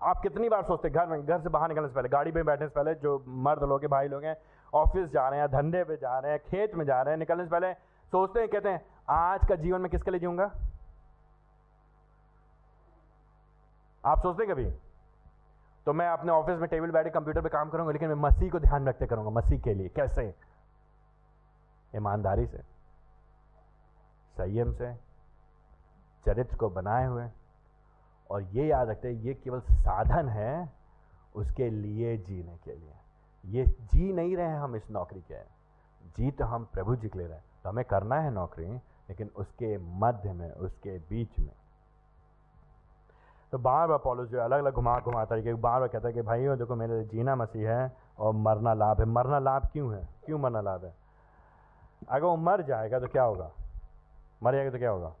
आप 0.00 0.20
कितनी 0.22 0.48
बार 0.48 0.62
सोचते 0.62 0.88
हैं, 0.88 0.96
घर 0.96 1.06
में, 1.06 1.26
घर 1.26 1.40
से 1.40 1.48
बाहर 1.48 1.68
निकलने 1.68 1.88
से 1.88 1.94
पहले, 1.94 2.08
गाड़ी 2.08 2.32
में 2.32 2.44
बैठने 2.44 2.66
से 2.66 2.72
पहले, 2.74 2.94
जो 2.94 3.24
मर्द 3.28 3.62
लोग 3.62 3.80
हैं, 3.80 3.90
भाई 3.90 4.08
लोग 4.08 4.24
हैं, 4.24 4.36
ऑफ़िस 4.72 5.08
जा 5.10 5.28
रहे 5.28 5.40
हैं, 5.40 5.48
धंधे 5.48 5.84
पे 5.84 5.96
जा 5.96 6.18
रहे 6.18 6.32
हैं, 6.32 6.40
खेत 6.40 6.74
में 6.74 6.84
जा 6.84 7.02
रहे 7.02 7.12
हैं, 7.12 7.18
निकलने 7.18 7.44
से 7.44 7.50
पहले 7.50 7.72
सोचते 8.12 8.40
हैं, 8.40 8.48
कहते 8.48 8.68
हैं, 8.68 8.84
आज 9.10 9.46
का 9.48 9.54
जीवन 9.54 9.80
में 9.80 9.90
किसके 9.90 10.10
लिए 10.10 10.20
जीऊँगा? 10.20 10.50
आप 14.08 14.18
सोचते 14.18 14.46
कभी? 14.46 14.70
तो 15.86 15.92
मैं 15.92 16.08
अपने 16.08 16.32
ऑफ़िस 16.32 16.58
में 16.58 16.68
टेबल 16.68 16.90
बैठे 16.90 17.10
कंप्यूटर 17.10 17.42
पे 17.42 17.48
काम 17.48 17.70
करूँगा, 17.70 17.92
लेकिन 17.92 18.08
मैं 18.08 18.14
मसीह 18.14 18.50
को 18.50 18.58
ध्यान 18.58 18.88
रखते 18.88 19.06
करूँगा, 19.06 19.30
मसीह 19.30 19.60
के 19.60 19.74
लिए। 19.74 19.88
कैसे? 19.88 20.34
ईमानदारी 21.96 22.46
से। 22.46 22.58
संयम 24.38 24.72
से। 24.72 24.94
चरित्र 26.26 26.56
को 26.56 26.68
बनाए 26.68 27.06
हुए। 27.06 27.28
और 28.30 28.42
ये 28.42 28.66
याद 28.66 28.88
रखते 28.88 29.10
ये 29.10 29.34
केवल 29.34 29.60
साधन 29.60 30.28
है 30.28 30.72
उसके 31.34 31.70
लिए 31.70 32.16
जीने 32.16 32.56
के 32.56 32.74
लिए। 32.76 32.94
ये 33.44 33.64
जी 33.64 34.12
नहीं 34.12 34.36
रहे 34.36 34.56
हम 34.56 34.76
इस 34.76 34.90
नौकरी 34.90 35.20
के। 35.20 35.42
जी 36.16 36.30
तो 36.30 36.44
हम 36.44 36.64
प्रभु 36.64 36.96
जी 36.96 37.08
के 37.08 37.18
ले 37.18 37.26
रहे 37.26 37.38
तो 37.38 37.68
हमें 37.68 37.84
करना 37.84 38.20
है 38.20 38.30
नौकरी, 38.30 38.66
लेकिन 39.08 39.30
उसके 39.36 39.78
मध्य 39.78 40.32
में, 40.32 40.50
उसके 40.52 40.98
बीच 40.98 41.38
में। 41.38 41.57
तो 43.52 43.58
बार 43.58 43.88
बार 43.88 43.98
पॉलिस 43.98 44.28
जो 44.28 44.40
अलग 44.40 44.58
अलग 44.58 44.72
घुमा 44.72 45.00
घुमा 45.00 45.24
तरीके 45.24 45.54
बार 45.54 45.80
बार 45.80 45.88
कहता 45.88 46.08
है 46.08 46.14
कि 46.14 46.22
भाइयों 46.22 46.58
देखो, 46.58 46.74
मेरे 46.74 47.04
जीना 47.04 47.36
मसीह 47.36 47.70
है 47.70 47.96
और 48.18 48.32
मरना 48.34 48.74
लाभ 48.74 49.00
है। 49.00 49.06
मरना 49.06 49.38
लाभ 49.38 49.66
क्यों 49.66 49.94
है? 49.94 50.08
क्यों 50.26 50.38
मरना 50.38 50.60
लाभ 50.60 50.84
है? 50.84 50.94
अगर 52.08 52.24
वो 52.24 52.36
मर 52.36 52.62
जाएगा 52.62 53.00
तो 53.00 53.06
क्या 53.06 53.22
होगा? 53.22 53.50
मर 54.42 54.52
जाएगा 54.52 54.70
तो 54.70 54.78
क्या 54.78 54.90
होगा? 54.90 55.14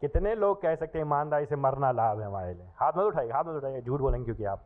कितने 0.00 0.34
लोग 0.34 0.62
कह 0.62 0.74
सकते 0.74 0.98
हैं, 0.98 1.06
ईमानदारी 1.06 1.46
से 1.46 1.56
मरना 1.56 1.92
लाभ 1.92 2.20
है 2.20 2.26
हमारे 2.26 2.54
लिए। 2.54 2.68
हाथ 2.76 2.92
में 2.96 3.04
उठाएगा 3.04 3.36
हाथ 3.36 3.44
में 3.44 3.54
उठाएगा 3.54 3.80
झूठ 3.80 4.00
बोलेंगे 4.00 4.24
क्योंकि 4.24 4.44
आप। 4.44 4.62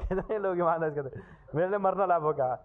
कितने 0.08 0.38
लोग 0.38 0.58
ईमानदारी 0.58 0.94
कहते 0.94 1.20
मेरे 1.54 1.68
लिए 1.68 1.78
मरना 1.78 2.06
लाभ 2.06 2.22
होगा। 2.22 2.64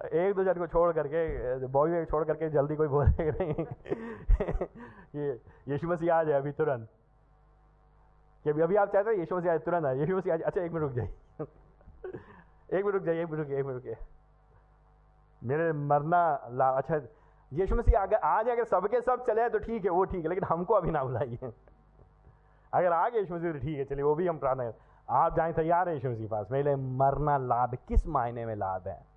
एक 0.00 0.34
दो 0.34 0.44
जन 0.44 0.54
को 0.54 0.66
छोड़ 0.66 0.92
करके 0.92 1.66
बॉय 1.68 2.04
छोड़ 2.04 2.24
करके 2.24 2.48
जल्दी 2.50 2.76
कोई 2.76 2.88
बोले 2.88 3.30
नहीं। 3.30 3.64
ये 5.14 5.28
यीशु 5.68 5.88
मसीह 5.88 6.14
आ 6.14 6.22
जाए 6.24 6.40
अभी 6.40 6.52
तुरंत। 6.52 6.88
कि 8.44 8.50
अभी 8.50 8.62
अभी 8.62 8.76
आप 8.76 8.92
चाहते 8.92 9.10
हैं 9.10 9.18
यीशु 9.18 9.36
मसीह 9.36 9.52
आज 9.52 9.60
तुरंत 9.60 9.86
आए 9.86 9.98
यीशु 9.98 10.16
मसीह 10.16 10.34
आज 10.34 10.42
अच्छा 10.42 10.60
एक 10.60 10.72
मिनट 10.72 10.82
रुक 10.82 10.92
जाइए। 10.92 11.14
एक 12.72 12.84
मिनट 12.84 12.94
रुक 12.94 13.02
जाइए, 13.02 13.22
एक 13.22 13.30
मिनट 13.30 13.38
रुकिए 13.38 13.58
एक 13.58 13.66
मिनट 13.66 13.74
रुकिए 13.74 13.96
मेरे 15.42 15.72
मरना 15.72 16.48
ला 16.52 16.68
अच्छा 16.70 17.00
यीशु 17.52 17.76
मसीह 17.76 17.98
अगर 18.00 18.16
आज 18.24 18.48
अगर 18.48 18.64
सबके 18.64 19.00
सब 19.00 19.24
चले 19.24 19.48
तो 19.48 19.58
ठीक 19.58 19.84
है, 19.84 19.90
वो 19.90 20.04
ठीक 20.04 20.22
है, 20.22 20.28
लेकिन 20.28 20.44
हमको 20.44 20.74
अभी 20.74 20.90
ना 20.90 21.04
बुलाइए। 21.04 21.52
अगर 22.72 22.92
आ 22.92 23.08
गए 23.08 23.18
यीशु 23.18 23.34
मसीह 23.34 23.52
तो 23.52 23.58
ठीक 23.58 23.78
है, 23.78 23.84
चलिए, 23.84 24.02
वो 24.02 24.14
भी 24.14 24.26
हम 24.26 24.38
प्रार्थना 24.38 24.72
आप 25.08 25.36
जाए, 25.36 25.52
तैयार 25.52 25.88
है 25.88 25.94
यीशु 25.94 26.10
मसीह 26.10 26.28
पास। 26.28 26.50
मेरे 26.50 26.74
मरना 26.76 27.36
लाभ, 27.38 27.74
किस 27.88 28.06
मायने 28.06 28.46
में 28.46 28.54
लाभ 28.56 28.88
है? 28.88 29.15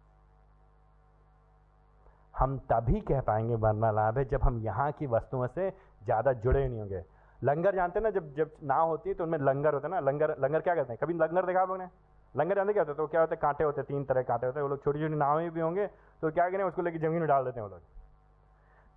हम 2.39 2.57
तभी 2.69 2.99
कह 3.01 3.21
पाएँगे 3.21 3.55
मरना 3.57 3.91
लाभ 3.91 4.17
है, 4.17 4.25
जब 4.25 4.43
हम 4.43 4.59
यहाँ 4.59 4.91
की 4.91 5.07
वस्तुओं 5.07 5.47
से 5.47 5.69
ज़्यादा 6.03 6.33
जुड़े 6.35 6.67
नहीं 6.67 6.79
होंगे। 6.79 7.03
लंगर 7.39 7.75
जानते 7.75 7.99
ना, 7.99 8.09
जब 8.09 8.33
जब 8.35 8.51
नाव 8.63 8.87
होती 8.87 9.09
है 9.09 9.15
तो 9.15 9.23
उनमें 9.23 9.37
लंगर 9.39 9.73
होता 9.73 9.87
है 9.87 9.91
ना, 9.91 9.99
लंगर 10.01 10.35
लंगर 10.39 10.61
क्या 10.61 10.75
कहते 10.75 10.93
हैं? 10.93 10.99
कभी 11.03 11.13
लंगर 11.15 11.45
देखा 11.45 11.61
आप 11.61 11.67
लोगों 11.67 11.77
ने? 11.77 11.89
लंगर 12.35 12.55
जानते 12.55 12.73
क्या 12.73 12.81
होता 12.81 12.91
है? 12.91 12.97
तो 12.97 13.07
क्या 13.07 13.21
होता 13.21 13.35
है? 13.35 13.39
कांटे 13.41 13.63
होते 13.63 13.81
हैं, 13.81 13.87
तीन 13.87 14.03
तरह 14.05 14.21
कांटे 14.23 14.45
होते 14.45 14.59
हैं, 14.59 14.63
वो 14.63 14.69
लोग 14.69 14.83
छोटी 14.83 14.99
छोटी 14.99 15.15
नावें 15.15 15.49
भी 15.51 15.61
होंगे 15.61 15.87
तो 16.21 16.31
क्या 16.31 16.49
करें, 16.49 16.63
उसको 16.63 16.81
लेकर 16.81 16.99
ज़मीन 16.99 17.19
में 17.19 17.27
डाल 17.27 17.45
देते 17.45 17.59
हैं 17.59 17.67
वो 17.67 17.69
लोग। 17.69 17.81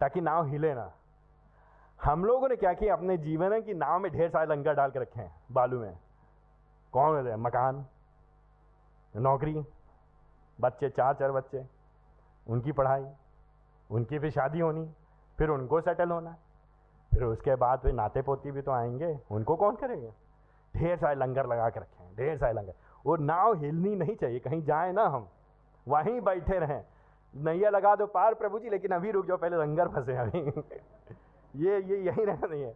ताकि 0.00 0.20
नाव 0.20 0.46
हिले 0.46 0.74
ना। 0.74 0.90
हम 2.00 2.24
लोगों 2.24 2.48
ने 2.48 2.56
क्या 2.56 2.72
किया? 2.74 2.94
अपने 2.94 3.16
जीवन 3.18 3.60
की 3.62 3.74
नाव 3.74 3.98
में 3.98 4.10
ढेर 4.12 4.28
सारे 4.30 4.46
लंगर 4.46 4.74
डाल 4.74 4.90
के 4.90 4.98
रखे 4.98 5.20
हैं, 5.20 5.30
बालू 5.52 5.80
में। 5.80 5.98
कौन 6.92 7.16
होते 7.16 7.28
हैं? 7.28 7.36
मकान, 7.38 7.84
नौकरी, 9.14 9.54
बच्चे 10.58 10.88
चार 10.90 11.14
चार 11.14 11.32
बच्चे, 11.32 11.64
उनकी 12.46 12.72
पढ़ाई। 12.72 13.04
उनकी 13.92 14.18
भी 14.18 14.30
शादी 14.30 14.60
होनी, 14.60 14.90
फिर 15.38 15.48
उनको 15.48 15.80
सेटल 15.80 16.10
होना, 16.10 16.36
फिर 17.10 17.22
उसके 17.22 17.54
बाद 17.54 17.80
फिर 17.80 17.92
नाते 17.92 18.22
पोती 18.22 18.50
भी 18.50 18.62
तो 18.62 18.72
आएँगे, 18.72 19.18
उनको 19.30 19.56
कौन 19.56 19.76
करेंगे? 19.76 20.12
ढेर 20.76 20.96
सारे 20.96 21.14
लंगर 21.14 21.46
लगा 21.46 21.70
के 21.70 21.80
रखे 21.80 22.04
हैं, 22.04 22.16
ढेर 22.16 22.38
सारे 22.38 22.52
लंगर। 22.52 22.72
वो 23.06 23.16
नाव 23.16 23.54
हिलनी 23.54 23.96
नहीं 23.96 24.16
चाहिए, 24.16 24.38
कहीं 24.38 24.62
जाए 24.62 24.92
ना 24.92 25.04
हम, 25.04 25.28
वहीं 25.88 26.20
बैठे 26.20 26.58
रहें। 26.58 26.84
नैया 27.36 27.70
लगा 27.70 27.96
दो 27.96 28.06
पार 28.06 28.34
प्रभु 28.34 28.58
जी, 28.58 28.70
लेकिन 28.70 28.90
अभी 28.90 29.10
रुक 29.10 29.26
जाओ, 29.26 29.36
पहले 29.36 29.56
लंगर 29.56 29.88
फंसे 29.88 30.16
अभी। 30.16 30.40
ये 31.56 31.80
ये 31.82 31.96
यही 31.96 32.24
रहना 32.24 32.46
नहीं 32.46 32.62
है। 32.62 32.74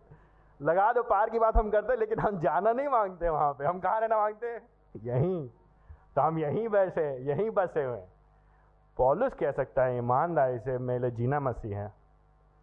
लगा 0.62 0.92
दो 0.92 1.02
पार 1.02 1.30
की 1.30 1.38
बात 1.38 1.56
हम 1.56 1.70
करते 1.70 1.96
लेकिन 1.96 2.18
हम 2.18 2.38
जाना 2.38 2.72
नहीं 2.72 2.88
मांगते 2.88 3.28
वहाँ 3.28 3.52
पे। 3.52 3.64
हम 3.64 3.80
कहाँ 3.80 4.00
रहना 4.00 4.16
मांगते? 4.16 4.60
यहीं। 4.96 5.48
तो 6.16 6.20
हम 6.20 6.38
यहीं 6.38 6.68
बैठे 6.68 7.16
यहीं 7.16 7.50
बसे 7.50 7.84
हुए 7.84 8.02
पॉलिस 8.96 9.34
कह 9.34 9.50
सकता 9.52 9.84
है, 9.84 9.98
ईमानदारी 9.98 10.58
से 10.58 10.78
मेरे 10.78 11.00
लिए 11.00 11.10
जीना 11.10 11.40
मसीह 11.40 11.78
है। 11.78 11.92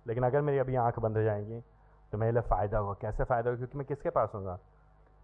लेकिन 0.08 0.24
अगर 0.24 0.42
मेरी 0.42 0.58
अभी 0.58 0.76
आँख 0.76 1.00
बंद 1.00 1.18
हो 1.18 1.24
जाएँगी 1.24 1.64
तो 2.12 2.18
मेरे 2.18 2.32
लिए 2.32 2.42
फ़ायदा 2.42 2.78
होगा। 2.78 2.94
कैसे 2.94 3.24
फ़ायदा 3.24 3.50
होगा? 3.50 3.58
क्योंकि 3.58 3.78
मैं 3.78 3.88
किसके 3.88 4.10
पास 4.10 4.32
होगा? 4.36 4.60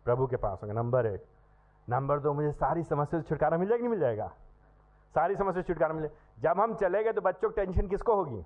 प्रभु 0.06 0.28
के 0.28 0.36
पास 0.36 0.60
होगा। 0.64 0.74
नंबर 0.74 1.06
एक। 1.06 1.26
नंबर 1.90 2.20
दो, 2.20 2.34
मुझे 2.34 2.52
सारी 2.52 2.84
समस्या 2.84 3.20
से 3.22 3.28
छुटकारा 3.30 3.58
मिल 3.58 3.68
जाएगा 3.70 3.82
नहीं 3.82 3.90
मिल 3.90 4.00
जाएगा? 4.00 4.28
सारी 5.16 5.36
समस्या 5.36 5.62
से 5.62 5.74
छुटकारा 5.74 5.94
मिले 5.94 6.10
जब 6.40 6.60
हम 6.60 6.76
चले 6.76 7.04
गए 7.04 7.14
तो 7.14 7.22
बच्चों 7.22 7.50
की 7.50 7.66
टेंशन 7.66 7.88
किसको 7.88 8.16
होगी? 8.16 8.46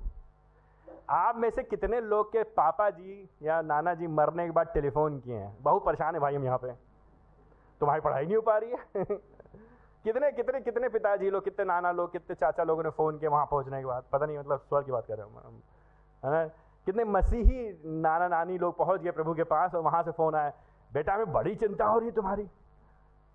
आप 1.10 1.38
में 1.38 1.50
से 1.50 1.64
कितने 1.64 2.02
लोग 2.02 2.32
के 2.32 2.44
पापा 2.44 2.90
जी 2.90 3.30
या 3.42 3.62
नाना 3.62 3.94
जी 3.94 4.08
मरने 4.08 4.46
के 4.46 4.52
बाद 4.52 4.68
टेलीफोन 4.74 5.20
किए 5.20 5.36
हैं? 5.36 5.58
बहुत 5.62 5.86
परेशान 5.86 6.14
है 6.14 6.22
भाई 6.22 6.36
हम 6.36 6.44
यहाँ 6.44 6.58
पे। 6.58 6.72
तुम्हारी 7.80 8.02
पढ़ाई 8.02 8.26
नहीं 8.26 8.36
हो 8.36 8.42
पा 8.42 8.58
रही 8.58 8.72
है? 8.72 9.04
कितने 10.04 10.32
कितने 10.32 10.60
कितने 10.62 10.90
पिताजी 10.90 11.30
लोग 11.30 11.44
कितने 11.44 11.66
नाना 11.66 11.92
लोग 11.92 12.12
कितने 12.12 12.36
चाचा 12.36 12.64
लोगों 12.64 12.84
ने 12.84 12.90
फ़ोन 12.90 13.20
किया 13.20 13.32
वहाँ 13.32 13.46
पहुँचने 13.46 13.80
के 13.80 13.86
बाद? 13.86 14.04
पता 14.12 14.26
नहीं 14.26 14.38
मतलब 14.38 14.60
स्वर 14.60 14.84
की 14.84 14.92
बात 14.92 15.06
कर 15.08 15.18
रहे 15.18 15.28
हो 15.28 15.40
है? 16.26 16.32
ना 16.32 16.48
कितने 16.86 17.04
मसीही 17.04 17.82
नाना 17.86 18.28
नानी 18.28 18.58
लोग 18.58 18.78
पहुँच 18.78 19.02
गए 19.02 19.12
प्रभु 19.12 19.34
के 19.34 19.44
पास 19.44 19.76
और 19.76 19.82
वहाँ 19.82 20.04
से 20.04 20.12
फ़ोन 20.12 20.36
आया 20.36 20.52
बेटा 20.92 21.14
हमें 21.14 21.32
बड़ी 21.32 21.56
चिंता 21.56 21.86
हो 21.86 22.00
रही 22.00 22.10
है 22.10 22.16
तुम्हारी। 22.16 22.50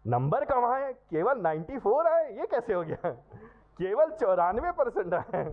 नंबर 0.04 0.44
कम 0.44 0.66
है 0.74 0.92
केवल 0.92 1.40
94 1.40 2.06
आए 2.06 2.32
ये 2.32 2.46
कैसे 2.46 2.74
हो 2.74 2.82
गया? 2.82 3.10
केवल 3.78 4.10
चौरानवे 4.10 4.72
परसेंट 4.72 5.14
आए। 5.14 5.44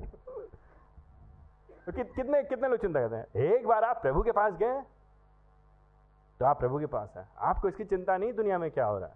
तो 1.86 1.91
कि, 1.91 2.04
कितने 2.04 2.43
कितने 2.43 2.67
लोग 2.67 2.80
चिंता 2.80 2.99
करते 2.99 3.15
हैं? 3.15 3.54
एक 3.54 3.67
बार 3.67 3.84
आप 3.84 4.01
प्रभु 4.01 4.21
के 4.21 4.32
पास 4.32 4.54
गए 4.54 4.82
तो 6.39 6.45
आप 6.45 6.60
प्रभु 6.60 6.80
के 6.80 6.86
पास 6.86 7.13
है। 7.17 7.28
आपको 7.39 7.67
इसकी 7.67 7.84
चिंता 7.84 8.17
नहीं 8.17 8.34
दुनिया 8.34 8.58
में 8.58 8.69
क्या 8.71 8.86
हो 8.86 8.97
रहा 8.99 9.08
है? 9.08 9.15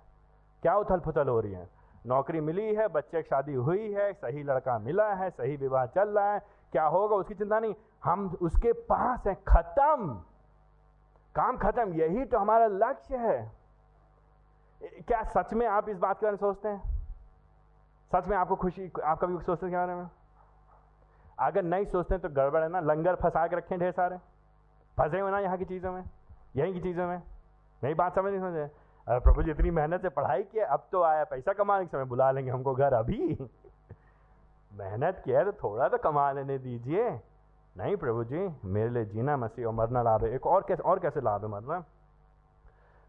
क्या 0.62 0.76
उथल 0.78 1.00
पुथल 1.00 1.28
हो 1.28 1.40
रही 1.40 1.54
है? 1.54 1.79
नौकरी 2.06 2.40
मिली 2.40 2.76
है, 2.76 2.88
बच्चे 2.88 3.22
की 3.22 3.30
शादी 3.30 3.54
हुई 3.54 3.92
है, 3.94 4.14
सही 4.14 4.44
लड़का 4.44 4.80
मिला 4.80 5.14
है, 5.14 5.30
सही 5.30 5.56
विवाह 5.56 5.86
चल 5.86 6.10
रहा 6.10 6.34
है, 6.34 6.40
क्या 6.72 6.86
होगा 6.86 7.16
उसकी 7.16 7.34
चिंता 7.34 7.60
नहीं। 7.60 7.76
हम 8.04 8.38
उसके 8.42 8.74
पास 8.74 9.28
हैं, 9.28 9.36
खत्म। 9.48 10.14
काम 11.36 11.58
खत्म, 11.58 11.94
यही 11.94 12.26
तो 12.26 12.38
हमारा 12.38 12.68
लक्ष्य 12.68 13.18
है। 13.18 13.52
क्या 14.82 15.24
सच 15.24 15.54
में 15.54 15.68
आप 15.68 15.90
इस 15.90 15.98
बात 15.98 16.20
के 16.20 16.26
बारे 16.26 16.32
में 16.32 16.38
सोचते 16.38 16.70
हैं? 16.70 16.82
सच 18.12 18.28
में 18.28 18.38
आपको 18.38 18.56
खुशी, 18.56 18.92
आप 19.04 19.20
कभी 19.20 19.44
सोचते 19.44 19.66
हैं 19.66 19.74
के 19.74 19.78
बारे 19.78 19.96
में? 19.96 20.10
अगर 21.40 21.64
नहीं 21.64 21.86
सोचते 21.86 22.18
तो 22.18 22.30
गड़बड़ 22.30 22.64
है 22.64 22.70
ना, 22.70 22.80
लंगर 22.80 23.16
फंसा 23.16 23.48
के 23.48 23.56
रखे 23.56 23.78
ढेर 23.78 23.92
सारे। 23.92 24.18
फंसे 24.98 25.20
हुए 25.20 25.32
ना 25.32 25.40
यहाँ 25.40 25.58
की 25.58 25.66
चीज़ों 25.66 25.92
में, 25.92 26.04
यहीं 26.56 26.74
की 26.74 26.82
चीज़ों 26.82 27.08
में। 27.08 27.22
मेरी 27.84 27.96
बात 27.96 28.16
समझ 28.16 28.32
नहीं 28.32 28.42
समझे 28.42 28.70
प्रभु 29.08 29.44
जी, 29.44 29.52
इतनी 29.52 29.72
मेहनत 29.72 30.02
से 30.02 30.10
पढ़ाई 30.10 30.44
किया, 30.44 30.68
अब 30.68 30.88
तो 30.92 31.04
आया, 31.04 31.24
पैसा 31.24 31.54
कमाने 31.54 31.86
के 31.86 31.92
समय 31.92 32.06
बुला 32.06 32.32
लेंगे 32.32 32.52
हमको 32.52 32.76
घर 32.76 32.94
अभी। 32.94 33.38
मेहनत 34.74 35.22
किया 35.26 35.44
तो 35.44 35.52
थोड़ा 35.52 35.88
तो 35.88 35.98
कमा 35.98 36.32
लेने 36.32 36.58
दीजिए। 36.58 37.20
नहीं 37.78 37.96
प्रभु 37.96 38.24
जी, 38.24 38.50
मेरे 38.66 38.90
लिए 38.90 39.06
जीना 39.06 39.38
मसीह 39.38 39.66
और 39.66 39.74
मरना 39.74 40.02
लाभ 40.02 40.24
है। 40.24 40.32
एक 40.32 40.48
और 40.48 40.66
कैसे 40.68 40.84
और 40.84 41.00
कैसे 41.00 41.22
लाभ 41.22 41.44
है 41.44 41.50
मरना 41.50 41.84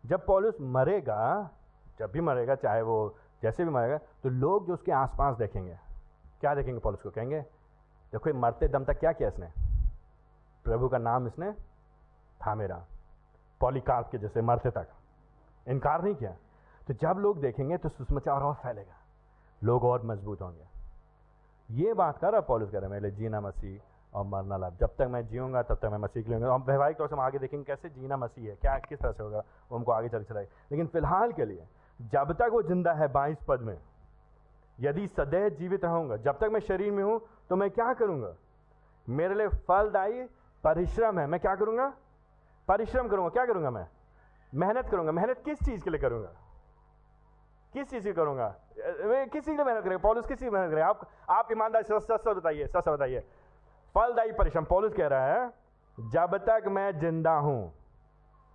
जब 0.07 0.26
पॉलिस 0.26 0.61
मरेगा, 0.61 1.50
जब 1.98 2.11
भी 2.11 2.20
मरेगा, 2.20 2.55
चाहे 2.55 2.83
वो 2.83 3.16
जैसे 3.42 3.64
भी 3.64 3.70
मरेगा 3.70 3.96
तो 3.96 4.29
लोग 4.29 4.66
जो 4.66 4.74
उसके 4.74 4.92
आसपास 4.92 5.37
देखेंगे, 5.37 5.79
क्या 6.40 6.55
देखेंगे 6.55 6.81
पॉलिस 6.81 7.03
को? 7.03 7.11
कहेंगे, 7.11 7.40
देखो, 8.12 8.31
ये 8.31 8.37
मरते 8.37 8.68
दम 8.68 8.85
तक 8.85 8.98
क्या 8.98 9.12
किया 9.12 9.29
इसने? 9.29 9.53
प्रभु 10.64 10.88
का 10.88 10.98
नाम 10.98 11.26
इसने 11.26 11.53
था 12.46 12.55
मेरा 12.55 12.85
पॉलीकार्प 13.61 14.09
के 14.12 14.18
जैसे 14.18 14.42
मरते 14.42 14.70
तक। 14.70 14.88
इनकार 15.66 16.03
नहीं 16.03 16.14
किया। 16.14 16.31
तो 16.88 16.94
जब 16.94 17.18
लोग 17.18 17.40
देखेंगे 17.40 17.77
तो 17.77 17.88
सुषमाचार 17.88 18.42
और 18.42 18.55
फैलेगा। 18.55 18.96
लोग 19.62 19.85
और 19.85 20.07
मज़बूत 20.07 20.42
होंगे। 20.42 20.68
ये 21.68 21.92
बात 21.94 22.18
कर 22.18 22.33
रहा 22.33 22.40
पॉलिस 22.42 22.70
कर 22.70 22.81
रहे 22.81 22.90
मेरे 22.90 23.11
जीना 23.11 23.40
मसीह 23.40 23.81
और 24.12 24.25
मरना 24.27 24.57
लाभ। 24.57 24.77
जब 24.77 24.94
तक 24.99 25.09
मैं 25.11 25.27
जीऊँगा, 25.27 25.62
तब 25.62 25.75
तक 25.75 25.85
मैं 25.85 25.99
मसीह 25.99 26.23
के 26.23 26.31
लिए 26.31 26.38
हम 26.40 26.62
वैवाहिक 26.62 26.96
तौर 26.96 27.09
से 27.09 27.14
हम 27.14 27.20
आगे 27.20 27.38
देखेंगे 27.38 27.64
कैसे 27.64 27.88
जीना 27.90 28.16
मसीह 28.16 28.49
है, 28.49 28.57
क्या, 28.57 28.79
किस 28.79 28.99
तरह 28.99 29.12
से 29.12 29.23
होगा, 29.23 29.42
वो 29.70 29.77
हमको 29.77 29.92
आगे 29.92 30.09
चल 30.09 30.25
चलाए 30.25 30.49
लेकिन 30.73 30.87
फ़िलहाल 30.87 31.33
के 31.33 31.44
लिए, 31.44 31.66
जब 32.01 32.32
तक 32.32 32.49
वो 32.53 32.62
ज़िंदा 32.62 32.93
है 32.93 33.09
बाईस 33.12 33.39
पद 33.49 33.61
में, 33.61 33.76
यदि 34.78 35.07
सदैव 35.09 35.49
जीवित 35.51 35.84
रहूँगा, 35.84 36.16
जब 36.16 36.39
तक 36.39 36.51
मैं 36.53 36.61
शरीर 36.61 36.93
में 36.93 37.03
हूँ 37.05 37.20
तो 37.51 37.57
मैं 37.57 37.70
क्या 37.70 37.93
करूँगा? 37.95 38.34
मेरे 39.09 39.34
लिए 39.34 39.49
फलदायी 39.68 40.22
परिश्रम 40.64 41.18
है। 41.18 41.26
मैं 41.26 41.41
क्या 41.41 41.55
करूँगा? 41.57 41.93
परिश्रम 42.68 43.09
करूँगा। 43.09 43.28
क्या 43.28 43.45
करूँगा 43.47 43.70
मैं? 43.70 43.87
मेहनत 44.53 44.88
करूँगा। 44.90 45.12
मेहनत 45.12 45.42
किस 45.44 45.59
चीज़ 45.64 45.84
के 45.84 45.90
लिए 45.90 46.01
करूँगा? 46.01 46.32
किस 47.72 47.90
चीज़ 47.90 48.05
की 48.05 48.12
करूँगा? 48.12 48.48
किस 48.76 49.44
चीज़ 49.44 49.57
के 49.57 49.64
मेहनत 49.64 49.84
करेगा? 49.84 49.98
पॉलिस 49.98 50.26
किस 50.26 50.38
चीज़ 50.38 50.51
मेहनत 50.51 50.70
करेगा? 50.70 50.86
आप 50.86 51.09
आप 51.30 51.53
ईमानदार 51.53 51.82
सच 51.82 52.26
बताइए 52.28 52.66
सच 52.66 52.88
बताइए। 52.88 53.20
फलदायी 53.94 54.32
परिश्रम। 54.32 54.64
पॉलिस 54.64 54.92
कह 54.94 55.07
रहा 55.07 55.26
है, 55.26 55.51
जब 55.98 56.36
तक 56.48 56.68
मैं 56.68 56.98
ज़िंदा 56.98 57.34
हूँ, 57.38 57.72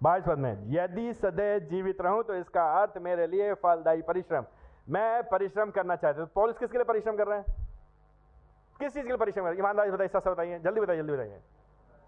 बाईस 0.01 0.23
पद 0.23 0.37
में, 0.37 0.63
यदि 0.69 1.13
सदैव 1.13 1.59
जीवित 1.69 2.01
रहूँ 2.01 2.23
तो 2.23 2.35
इसका 2.35 2.63
अर्थ 2.81 2.97
मेरे 3.01 3.27
लिए 3.27 3.53
फलदायी 3.55 4.01
परिश्रम। 4.01 4.45
मैं 4.89 5.23
परिश्रम 5.29 5.69
करना 5.71 5.95
चाहता 5.95 6.21
हूँ। 6.21 6.29
पॉलिस 6.35 6.57
किसके 6.57 6.77
लिए 6.77 6.85
परिश्रम 6.85 7.17
कर 7.17 7.27
रहे 7.27 7.37
हैं? 7.37 7.45
किस 8.79 8.93
चीज़ 8.93 9.03
के 9.03 9.09
लिए 9.09 9.17
परिश्रम 9.17 9.43
कर 9.43 9.49
रहे 9.49 9.55
हैं? 9.55 9.63
ईमानदारी 9.63 9.91
बताइए 9.91 10.09
सच 10.09 10.27
बताइए, 10.27 10.59
जल्दी 10.59 10.81
बताइए 10.81 10.97
जल्दी 10.97 11.13
बताइए। 11.13 11.41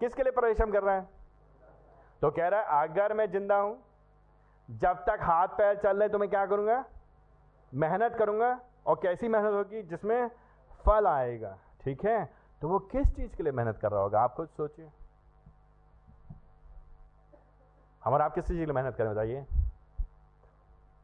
किसके 0.00 0.22
लिए 0.22 0.32
परिश्रम 0.32 0.70
कर 0.70 0.82
रहे 0.82 0.96
हैं? 0.96 1.08
तो 2.22 2.30
कह 2.30 2.48
रहा 2.48 2.60
है, 2.60 2.88
अगर 2.88 3.12
मैं 3.12 3.30
ज़िंदा 3.30 3.56
हूँ, 3.56 3.82
जब 4.70 4.96
तक 4.96 5.18
हाथ 5.22 5.48
पैर 5.48 5.76
चल 5.76 5.98
रहे 5.98 6.08
तो 6.08 6.18
मैं 6.18 6.30
क्या 6.30 6.46
करूँगा? 6.46 6.84
मेहनत 7.74 8.14
करूँगा। 8.14 8.60
और 8.86 9.00
कैसी 9.02 9.28
मेहनत 9.28 9.52
होगी? 9.52 9.82
जिसमें 9.82 10.30
फल 10.86 11.06
आएगा। 11.06 11.58
ठीक 11.84 12.04
है? 12.04 12.32
तो 12.62 12.68
वो 12.68 12.78
किस 12.78 13.16
चीज़ 13.16 13.36
के 13.36 13.42
लिए 13.42 13.52
मेहनत 13.52 13.78
कर 13.78 13.92
रहा 13.92 14.00
होगा? 14.00 14.20
आप 14.20 14.34
खुद 14.34 14.48
सोचिए। 14.48 14.90
हमारा 18.04 18.24
आप 18.24 18.34
किस 18.34 18.44
चीज़ 18.44 18.58
के 18.58 18.64
लिए 18.64 18.74
मेहनत 18.74 18.96
करें, 18.96 19.12
बताइए। 19.12 19.46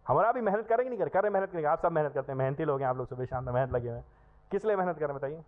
हमारा 0.08 0.32
भी 0.32 0.40
मेहनत 0.40 0.66
करेंगे 0.66 0.88
नहीं 0.88 0.98
कर? 0.98 1.08
कर 1.08 1.22
रहे 1.22 1.30
मेहनत 1.30 1.50
करेंगे 1.50 1.68
आप 1.68 1.80
सब 1.80 1.92
मेहनत 1.92 2.12
करते 2.12 2.32
हैं। 2.32 2.38
मेहनती 2.38 2.64
लोग 2.64 2.80
हैं 2.80 2.88
आप 2.88 2.96
लोग 2.96 3.06
सुबह 3.08 3.24
शाम 3.24 3.54
मेहनत 3.54 3.72
लगे 3.72 3.88
हुए 3.88 4.02
किस 4.50 4.64
लिए 4.64 4.76
मेहनत 4.76 4.98
करें, 4.98 5.16
बताइए। 5.16 5.44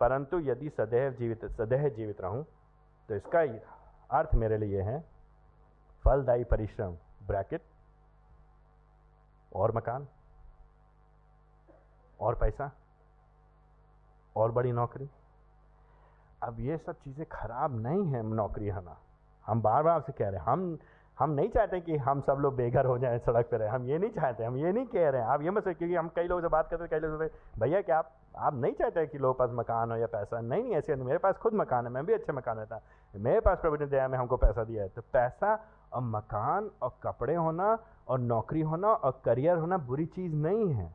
परंतु 0.00 0.38
यदि 0.38 0.70
सदैव 0.70 1.12
जीवित 1.12 1.44
सदैव 1.44 1.88
जीवित 1.88 2.20
रहूँ 2.20 2.46
तो 3.12 3.16
इसका 3.16 3.40
अर्थ 4.10 4.34
मेरे 4.34 4.56
लिए 4.58 4.82
है, 4.82 4.98
फलदायी 6.04 6.44
परिश्रम 6.44 6.92
ब्रैकेट 7.26 7.62
और 9.52 9.74
मकान, 9.76 10.06
और 12.20 12.34
पैसा, 12.34 12.70
और 14.36 14.52
बड़ी 14.52 14.72
नौकरी। 14.72 15.08
अब 16.42 16.60
ये 16.60 16.76
सब 16.78 17.00
चीज़ें 17.00 17.26
खराब 17.32 17.74
नहीं 17.78 18.06
है 18.06 18.22
नौकरी 18.34 18.68
होना 18.68 18.96
हम 19.44 19.62
बार 19.62 19.82
बार 19.82 20.00
से 20.00 20.12
कह 20.12 20.28
रहे 20.28 20.40
हैं, 20.40 20.46
हम 20.46 20.78
हम 21.18 21.30
नहीं 21.30 21.48
चाहते 21.48 21.80
कि 21.80 21.96
हम 21.96 22.20
सब 22.20 22.36
लोग 22.40 22.56
बेघर 22.56 22.86
हो 22.86 22.98
जाएँ 22.98 23.18
सड़क 23.18 23.46
पर 23.46 23.58
रहे। 23.58 23.68
हम 23.68 23.84
ये 23.84 23.98
नहीं 23.98 24.10
चाहते, 24.10 24.44
हम 24.44 24.56
ये 24.56 24.72
नहीं 24.72 24.86
कह 24.86 25.10
रहे 25.10 25.22
हैं। 25.22 25.28
आप 25.28 25.42
ये 25.42 25.50
मत 25.50 25.64
क्योंकि 25.64 25.94
हम 25.94 26.08
कई 26.08 26.24
लोगों 26.24 26.42
से 26.42 26.48
बात 26.48 26.68
करते 26.70 26.84
हैं 26.84 26.90
कई 26.90 26.98
लोग 26.98 27.30
भैया, 27.58 27.80
क्या 27.82 27.98
आप 27.98 28.12
आप 28.36 28.54
नहीं 28.54 28.72
चाहते 28.72 29.06
कि 29.06 29.18
लोगों 29.18 29.34
पास 29.34 29.50
मकान 29.52 29.90
हो 29.90 29.96
या 29.96 30.06
पैसा? 30.06 30.40
नहीं 30.40 30.62
नहीं, 30.62 30.74
ऐसे 30.74 30.96
मेरे 30.96 31.18
पास 31.18 31.36
खुद 31.36 31.54
मकान 31.54 31.86
है, 31.86 31.92
मैं 31.92 32.06
भी 32.06 32.12
अच्छे 32.12 32.32
मकान 32.32 32.56
रहता 32.56 32.80
मेरे 33.16 33.40
पास 33.40 33.62
ने 33.64 33.86
दया 33.86 34.08
में 34.08 34.18
हमको 34.18 34.36
पैसा 34.36 34.64
दिया 34.64 34.82
है। 34.82 34.88
तो 34.88 35.02
पैसा 35.02 35.64
और 35.92 36.02
मकान 36.02 36.70
और 36.82 36.92
कपड़े 37.02 37.34
होना 37.34 37.78
और 38.08 38.18
नौकरी 38.18 38.60
होना 38.60 38.88
और 38.88 39.20
करियर 39.24 39.56
होना 39.56 39.78
बुरी 39.78 40.06
चीज़ 40.06 40.34
नहीं 40.34 40.72
है। 40.72 40.94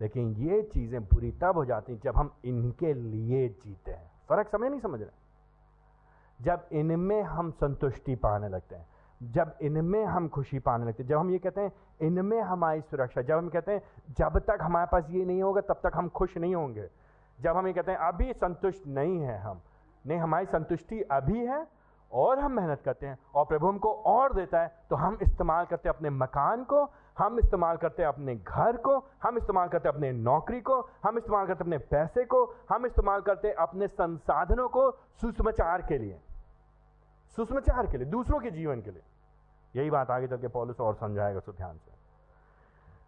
लेकिन 0.00 0.32
ये 0.32 0.62
चीज़ें 0.62 1.04
बुरी 1.04 1.32
तब 1.32 1.56
हो 1.56 1.64
जाती 1.64 1.96
जब 1.96 2.16
हम 2.16 2.34
इनके 2.44 2.94
लिए 2.94 3.48
जीते 3.48 3.90
हैं। 3.90 4.10
फ़र्क 4.28 4.48
समझ 4.48 4.70
नहीं, 4.70 4.80
समझ 4.80 5.00
रहे? 5.00 5.10
जब 6.40 6.66
इनमें 6.72 7.22
हम 7.22 7.50
संतुष्टि 7.50 8.14
पाने 8.14 8.48
लगते 8.48 8.74
हैं। 8.74 8.91
जब 9.22 9.56
इनमें 9.62 10.04
हम 10.04 10.28
खुशी 10.28 10.58
पाने 10.58 10.86
लगते 10.86 11.04
जब 11.04 11.18
हम 11.18 11.30
ये 11.30 11.38
कहते 11.38 11.60
हैं, 11.60 11.72
इनमें 12.00 12.40
हमारी 12.40 12.80
सुरक्षा, 12.80 13.22
जब 13.22 13.38
हम 13.38 13.48
कहते 13.48 13.72
हैं, 13.72 13.82
जब 14.10 14.38
तक 14.38 14.58
हमारे 14.62 14.86
पास 14.92 15.10
ये 15.10 15.24
नहीं 15.24 15.42
होगा, 15.42 15.60
तब 15.60 15.80
तक 15.82 15.92
हम 15.94 16.08
खुश 16.08 16.36
नहीं 16.36 16.54
होंगे। 16.54 16.88
जब 17.40 17.56
हम 17.56 17.66
ये 17.66 17.72
कहते 17.72 17.92
हैं, 17.92 17.98
अभी 17.98 18.32
संतुष्ट 18.32 18.86
नहीं 18.86 19.20
है 19.20 19.38
हम। 19.38 19.60
नहीं, 20.06 20.18
हमारी 20.18 20.46
संतुष्टि 20.46 21.00
अभी 21.00 21.46
है 21.46 21.66
और 22.12 22.38
हम 22.38 22.52
मेहनत 22.52 22.80
करते 22.84 23.06
हैं 23.06 23.18
और 23.34 23.44
प्रभु 23.44 23.66
हमको 23.66 23.92
और 23.92 24.34
देता 24.34 24.60
है 24.60 24.72
तो 24.90 24.96
हम 24.96 25.18
इस्तेमाल 25.22 25.64
करते 25.64 25.88
हैं 25.88 25.96
अपने 25.96 26.10
मकान 26.10 26.64
को, 26.64 26.82
हम 27.18 27.38
इस्तेमाल 27.38 27.76
करते 27.76 28.02
हैं 28.02 28.08
अपने 28.08 28.34
घर 28.36 28.76
को, 28.76 28.96
हम 29.22 29.36
इस्तेमाल 29.36 29.68
करते 29.68 29.88
हैं 29.88 29.94
अपने 29.94 30.12
नौकरी 30.12 30.60
को, 30.60 30.80
हम 31.04 31.18
इस्तेमाल 31.18 31.46
करते 31.46 31.64
हैं 31.64 31.64
अपने 31.64 31.78
पैसे 31.78 32.24
को, 32.24 32.44
हम 32.70 32.86
इस्तेमाल 32.86 33.20
करते 33.20 33.48
हैं 33.48 33.54
अपने 33.54 33.86
संसाधनों 33.86 34.68
को 34.68 34.90
सुषमाचार 35.20 35.82
के 35.82 35.98
लिए। 35.98 36.20
सुषमाचार 37.36 37.86
के 37.86 37.98
लिए, 37.98 38.06
दूसरों 38.06 38.40
के 38.40 38.50
जीवन 38.50 38.82
के 38.82 38.90
लिए। 38.90 39.02
यही 39.74 39.90
बात 39.90 40.10
आगे 40.10 40.26
चल 40.26 40.36
के 40.36 40.48
पॉलिस 40.48 40.80
और 40.80 40.94
समझाएगा 40.94 41.38
उसको 41.38 41.52
ध्यान 41.52 41.76
से। 41.76 41.90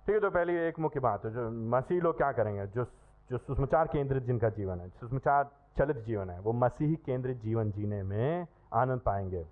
ठीक 0.07 0.15
है 0.15 0.21
तो 0.21 0.31
पहली 0.31 0.55
एक 0.59 0.79
मुख्य 0.79 1.01
बात 1.01 1.25
है, 1.25 1.31
जो 1.33 1.51
मसीह 1.51 2.03
लोग 2.03 2.17
क्या 2.17 2.33
करेंगे? 2.33 2.67
जो 2.67 2.87
जो 3.31 3.39
सुषमाचार 3.39 3.87
केंद्रित 3.87 4.23
जिनका 4.23 4.49
जीवन 4.49 4.81
है, 4.81 4.89
सुषमाचार 4.91 5.51
चलित 5.79 5.97
जीवन 5.97 6.31
है, 6.31 6.41
वो 6.41 6.53
मसीह 6.53 6.95
केंद्रित 7.07 7.41
जीवन 7.41 7.71
जीने 7.73 8.03
में 8.03 8.47
आनंद 8.73 9.01
पाएँगे। 9.01 9.47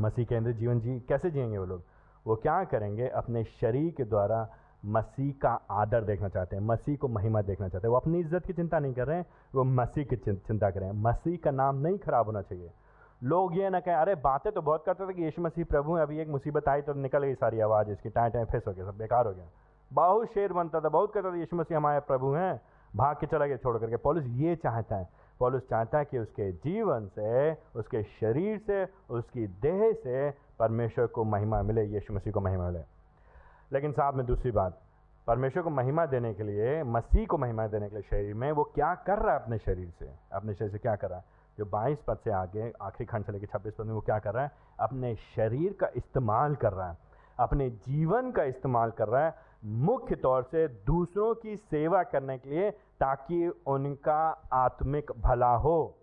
मसीह 0.00 0.24
केंद्रित 0.24 0.56
जीवन 0.56 0.80
जी, 0.80 0.98
कैसे 1.00 1.30
जिएँगे 1.30 1.58
वो 1.58 1.64
लोग? 1.64 1.82
वो 2.26 2.36
क्या 2.36 2.64
करेंगे? 2.64 3.08
अपने 3.08 3.44
शरीर 3.60 3.92
के 3.92 4.04
द्वारा 4.04 4.48
मसीह 4.84 5.32
का 5.42 5.50
आदर 5.70 6.04
देखना 6.04 6.28
चाहते 6.28 6.56
हैं, 6.56 6.62
मसीह 6.62 6.96
को 6.96 7.08
महिमा 7.08 7.42
देखना 7.42 7.68
चाहते 7.68 7.86
हैं। 7.86 7.90
वो 7.90 7.98
अपनी 7.98 8.20
इज़्ज़त 8.20 8.46
की 8.46 8.52
चिंता 8.52 8.78
नहीं 8.78 8.94
कर 8.94 9.06
रहे 9.06 9.16
हैं, 9.16 9.26
वो 9.54 9.64
मसीह 9.64 10.04
की 10.04 10.16
चिंता 10.16 10.70
कर। 10.70 10.80
रहे 10.80 10.88
हैं 10.88 10.96
मसीह 10.96 11.38
का 11.44 11.50
नाम 11.50 11.76
नहीं 11.76 11.98
खराब 11.98 12.26
होना 12.26 12.42
चाहिए। 12.42 12.70
लोग 13.22 13.56
ये 13.56 13.70
ना 13.70 13.80
कहें, 13.80 13.94
अरे, 13.94 14.14
बातें 14.14 14.52
तो 14.52 14.62
बहुत 14.62 14.84
करते 14.86 15.08
थे 15.08 15.14
कि 15.14 15.22
यीशु 15.22 15.42
मसीह 15.42 15.64
प्रभु 15.64 15.96
है, 15.96 16.02
अभी 16.02 16.18
एक 16.18 16.28
मुसीबत 16.28 16.68
आई 16.68 16.82
तो 16.82 16.94
निकल 16.94 17.22
गई 17.22 17.34
सारी 17.34 17.60
आवाज़ 17.60 17.90
इसकी 17.90 18.10
टाइम 18.10 18.30
टाइम 18.30 18.44
फेस 18.44 18.62
हो 18.68 18.72
गया, 18.72 18.84
सब 18.84 18.98
बेकार 18.98 19.26
हो 19.26 19.32
गया। 19.32 19.44
बहुत 19.92 20.26
शेर 20.26 20.52
बनता 20.52 20.80
था, 20.80 20.88
बहुत 20.88 21.14
कहता 21.14 21.30
था, 21.30 21.36
यीशु 21.36 21.56
मसीह 21.56 21.76
हमारे 21.76 22.00
प्रभु 22.00 22.32
हैं। 22.32 22.60
भाग 22.96 23.16
के 23.16 23.26
चला 23.26 23.46
गया 23.46 23.56
छोड़ 23.56 23.78
करके। 23.78 23.96
पॉलिस 23.96 24.24
ये 24.26 24.56
चाहता 24.56 24.96
है, 24.96 25.08
पॉलिस 25.40 25.68
चाहता 25.68 25.98
है 25.98 26.04
कि 26.04 26.18
उसके 26.18 26.52
जीवन 26.52 27.06
से, 27.06 27.52
उसके 27.76 28.02
शरीर 28.02 28.58
से, 28.58 28.88
उसकी 29.10 29.46
देह 29.46 29.92
से 29.92 30.30
परमेश्वर 30.30 31.06
को 31.06 31.24
महिमा 31.24 31.62
मिले, 31.62 31.84
यीशु 31.84 32.14
मसीह 32.14 32.32
को 32.32 32.40
महिमा 32.40 32.66
मिले। 32.66 32.84
लेकिन 33.72 33.92
साथ 33.92 34.12
में 34.12 34.26
दूसरी 34.26 34.50
बात, 34.50 34.80
परमेश्वर 35.26 35.62
को 35.62 35.70
महिमा 35.70 36.06
देने 36.06 36.34
के 36.34 36.42
लिए, 36.42 36.82
मसीह 36.82 37.26
को 37.26 37.38
महिमा 37.38 37.66
देने 37.66 37.88
के 37.88 37.94
लिए 37.94 38.02
शरीर 38.02 38.34
में 38.34 38.52
वो 38.52 38.64
क्या 38.64 38.94
कर 38.94 39.18
रहा 39.18 39.34
है 39.34 39.42
अपने 39.42 39.58
शरीर 39.58 39.90
से? 39.98 40.10
अपने 40.32 40.54
शरीर 40.54 40.70
से 40.70 40.78
क्या 40.78 40.96
कर 40.96 41.10
रहा 41.10 41.18
है? 41.18 41.37
जो 41.58 41.64
22 41.64 41.98
पद 42.06 42.18
से 42.24 42.30
आगे, 42.30 42.72
आखिरी 42.82 43.04
खंड 43.04 43.24
से 43.24 43.32
लेकर 43.32 43.46
छब्बीस 43.46 43.74
पद 43.74 43.84
में 43.84 43.94
वो 43.94 44.00
क्या 44.00 44.18
कर 44.18 44.34
रहा 44.34 44.44
है? 44.44 44.50
अपने 44.80 45.14
शरीर 45.14 45.72
का 45.72 45.88
इस्तेमाल 45.96 46.54
कर 46.54 46.72
रहा 46.72 46.90
है। 46.90 46.98
अपने 47.40 47.70
जीवन 47.70 48.30
का 48.30 48.42
इस्तेमाल 48.42 48.90
कर 48.90 49.08
रहा 49.08 49.26
है, 49.26 49.34
मुख्य 49.64 50.14
तौर 50.14 50.42
से 50.42 50.68
दूसरों 50.68 51.34
की 51.34 51.56
सेवा 51.56 52.02
करने 52.02 52.38
के 52.38 52.50
लिए 52.50 52.70
ताकि 52.70 53.48
उनका 53.66 54.48
आत्मिक 54.52 55.12
भला 55.18 55.54
हो। 55.54 55.98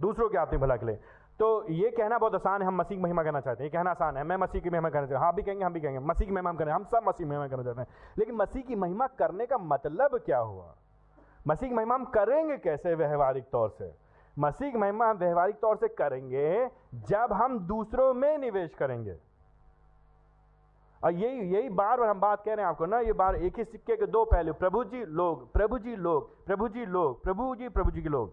दूसरों 0.00 0.28
के 0.28 0.38
आत्मिक 0.38 0.60
भला 0.60 0.76
के 0.76 0.86
लिए। 0.86 1.00
तो 1.38 1.68
ये 1.68 1.90
कहना 1.90 2.18
बहुत 2.18 2.34
आसान 2.34 2.62
है, 2.62 2.68
हम 2.68 2.74
मसीह 2.74 3.02
महिमा 3.02 3.22
करना 3.22 3.40
चाहते 3.40 3.64
हैं। 3.64 3.70
ये 3.70 3.78
कहना 3.78 3.90
आसान 3.90 4.16
है, 4.16 4.24
मैं 4.24 4.36
मसीह 4.36 4.60
की 4.60 4.70
महिमा 4.70 4.88
करना 4.88 5.06
चाहता 5.06 5.18
हैं। 5.18 5.24
हाँ 5.24 5.34
भी 5.34 5.42
कहेंगे, 5.42 5.64
हम 5.64 5.72
भी 5.72 5.80
कहेंगे। 5.80 5.98
मसीह 5.98 6.26
की 6.26 6.32
महिमा 6.32 6.50
हम 6.50 6.56
करें 6.56 6.72
हम 6.72 6.84
सब 6.84 7.00
मसीह 7.08 7.26
महिमा 7.26 7.48
करना 7.48 7.62
चाहते 7.62 7.80
हैं। 7.80 7.88
लेकिन 8.18 8.34
मसीह 8.34 8.62
की 8.62 8.74
महिमा 8.74 9.06
करने 9.06 9.46
का 9.46 9.58
मतलब 9.58 10.20
क्या 10.26 10.38
हुआ? 10.38 10.74
मसीह 11.48 11.68
की 11.68 11.74
महिमा 11.74 11.94
हम 11.94 12.04
करेंगे 12.04 12.56
कैसे 12.56 12.94
व्यवहारिक 12.94 13.44
तौर 13.52 13.70
से? 13.70 14.03
मसीह 14.36 14.70
की 14.70 14.78
महिमा 14.78 15.08
हम 15.10 15.18
व्यवहारिक 15.18 15.56
तौर 15.56 15.76
से 15.76 15.88
करेंगे 15.90 16.68
जब 17.08 17.32
हम 17.32 17.58
दूसरों 17.66 18.12
में 18.14 18.36
निवेश 18.38 18.74
करेंगे। 18.74 19.16
और 21.00 21.12
यही 21.12 21.50
यही 21.50 21.68
बार 21.70 22.00
बार 22.00 22.08
हम 22.08 22.20
बात 22.20 22.42
कह 22.44 22.54
रहे 22.54 22.64
हैं 22.64 22.70
आपको 22.70 22.86
ना, 22.86 22.98
ये 23.00 23.12
बार 23.12 23.36
एक 23.36 23.58
ही 23.58 23.64
सिक्के 23.64 23.96
के 23.96 24.06
दो 24.06 24.24
पहलू 24.24 24.52
प्रभु 24.54 24.84
जी 24.84 25.04
लोग 25.06 25.52
प्रभु 25.52 25.78
जी 25.78 25.96
लोग 25.98 26.46
प्रभु 26.46 26.68
जी 26.68 26.84
लोग 26.86 27.22
प्रभु 27.22 27.54
जी 27.54 27.68
प्रभु 27.68 27.90
जी 27.90 28.02
के 28.02 28.08
लोग। 28.08 28.32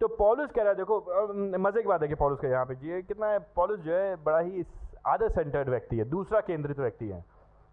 तो 0.00 0.08
पॉलिस 0.08 0.50
कह 0.50 0.62
रहा 0.62 0.70
है, 0.70 0.76
देखो 0.76 1.58
मज़े 1.58 1.82
की 1.82 1.88
बात 1.88 2.02
है 2.02 2.08
कि 2.08 2.14
पॉलिस 2.14 2.38
का 2.40 2.48
यहाँ 2.48 2.64
पे 2.66 2.74
जी 2.74 3.02
कितना 3.02 3.26
है, 3.26 3.38
पॉलिस 3.56 3.80
जो 3.80 3.92
है 3.92 4.16
बड़ा 4.24 4.38
ही 4.38 4.64
आदर 5.06 5.28
सेंटर्ड 5.30 5.68
व्यक्ति 5.68 5.96
है, 5.96 6.04
दूसरा 6.04 6.40
केंद्रित 6.40 6.78
व्यक्ति 6.78 7.08
है। 7.08 7.24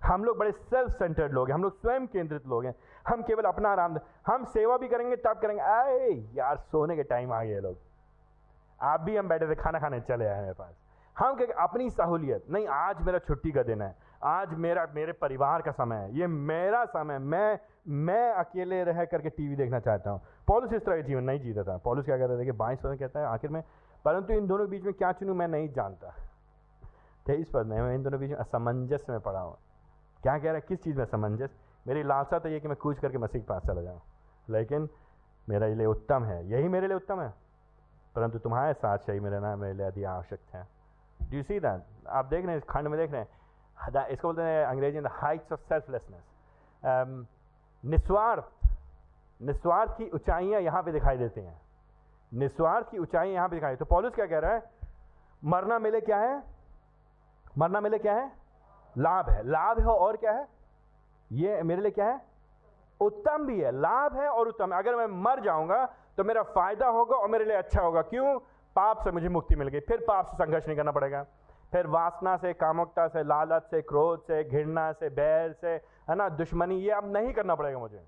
हम 0.02 0.24
लोग 0.24 0.38
बड़े 0.38 0.52
सेल्फ 0.52 0.92
सेंटर्ड 0.94 1.34
लोग 1.34 1.48
हैं, 1.48 1.54
हम 1.56 1.64
लोग 1.64 1.80
स्वयं 1.82 2.08
केंद्रित 2.08 2.48
लोग 2.48 2.66
हैं। 2.66 2.76
हम 3.08 3.22
केवल 3.24 3.44
अपना 3.44 3.70
आराम 3.70 3.98
हम 4.28 4.44
सेवा 4.44 4.78
भी 4.78 4.88
करेंगे, 4.88 5.16
तब 5.16 5.40
करेंगे। 5.40 5.62
अरे 5.62 6.28
यार, 6.34 6.58
सोने 6.58 6.96
के 6.96 7.04
टाइम 7.04 7.34
आ 7.34 7.44
गए 7.44 7.60
लोग। 7.60 7.78
आप 8.82 9.02
भी 9.02 9.18
हम 9.18 9.28
बैठे 9.28 9.48
थे, 9.48 9.56
खाना 9.56 9.80
खाने 9.80 10.00
चले 10.02 10.26
आए 10.26 10.42
मेरे 10.42 10.54
पास। 10.54 10.76
हम 11.20 11.36
क्या, 11.36 11.64
अपनी 11.64 11.90
सहूलियत। 11.90 12.46
नहीं, 12.50 12.68
आज 12.68 13.02
मेरा 13.02 13.20
छुट्टी 13.20 13.52
का 13.52 13.64
दिन 13.64 13.82
है। 13.82 13.96
आज 14.24 14.54
मेरा, 14.54 14.88
मेरे 14.96 15.12
परिवार 15.12 15.62
का 15.62 15.72
समय 15.72 15.96
है। 15.96 16.16
ये 16.16 16.28
मेरा 16.28 16.86
समय 16.86 17.20
मैं 17.20 17.60
मैं 17.88 18.34
अकेले 18.34 18.84
रह 18.84 19.06
करके 19.06 19.30
टीवी 19.30 19.56
देखना 19.56 19.80
चाहता 19.80 20.12
हूँ। 20.12 20.22
पॉलिस 20.48 20.74
इस 20.74 20.86
तरह 20.86 20.96
का 20.96 21.02
जीवन 21.02 21.24
नहीं 21.24 21.40
जीता 21.40 21.64
था। 21.64 21.78
पॉलिस 21.78 22.06
क्या 22.06 22.18
कहता 22.18 22.40
था 22.40 22.44
कि 22.44 22.52
बाईस 22.52 22.80
पद 22.80 22.98
कहता 23.00 23.20
है, 23.20 23.26
आखिर 23.26 23.50
में, 23.50 23.64
परंतु 24.06 24.34
इन 24.34 24.48
दोनों 24.48 24.66
के 24.66 24.72
बीच 24.72 24.84
में 24.84 24.94
क्या 24.94 25.12
चुनूँ, 25.12 25.36
मैं 25.36 25.48
नहीं 25.48 25.70
जानता। 25.70 26.16
तेईस 27.26 27.52
पद 27.54 27.66
में, 27.66 27.82
मैं 27.82 27.96
इन 27.96 28.04
दोनों 28.04 28.20
बीच 28.20 28.30
में 28.30 28.38
असमंजस 28.38 29.06
में 29.10 29.20
पड़ा 29.20 29.40
हूँ। 29.40 29.58
क्या 30.24 30.38
कह 30.38 30.44
रहा 30.44 30.54
है? 30.54 30.62
किस 30.62 30.84
चीज़ 30.84 30.98
में 30.98 31.04
असमंजस? 31.04 31.50
मेरी 31.88 32.04
लालसा 32.04 32.40
तो 32.40 32.50
ये 32.50 32.60
कि 32.60 32.68
मैं 32.68 32.78
कूच 32.78 33.00
करके 33.00 33.18
मसीह 33.18 33.42
के 33.42 33.48
पास 33.48 33.62
चला 33.68 33.82
जाऊँ। 33.82 34.02
लेकिन 34.50 34.90
मेरे 35.50 35.74
लिए 35.76 35.86
उत्तम 35.86 36.24
है। 36.24 36.46
यही 36.50 36.68
मेरे 36.68 36.88
लिए 36.88 36.96
उत्तम 36.96 37.22
है। 37.22 37.30
परंतु 38.16 38.40
तुम्हारे 38.40 38.74
साथ 38.74 38.98
सही 38.98 39.20
मेरे 39.20 39.40
ना 39.40 39.56
मेरे 39.56 39.74
लिए 39.74 39.86
अधिक 39.86 40.06
आवश्यक 40.06 40.40
है। 40.54 40.68
डू 41.22 41.42
सी 41.44 41.60
दैट 41.60 42.08
आप 42.08 42.26
देख 42.26 42.46
रहे 42.46 42.52
हैं, 42.52 42.58
इस 42.58 42.68
खंड 42.70 42.88
में 42.88 43.00
देख 43.00 43.12
रहे 43.12 43.22
हैं। 43.22 44.08
इसको 44.08 44.28
बोलते 44.28 44.42
हैं 44.42 44.66
अंग्रेज़ी 44.66 45.00
में 45.00 45.10
हाइट्स 45.14 45.52
ऑफ़ 45.52 45.60
सेल्फलेसनेस 45.60 46.24
निस्वार्थ 47.84 48.68
निस्वार्थ 49.40 49.92
की 49.98 50.10
ऊंचाइयाँ 50.10 50.62
यहाँ 50.62 50.82
पे 50.84 50.92
दिखाई 50.92 51.18
देती 51.18 51.42
हैं। 51.42 51.62
निस्वार्थ 52.32 52.90
की 52.92 52.98
ऊंचाई 52.98 53.30
यहाँ 53.30 53.50
पे 53.50 53.56
दिखाई 53.56 53.76
तो 53.76 53.86
पॉलिस 53.86 54.14
क्या 54.16 54.26
कह 54.26 54.40
रहा 54.40 54.54
है? 54.54 54.64
मरना 55.44 55.80
मिले 55.80 56.02
क्या 56.02 56.18
है? 56.18 56.42
मरना 57.58 57.82
मिले 57.82 58.00
क्या 58.00 58.16
है? 58.16 58.32
लाभ 58.96 59.30
है। 59.30 59.48
लाभ 59.48 59.80
है 59.80 59.86
और 59.86 60.18
क्या 60.18 60.32
है? 60.32 60.48
ये 61.32 61.62
मेरे 61.64 61.82
लिए 61.82 61.92
क्या 61.92 62.06
है? 62.06 62.22
उत्तम 63.02 63.46
भी 63.46 63.60
है, 63.60 63.72
लाभ 63.72 64.16
है 64.16 64.28
और 64.28 64.48
उत्तम 64.48 64.74
है। 64.74 64.80
अगर 64.80 64.96
मैं 64.96 65.08
मर 65.24 65.40
जाऊँगा 65.40 65.86
तो 66.18 66.24
मेरा 66.24 66.44
फ़ायदा 66.44 66.88
होगा 66.88 67.16
और 67.16 67.30
मेरे 67.30 67.46
लिए 67.46 67.56
अच्छा 67.56 67.82
होगा। 67.82 68.02
क्यों? 68.02 68.40
पाप 68.76 69.04
से 69.04 69.12
मुझे 69.12 69.30
मुक्ति 69.30 69.56
मिल 69.56 69.68
गई। 69.68 69.80
फिर 69.80 70.04
पाप 70.08 70.26
से 70.26 70.38
संघर्ष 70.38 70.68
नहीं 70.68 70.78
करना 70.78 70.92
पड़ेगा। 70.92 71.26
फिर 71.72 71.88
वासना 71.88 72.36
से, 72.38 72.54
कामुकता 72.54 73.08
से, 73.08 73.24
लालच 73.24 73.64
से, 73.64 73.82
क्रोध 73.82 74.22
से, 74.22 74.44
घृणा 74.44 74.92
से, 74.92 75.10
बैर 75.10 75.52
से, 75.54 75.70
है 76.10 76.16
ना? 76.16 76.30
दुश्मनी, 76.30 76.76
ये 76.76 76.92
अब 76.92 77.12
नहीं 77.14 77.34
करना 77.34 77.56
पड़ेगा 77.56 77.80
मुझे। 77.80 78.02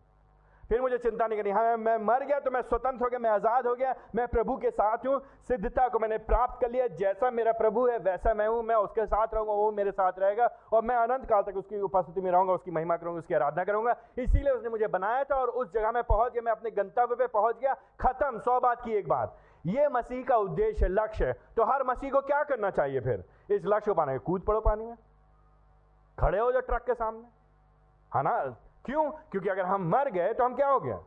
फिर 0.72 0.82
मुझे 0.82 0.98
चिंता 0.98 1.26
नहीं 1.28 1.38
करनी। 1.40 1.52
हाँ 1.52 1.78
मैं 1.78 1.98
मर 1.98 2.24
गया 2.24 2.40
तो 2.40 2.52
मैं 2.52 2.62
स्वतंत्र 2.62 3.04
हो 3.04 3.10
गया, 3.10 3.20
मैं 3.20 3.30
आज़ाद 3.30 3.66
हो 3.68 3.74
गया, 3.76 3.94
मैं 4.16 4.28
प्रभु 4.28 4.56
के 4.58 4.70
साथ 4.72 5.06
हूँ, 5.08 5.20
सिद्धता 5.48 5.88
को 5.88 6.00
मैंने 6.00 6.18
प्राप्त 6.18 6.62
कर 6.62 6.72
लिया, 6.72 6.88
जैसा 6.88 7.32
मेरा 7.32 7.52
प्रभु 7.52 7.86
है, 7.88 7.98
वैसा 7.98 8.34
मैं 8.34 8.48
हूँ, 8.48 8.64
मैं 8.64 8.76
उसके 8.76 9.06
साथ 9.06 9.34
रहूँगा, 9.34 9.54
वो 9.54 9.72
मेरे 9.72 9.92
साथ 9.92 10.20
रहेगा, 10.20 10.46
और 10.74 10.84
मैं 10.84 10.96
अनंत 10.96 11.26
काल 11.26 11.42
तक 11.42 11.58
उसकी 11.58 11.80
उपस्थिति 11.80 12.22
में 12.22 12.32
रहूँगा, 12.32 12.54
उसकी 12.54 12.72
महिमा 12.72 12.98
करूँगा, 12.98 13.20
उसकी 13.20 13.34
आराधना 13.34 13.64
करूँगा। 13.64 13.96
इसीलिए 14.18 14.52
उसने 14.52 14.70
मुझे 14.70 14.88
बनाया 14.88 15.24
था 15.24 15.36
और 15.36 15.50
उस 15.50 15.74
जगह 15.74 15.92
में 15.92 16.04
पहुँच 16.04 16.32
गया, 16.32 16.42
मैं 16.42 16.52
अपने 16.52 16.72
गंतव्य 16.72 17.16
पे 17.16 17.28
पहुँच 17.28 17.60
गया। 17.60 17.74
खत्म, 18.00 18.40
सौ 18.40 18.60
बात 18.60 18.82
की 18.82 18.92
एक 18.92 19.08
बात। 19.08 19.38
ये 19.66 19.88
मसीह 19.90 20.24
का 20.24 20.38
उद्देश्य, 20.38 20.88
लक्ष्य 20.88 21.26
है। 21.26 21.34
तो 21.58 21.64
हर 21.64 21.84
मसीह 21.84 22.12
को 22.12 22.22
क्या 22.22 22.44
करना 22.44 22.70
चाहिए 22.70 23.00
फिर? 23.00 23.24
इस 23.52 23.62
लक्ष्य 23.66 23.92
को 23.92 23.96
पाने 23.96 24.18
कूद 24.18 24.42
पड़ो 24.42 24.62
पानी 24.62 24.86
में। 24.86 24.96
खड़े 26.18 26.40
हो 26.40 26.52
जाओ 26.52 26.62
ट्रक 26.62 26.84
के 26.84 26.94
सामने। 26.94 27.28
है 28.18 28.24
ना? 28.24 28.56
क्यों? 28.86 29.10
क्योंकि 29.12 29.50
अगर 29.50 29.66
हम 29.66 29.88
मर 29.90 30.10
गए 30.12 30.34
तो 30.34 30.44
हम 30.44 30.56
क्या 30.56 30.70
हो 30.70 30.80
गया? 30.80 30.98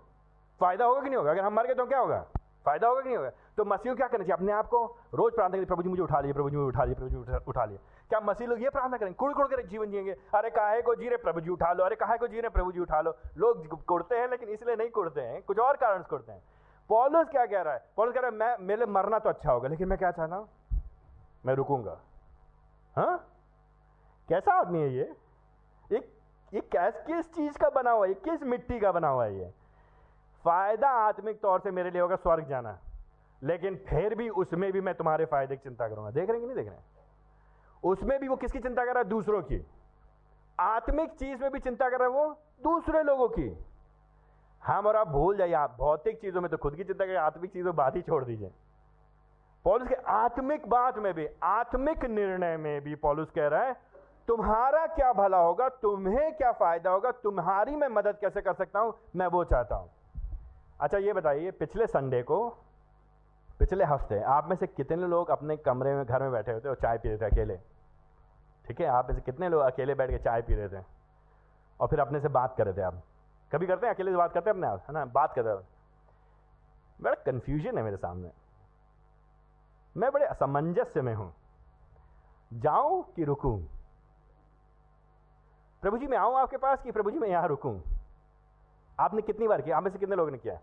फ़ायदा 0.61 0.85
होगा 0.85 1.01
कि 1.01 1.07
नहीं 1.07 1.17
होगा? 1.17 1.31
अगर 1.31 1.45
हम 1.45 1.55
मर 1.55 1.67
गए 1.67 1.75
तो 1.75 1.87
क्या 1.87 1.99
होगा? 1.99 2.21
फ़ायदा 2.65 2.89
होगा 2.89 3.01
कि 3.01 3.09
नहीं 3.09 3.17
होगा? 3.17 3.31
तो 3.57 3.65
मसीह 3.65 3.95
क्या 3.95 4.07
करना 4.07 4.25
चाहिए? 4.25 4.33
अपने 4.33 4.53
आप 4.53 4.67
को 4.67 4.99
रोज 5.15 5.35
प्रार्थना 5.35 5.57
करिए, 5.57 5.67
प्रभु 5.67 5.83
जी 5.83 5.89
मुझे 5.89 6.03
उठा 6.03 6.21
लीजिए 6.21 6.33
प्रभु 6.33 6.51
जी 6.51 6.57
मुझे 6.57 6.69
उठा 6.69 6.85
लीजिए 6.85 6.95
प्रभु 6.95 7.25
जी 7.25 7.43
उठा 7.47 7.65
लिया 7.65 7.79
क्या 8.09 8.21
मसीह 8.21 8.47
लोग 8.49 8.63
ये 8.63 8.71
प्रार्थना 8.71 8.97
करेंगे 8.97 9.15
कुड़ 9.15 9.33
कुड़ 9.33 9.47
कर 9.47 9.67
जीवन 9.67 9.91
जिएँगे। 9.91 10.13
अरे 10.35 10.51
काहे 10.51 10.83
को 10.83 10.95
जी 10.95 11.09
रहे? 11.09 11.17
प्रभु 11.17 11.41
जी 11.41 11.51
उठा 11.51 11.73
लो। 11.73 11.85
अरे 11.85 11.97
काहे 11.97 12.19
को 12.19 12.27
जी 12.27 12.41
रहे? 12.41 12.49
प्रभु 12.49 12.73
जी 12.73 12.81
उठा 12.81 13.01
लो। 13.01 13.15
लोग 13.37 13.85
कुड़ते 13.85 14.17
हैं, 14.17 14.29
लेकिन 14.31 14.49
इसलिए 14.49 14.77
नहीं 14.77 14.91
कुड़ते 14.91 15.21
हैं। 15.21 15.43
कुछ 15.43 15.59
और 15.59 15.77
कारण 15.77 16.03
कुड़ते 16.03 16.33
हैं। 16.33 16.43
पॉलुस 16.89 17.29
क्या 17.29 17.47
कह 17.47 17.63
रहा 17.63 17.75
है? 17.75 17.85
पॉलुस 17.97 18.15
कह 18.15 18.21
रहा 18.21 18.31
है, 18.31 18.37
मैं, 18.37 18.57
मेरे 18.61 18.87
मरना 18.87 19.19
तो 19.19 19.29
अच्छा 19.29 19.53
होगा, 19.53 19.69
लेकिन 19.69 19.89
मैं 19.89 19.99
क्या 19.99 20.11
चाहता 20.11 20.37
हूँ? 20.37 20.49
मैं 21.47 21.55
रुकूँगा। 21.55 21.99
हाँ? 22.97 23.19
कैसा 24.29 24.53
आदमी 24.53 24.81
है 24.81 24.95
ये? 24.95 25.13
ये 26.55 26.61
कैस, 26.61 27.05
किस 27.07 27.35
चीज़ 27.35 27.59
का 27.59 27.69
बना 27.69 27.91
हुआ 27.91 28.07
है? 28.07 28.15
किस 28.15 28.43
मिट्टी 28.43 28.79
का 28.79 28.93
बना 28.93 29.09
हुआ 29.09 29.25
है 29.25 29.39
ये? 29.39 29.55
फ़ायदा 30.45 30.89
आत्मिक 30.89 31.41
तौर 31.41 31.61
से 31.61 31.71
मेरे 31.71 31.91
लिए 31.91 32.03
होगा 32.03 32.17
स्वर्ग 32.17 32.45
जाना। 32.45 32.79
लेकिन 33.43 33.77
फिर 33.77 34.15
भी 34.15 34.29
उसमें 34.29 34.73
भी 34.73 34.81
मैं 34.81 34.95
तुम्हारे 34.95 35.25
फ़ायदे 35.25 35.57
की 35.57 35.63
चिंता 35.63 35.89
करूँगा। 35.89 36.11
देख 36.11 36.31
रहे 36.31 36.39
हैं 36.39 36.41
कि 36.41 36.47
नहीं 36.47 36.57
देख 36.57 36.67
रहे 36.67 36.77
हैं? 36.77 36.85
उसमें 37.85 38.21
भी 38.21 38.29
वो 38.29 38.37
किसकी 38.37 38.59
चिंता 38.59 38.85
कर 38.85 38.91
रहा 38.91 38.99
है? 38.99 39.05
दूसरों 39.05 39.43
की। 39.43 39.67
आत्मिक 40.61 41.11
चीज़ 41.11 41.43
में 41.43 41.51
भी 41.51 41.59
चिंता 41.59 41.91
कर 41.91 41.99
रहा 41.99 42.09
है 42.09 42.15
वो 42.15 42.39
दूसरे 42.63 43.03
लोगों 43.03 43.29
की। 43.29 43.65
हम 44.65 44.87
और 44.87 44.97
आप 44.97 45.09
भूल 45.09 45.37
जाइए, 45.37 45.53
आप 45.53 45.77
भौतिक 45.79 46.21
चीज़ों 46.21 46.41
में 46.41 46.51
तो 46.51 46.57
खुद 46.57 46.77
की 46.77 46.85
चिंता 46.85 47.07
करें 47.07 47.17
आत्मिक 47.17 47.53
चीज़ों 47.53 47.77
बात 47.77 47.97
ही 47.97 48.03
छोड़ 48.03 48.25
दीजिए। 48.25 48.51
पॉलिस 49.65 49.89
के 49.89 49.95
आत्मिक 49.95 50.69
बात 50.69 50.99
में 50.99 51.15
भी, 51.15 51.29
आत्मिक 51.43 52.05
निर्णय 52.05 52.57
में 52.57 52.81
भी 52.81 52.95
पॉलिस 52.95 53.31
कह 53.31 53.49
रहा 53.49 53.63
है 53.63 53.94
तुम्हारा 54.29 54.87
क्या 54.87 55.13
भला 55.13 55.39
होगा? 55.39 55.69
तुम्हें 55.69 56.37
क्या 56.37 56.53
फ़ायदा 56.53 56.91
होगा? 56.91 57.11
तुम्हारी 57.11 57.77
मैं 57.77 57.89
मदद 57.89 58.19
कैसे 58.21 58.43
कर 58.43 58.55
सकता 58.55 58.79
हूँ? 58.79 58.95
मैं 59.17 59.27
वो 59.27 59.45
चाहता 59.45 59.77
हूँ। 59.77 59.91
अच्छा 60.81 60.99
ये 60.99 61.13
बताइए, 61.13 61.51
पिछले 61.51 61.87
संडे 61.87 62.23
को, 62.23 62.49
पिछले 63.59 63.85
हफ़्ते 63.85 64.21
आप 64.21 64.49
में 64.49 64.57
से 64.57 64.67
कितने 64.67 65.07
लोग 65.07 65.31
अपने 65.31 65.57
कमरे 65.57 65.95
में, 65.95 66.05
घर 66.05 66.23
में 66.23 66.33
बैठे 66.33 66.53
होते 66.53 66.69
और 66.69 66.75
चाय 66.75 66.99
पी 66.99 67.09
रहे 67.09 67.19
थे 67.19 67.25
अकेले? 67.25 67.57
ठीक 68.69 68.81
है, 68.81 68.87
आप 68.87 69.09
में 69.09 69.15
से 69.15 69.21
कितने 69.21 69.49
लोग 69.49 69.63
अकेले 69.63 69.95
बैठ 69.95 70.11
के 70.11 70.19
चाय 70.19 70.43
पी 70.43 70.55
रहे 70.55 70.69
थे? 70.69 70.85
और 71.81 71.89
फिर 71.89 72.01
अपने 72.01 72.21
से 72.21 72.29
बात 72.29 72.55
कर 72.59 72.65
रहे 72.65 72.75
थे 72.75 72.83
आप। 72.83 73.03
कभी 73.53 73.67
करते 73.67 73.87
हैं, 73.87 73.95
अकेले 73.95 74.11
से 74.11 74.17
बात 74.17 74.33
करते 74.33 74.51
हैं 74.51 74.57
अपने 74.57 74.67
आप, 74.67 74.81
है 74.89 74.95
ना? 74.95 75.05
बात 75.05 75.33
कर 75.35 75.45
रहे 75.45 75.57
बड़ा 77.01 77.15
कन्फ्यूज़न 77.15 77.79
है 77.79 77.85
मेरे 77.85 77.97
सामने। 77.97 78.31
मैं 79.97 80.13
बड़े 80.13 80.27
असमंजस्य 80.27 81.03
में 81.03 81.15
हूँ। 81.15 81.35
जाऊँ 82.53 83.13
कि 83.17 83.25
रुकूं? 83.25 83.74
प्रभु 85.85 85.99
जी, 85.99 86.07
मैं 86.07 86.19
आऊँ 86.19 86.37
आपके 86.37 86.57
पास 86.57 86.83
कि 86.83 86.93
प्रभु 86.93 87.11
जी, 87.11 87.19
मैं 87.19 87.29
यहाँ 87.29 87.49
रुकूं? 87.49 87.81
आपने 89.01 89.23
कितनी 89.23 89.49
बार 89.49 89.61
किया? 89.61 89.77
आप 89.77 89.83
में 89.83 89.91
से 89.91 89.99
कितने 89.99 90.17
लोगों 90.17 90.31
ने 90.31 90.39
किया? 90.39 90.61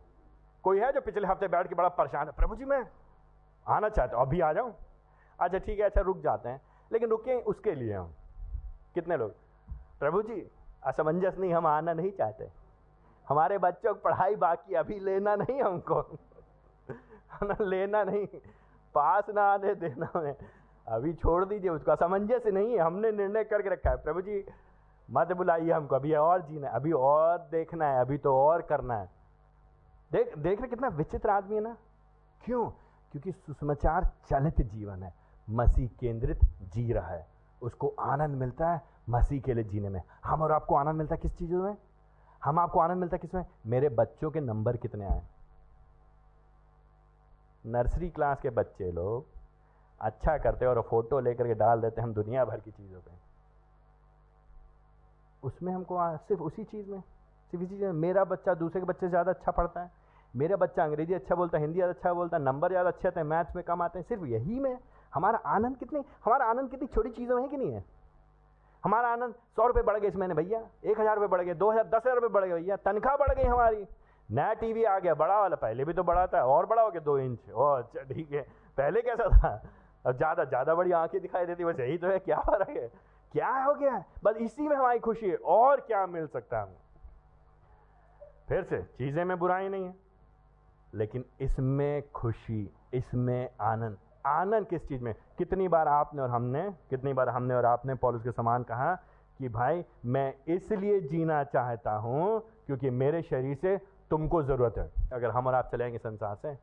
कोई 0.64 0.80
है 0.80 0.94
जो 0.94 1.02
पिछले 1.02 1.28
हफ़्ते 1.28 1.48
बैठ 1.48 1.68
के 1.68 1.76
बड़ा 1.76 1.90
परेशान 1.90 2.28
है? 2.28 2.34
प्रभु 2.34 2.56
जी, 2.56 2.66
मैं 2.66 2.88
आना 3.68 3.90
चाहता 3.90 4.18
हूँ। 4.18 4.26
अभी 4.26 4.42
आ 4.42 4.54
जाऊँ? 4.54 4.76
अच्छा 5.40 5.58
ठीक 5.58 5.80
है 5.80 5.86
अच्छा 5.86 6.02
रुक 6.02 6.18
जाते 6.18 6.50
हैं। 6.50 6.62
लेकिन 6.92 7.10
रुके 7.10 7.42
उसके 7.42 7.72
लिए 7.72 7.94
हम। 7.94 8.14
कितने 8.94 9.18
लोग? 9.18 9.32
प्रभु 10.00 10.22
जी, 10.22 10.52
असमंजस 10.84 11.36
नहीं, 11.38 11.54
हम 11.54 11.68
आना 11.68 11.94
नहीं 11.94 12.12
चाहते। 12.12 12.50
हमारे 13.30 13.58
बच्चों 13.58 13.94
की 13.94 14.00
पढ़ाई 14.00 14.36
बाकी, 14.36 14.74
अभी 14.74 15.00
लेना 15.00 15.36
नहीं 15.36 15.62
हमको। 15.62 16.18
लेना 17.66 18.04
नहीं, 18.04 18.28
पास 18.96 19.24
ना 19.30 19.44
आने 19.44 19.76
देना 19.76 20.12
है 20.16 20.38
अभी 20.88 21.14
छोड़ 21.14 21.46
दीजिए 21.46 21.70
उसको। 21.70 21.92
असमंजस 21.92 22.44
नहीं 22.46 22.74
है, 22.74 22.80
हमने 22.80 23.12
निर्णय 23.12 23.44
करके 23.44 23.70
रखा 23.70 23.90
है। 23.90 23.98
प्रभु 23.98 24.22
जी 24.22 24.46
मत 25.12 25.32
बुलाइए 25.32 25.72
हमको, 25.72 25.96
अभी 25.96 26.14
और 26.14 26.42
जीना 26.42 26.68
है, 26.68 26.74
अभी 26.74 26.92
और 26.92 27.38
देखना 27.38 27.86
है, 27.86 28.02
अभी 28.02 28.18
तो 28.18 28.36
और 28.38 28.62
करना 28.62 28.98
है। 28.98 29.10
देख 30.12 30.38
देख 30.38 30.60
रहे 30.60 30.70
कितना 30.70 30.88
विचित्र 30.88 31.30
आदमी 31.30 31.56
है 31.56 31.62
ना? 31.62 31.78
क्यों? 32.46 32.70
क्योंकि 33.12 33.32
सुसमाचार 33.32 34.06
चलित 34.30 34.62
जीवन 34.62 35.04
है, 35.04 35.14
मसीह 35.50 35.90
केंद्रित 36.00 36.40
जी 36.62 36.94
रहा 36.94 37.08
है। 37.08 37.28
उसको 37.62 37.88
आनंद 38.00 38.36
मिलता 38.36 38.74
है 38.74 38.82
मसीह 39.10 39.42
के 39.42 39.54
लिए 39.54 39.64
जीने 39.64 39.90
में। 39.90 40.02
हम 40.26 40.42
और 40.42 40.52
आपको 40.52 40.76
आनंद 40.76 40.96
मिलता 40.96 41.16
है 41.16 41.22
किस 41.22 41.38
चीज़ों 41.38 41.64
में? 41.64 41.78
हम 42.44 42.60
आपको 42.60 42.80
आनंद 42.80 42.98
मिलता 42.98 43.16
है 43.16 43.20
किसमें? 43.20 43.46
मेरे 43.66 43.90
बच्चों 43.90 44.32
के 44.32 44.40
नंबर 44.40 44.78
कितने 44.78 45.06
आए? 45.06 45.22
नर्सरी 47.66 48.10
क्लास 48.10 48.42
के 48.42 48.50
बच्चे 48.50 48.92
लोग 48.92 49.26
अच्छा 50.02 50.38
करते 50.38 50.66
और 50.66 50.82
फ़ोटो 50.82 51.20
लेकर 51.20 51.48
के 51.48 51.54
डाल 51.54 51.82
देते 51.82 52.02
हैं 52.02 52.08
हम 52.08 52.14
दुनिया 52.14 52.46
भर 52.46 52.60
की 52.60 52.72
चीज़ों 52.72 53.02
पे। 53.02 53.31
उसमें 55.44 55.72
हमको 55.74 56.00
सिर्फ़ 56.18 56.42
उसी 56.42 56.64
चीज़ 56.64 56.90
में, 56.90 57.00
सिर्फ़ 57.00 57.64
इसी 57.64 57.74
चीज़ 57.76 57.84
में। 57.84 57.92
मेरा 58.02 58.24
बच्चा 58.26 58.54
दूसरे 58.54 58.82
के 58.82 58.88
बच्चे 58.88 59.06
से 59.06 59.10
ज़्यादा 59.10 59.32
अच्छा 59.32 59.52
पढ़ता 59.52 59.82
है। 59.82 59.92
मेरा 60.34 60.56
बच्चा 60.56 60.84
अंग्रेज़ी 60.84 61.14
अच्छा 61.14 61.36
बोलता 61.36 61.58
है, 61.58 61.64
हिंदी 61.64 61.78
ज़्यादा 61.78 61.94
अच्छा 61.94 62.14
बोलता 62.14 62.38
है, 62.38 62.44
नंबर 62.44 62.70
ज़्यादा 62.70 62.90
अच्छे 62.90 63.08
आते 63.08 63.20
हैं, 63.20 63.28
मैथ्स 63.28 63.56
में 63.56 63.64
कम 63.64 63.82
आते 63.82 64.00
हैं, 64.00 64.06
सिर्फ़ 64.08 64.26
यही 64.26 64.60
में। 64.60 64.78
हमारा 65.14 65.38
आनंद 65.48 65.78
कितने, 65.78 66.04
हमारा 66.26 66.46
आनंद 66.46 66.70
कितनी 66.72 66.88
छोटी 66.88 67.10
चीज़ों 67.10 67.36
में 67.36 67.42
है 67.44 67.50
कि 67.50 67.58
नहीं 67.58 67.74
है? 67.74 67.84
हमारा 68.84 69.08
आनंद 69.08 69.34
सौ 69.56 69.66
रुपये 69.68 69.84
बढ़ 69.84 69.98
गए 70.00 70.08
इस 70.08 70.16
महीने 70.16 70.34
भैया, 70.34 70.60
एक 70.84 71.00
हज़ार 71.00 71.16
रुपये 71.16 71.28
बढ़ 71.28 71.42
गए, 71.42 71.54
दो 71.54 71.72
हज़ार, 71.72 71.84
दस 71.86 72.02
हज़ार 72.06 72.16
रुपये 72.16 72.30
बढ़ 72.30 72.46
गए 72.46 72.54
भैया, 72.54 72.76
तनख्वाह 72.76 73.18
बढ़ 73.18 73.34
गई 73.36 73.44
हमारी। 73.44 73.86
नया 74.30 74.54
टीवी 74.54 74.84
आ 74.84 74.98
गया, 75.00 75.14
बड़ा 75.16 75.40
वाला, 75.42 75.56
पहले 75.56 75.86
भी 75.86 75.94
तो 75.94 76.04
बड़ा 76.04 76.26
था, 76.28 76.44
और 76.46 76.66
बड़ा 76.66 76.82
हो 76.82 76.90
गया, 76.92 77.02
दो 77.02 77.18
इंच। 77.18 77.50
ओ 77.52 77.66
अच्छा 77.74 78.04
ठीक 78.14 78.32
है, 78.32 78.42
पहले 78.78 79.02
कैसा 79.02 79.30
था? 79.30 79.62
अब 80.06 80.18
ज़्यादा 80.18 80.44
ज़्यादा 80.44 80.76
बड़ी 80.76 80.92
आँखें 80.92 81.22
दिखाई 81.22 81.46
देती, 81.46 81.66
बस 81.66 81.80
यही 81.80 81.98
तो 81.98 82.08
है, 82.08 82.20
क्या 82.20 82.40
फ़र्क 82.42 82.70
है? 82.70 82.88
क्या 83.32 83.64
हो 83.64 83.74
गया? 83.74 83.94
है 83.94 84.06
बस 84.24 84.36
इसी 84.36 84.62
में 84.62 84.76
हमारी 84.76 85.00
खुशी 85.00 85.30
है। 85.30 85.36
और 85.36 85.80
क्या 85.80 86.08
मिल 86.08 86.28
सकता 86.28 86.58
है 86.58 86.64
हमें? 86.64 86.76
फिर 88.48 88.64
से, 88.64 88.82
चीज़ें 88.82 89.26
में 89.26 89.40
बुराई 89.40 89.70
नहीं 89.70 89.86
है। 89.86 89.96
लेकिन 90.94 91.26
इसमें 91.42 92.12
खुशी, 92.12 92.74
इसमें 92.94 93.50
आनंद। 93.62 93.98
आनंद 94.26 94.68
किस 94.68 94.88
चीज़ 94.88 95.04
में? 95.04 95.16
कितनी 95.38 95.68
बार 95.68 95.88
आपने 95.88 96.22
और 96.22 96.30
हमने, 96.30 96.74
कितनी 96.90 97.14
बार 97.14 97.30
हमने 97.30 97.54
और 97.56 97.66
आपने, 97.66 97.96
पॉलिस 97.96 98.24
के 98.24 98.32
समान 98.32 98.64
कहा 98.64 98.96
कि 99.38 99.50
भाई, 99.50 99.86
मैं 100.06 100.36
इसलिए 100.48 101.02
जीना 101.02 101.44
चाहता 101.44 101.92
हूँ 101.92 102.44
क्योंकि 102.66 102.90
मेरे 102.90 103.22
शरीर 103.22 103.56
से 103.56 103.78
तुमको 104.10 104.44
ज़रूरत 104.44 104.78
है। 104.78 104.92
अगर 105.14 105.30
हम 105.30 105.48
और 105.48 105.54
आप 105.54 105.70
चलेंगे 105.72 105.98
संसार 105.98 106.36
से, 106.36 106.56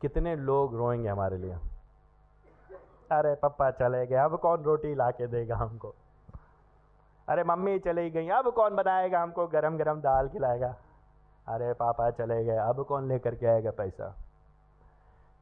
कितने 0.00 0.36
लोग 0.36 0.76
रोएँगे 0.76 1.08
हमारे 1.08 1.36
लिए? 1.36 1.56
अरे 3.12 3.34
पप्पा 3.34 3.70
चले 3.70 4.06
गए, 4.06 4.16
अब 4.16 4.38
कौन 4.38 4.62
रोटी 4.62 4.94
ला 4.94 5.10
के 5.10 5.26
देगा 5.26 5.56
हमको? 5.56 5.94
अरे 7.28 7.44
मम्मी 7.44 7.78
चली 7.78 8.10
गई, 8.10 8.28
अब 8.28 8.52
कौन 8.52 8.76
बनाएगा 8.76 9.22
हमको? 9.22 9.46
गरम 9.46 9.78
गरम 9.78 10.00
दाल 10.00 10.28
खिलाएगा। 10.28 10.76
अरे 11.48 11.72
पापा 11.72 12.10
चले 12.10 12.44
गए, 12.44 12.56
अब 12.56 12.84
कौन 12.84 13.08
लेकर 13.08 13.34
के 13.34 13.46
आएगा 13.46 13.70
पैसा? 13.70 14.16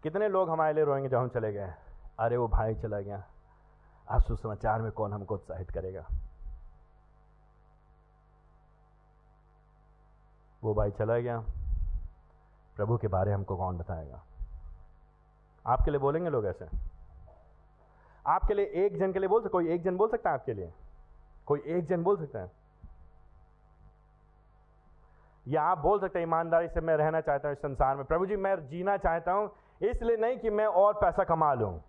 कितने 0.02 0.28
लोग 0.28 0.50
हमारे 0.50 0.72
लिए 0.72 0.84
रोएँगे 0.84 1.08
जब 1.08 1.18
हम 1.18 1.28
चले 1.28 1.52
गए? 1.52 1.74
अरे 2.18 2.36
वो 2.36 2.48
भाई 2.48 2.74
चला 2.74 3.00
गया। 3.00 3.24
अब 4.08 4.22
सुसमाचार 4.22 4.82
में 4.82 4.92
कौन 4.92 5.12
हमको 5.12 5.34
उत्साहित 5.34 5.70
करेगा? 5.70 6.06
वो 10.64 10.74
भाई 10.74 10.90
चला 10.90 11.18
गया। 11.18 11.40
प्रभु 12.76 12.96
के 12.96 13.08
बारे 13.08 13.32
हमको 13.32 13.56
कौन 13.56 13.78
बताएगा? 13.78 14.22
आपके 15.66 15.90
लिए 15.90 16.00
बोलेंगे 16.00 16.30
लोग 16.30 16.46
ऐसे? 16.46 16.91
आपके 18.24 18.54
लिए 18.54 18.84
एक 18.84 18.96
जन 18.98 19.12
के 19.12 19.18
लिए 19.18 19.28
बोल 19.28 19.40
सकते 19.40 19.52
कोई 19.52 19.68
एक 19.68 19.82
जन 19.82 19.96
बोल 19.96 20.08
सकता 20.08 20.30
है 20.30 20.36
आपके 20.36 20.54
लिए? 20.54 20.72
कोई 21.46 21.62
एक 21.66 21.86
जन 21.86 22.02
बोल 22.02 22.16
सकता 22.16 22.40
है? 22.40 22.50
या 25.46 25.62
आप 25.62 25.78
बोल 25.78 26.00
सकते 26.00 26.18
हैं, 26.18 26.26
ईमानदारी 26.26 26.68
से 26.68 26.80
मैं 26.80 26.96
रहना 26.96 27.20
चाहता 27.20 27.48
हूँ 27.48 27.56
इस 27.56 27.62
संसार 27.62 27.96
में। 27.96 28.04
प्रभु 28.04 28.26
जी, 28.26 28.36
मैं 28.36 28.54
जीना 28.68 28.96
चाहता 28.96 29.32
हूँ, 29.32 29.50
इसलिए 29.82 30.16
नहीं 30.16 30.38
कि 30.38 30.50
मैं 30.50 30.66
और 30.66 30.92
पैसा 30.94 31.24
कमा 31.24 31.52
लूँ। 31.54 31.80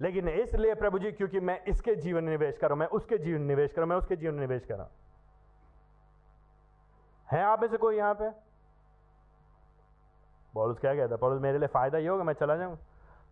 लेकिन 0.00 0.28
इसलिए 0.28 0.74
प्रभु 0.74 0.98
जी, 0.98 1.12
क्योंकि 1.12 1.40
मैं 1.40 1.58
इसके 1.64 1.94
जीवन 1.96 2.24
निवेश 2.24 2.58
करूँ 2.58 2.76
मैं 2.78 2.86
उसके 2.88 3.18
जीवन 3.18 3.42
निवेश 3.42 3.72
करूँ 3.72 3.88
मैं 3.88 3.96
उसके 3.96 4.16
जीवन 4.16 4.34
निवेश 4.34 4.64
करूँ 4.64 4.86
है। 7.28 7.42
आप 7.42 7.60
में 7.62 7.68
से 7.68 7.76
कोई 7.76 7.96
यहाँ 7.96 8.14
पे? 8.14 8.30
पॉलुस 10.54 10.78
क्या 10.78 10.94
कहता 10.94 11.16
पॉलुस 11.16 11.40
मेरे 11.42 11.58
लिए 11.58 11.68
फ़ायदा 11.68 11.98
ही 11.98 12.06
होगा, 12.06 12.24
मैं 12.24 12.34
चला 12.34 12.56
जाऊँ। 12.56 12.78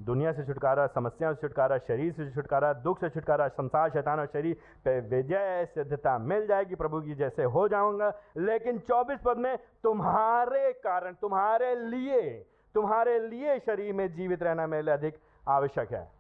दुनिया 0.03 0.33
से 0.33 0.45
छुटकारा, 0.45 0.87
समस्याओं 0.87 1.35
से 1.35 1.41
छुटकारा, 1.41 1.79
शरीर 1.79 2.13
से 2.13 2.31
छुटकारा, 2.31 2.73
दुख 2.73 3.01
से 3.01 3.11
छुटकारा, 3.11 3.49
संसार, 3.49 3.91
शैतान 3.91 4.21
और 4.21 4.27
शरीर 4.27 4.57
पे 4.85 5.01
विजय, 5.01 5.67
सिद्धता 5.75 6.19
मिल 6.19 6.47
जाएगी 6.47 6.75
प्रभु 6.75 7.01
की, 7.01 7.15
जैसे 7.15 7.45
हो 7.45 7.69
जाऊँगा। 7.69 8.13
लेकिन 8.37 8.79
24 8.79 9.21
पद 9.25 9.37
में 9.37 9.59
तुम्हारे 9.83 10.73
कारण, 10.73 11.15
तुम्हारे 11.15 11.77
लिए 11.77 12.47
तुम्हारे 12.75 13.29
लिए 13.29 13.59
शरीर 13.59 13.95
में 13.95 14.13
जीवित 14.13 14.43
रहना 14.43 14.67
मेरे 14.67 14.83
लिए 14.83 14.95
अधिक 14.95 15.19
आवश्यक 15.49 15.93
है। 15.93 16.11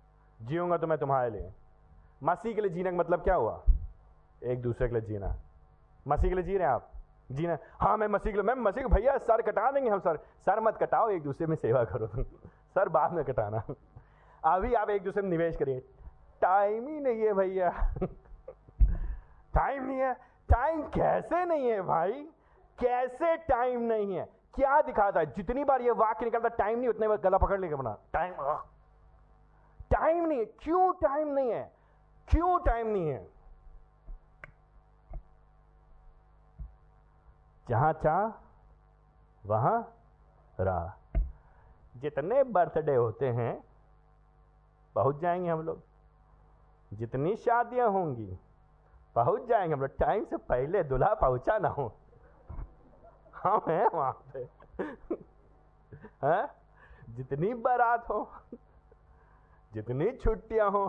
जीऊँगा 0.43 0.76
तो 0.76 0.87
मैं 0.87 0.99
तुम्हारे 0.99 1.31
लिए। 1.31 1.53
मसीह 2.22 2.55
के 2.55 2.61
लिए 2.61 2.70
जीने 2.70 2.91
का 2.91 2.97
मतलब 2.97 3.22
क्या 3.22 3.35
हुआ? 3.35 3.62
एक 4.45 4.62
दूसरे 4.62 4.89
के 4.89 4.93
लिए 4.93 5.03
जीना। 5.03 5.37
मसीह 6.09 6.28
के 6.28 6.35
लिए 6.35 6.45
जी 6.45 6.57
रहे 6.59 6.66
हैं 6.66 6.74
आप? 6.74 6.91
जीना। 7.33 7.59
हाँ 7.72 7.97
मैं 7.97 8.09
मसीह 8.09 8.33
के 8.33 8.39
लिए 8.39 8.55
मैं 8.55 8.55
मसीह 8.55 8.85
भैया, 8.85 9.18
सर 9.18 9.43
कटा 9.43 9.70
देंगे 9.70 9.91
हम 9.91 9.99
सर। 9.99 10.16
सर 10.16 10.61
मत 10.61 10.76
कटाओ, 10.76 11.11
एक 11.11 11.22
दूसरे 11.22 11.47
में 11.47 11.57
सेवा 11.57 11.85
करो। 11.85 12.24
सर 12.75 12.89
बाद 12.89 13.12
में 13.12 13.25
कटाना। 13.25 13.62
अभी 14.45 14.75
आप 14.75 14.91
एक 14.91 15.03
दूसरे 15.05 15.23
में 15.23 15.31
निवेश 15.31 15.57
करिए। 15.57 15.81
टाइम 16.41 16.89
ही 16.89 17.01
नहीं 17.01 17.21
है 17.21 17.33
भैया। 17.33 17.71
टाइम 19.55 19.87
नहीं 19.87 19.99
है। 19.99 20.12
टाइम 20.49 20.83
कैसे 20.91 21.45
नहीं 21.45 21.71
है 21.71 21.81
भाई? 21.83 22.12
कैसे 22.79 23.37
टाइम 23.37 23.81
नहीं 23.81 24.14
है? 24.14 24.25
क्या 24.55 24.81
दिखाता 24.83 25.21
है? 25.21 25.27
जितनी 25.27 25.64
बार 25.64 25.83
ये 25.83 25.91
वाक्य 25.91 26.25
निकलता 26.25 26.49
टाइम 26.49 26.79
नहीं, 26.79 26.89
उतने 26.89 27.09
बार 27.09 27.16
गला 27.16 27.39
पकड़ 27.39 27.61
लेके 27.61 27.75
बना 27.75 27.97
टाइम 28.12 28.35
टाइम 29.91 30.25
नहीं 30.25 30.39
है। 30.39 30.45
क्यों 30.45 30.93
टाइम 30.93 31.29
नहीं 31.29 31.51
है? 31.51 31.73
क्यों 32.29 32.59
टाइम 32.61 32.87
नहीं 32.87 33.09
है? 33.09 33.27
जहाँ 37.68 37.93
चाह 37.93 38.31
वहाँ 39.47 39.79
राह। 40.61 40.99
जितने 42.01 42.42
बर्थडे 42.44 42.94
होते 42.94 43.28
हैं, 43.28 43.64
पहुँच 44.94 45.16
जाएँगे 45.16 45.51
हम 45.51 45.62
लोग। 45.62 45.82
जितनी 46.92 47.34
शादियाँ 47.36 47.88
होंगी, 47.90 48.38
पहुँच 49.16 49.42
जाएँगे 49.42 49.74
हम 49.74 49.80
लोग। 49.80 49.96
टाइम 49.98 50.24
से 50.24 50.36
पहले 50.36 50.82
दुल्हा 50.84 51.14
पहुँचा 51.14 51.59
ना 51.59 51.68
हो। 51.68 51.92
हम 53.34 53.61
हैं 53.68 53.86
वहाँ 53.86 54.12
पे। 54.32 54.48
है? 56.24 56.48
जितनी 57.11 57.55
बारात 57.55 58.09
हो, 58.09 58.28
जितनी 59.72 60.11
छुट्टियाँ 60.12 60.70
हो, 60.70 60.88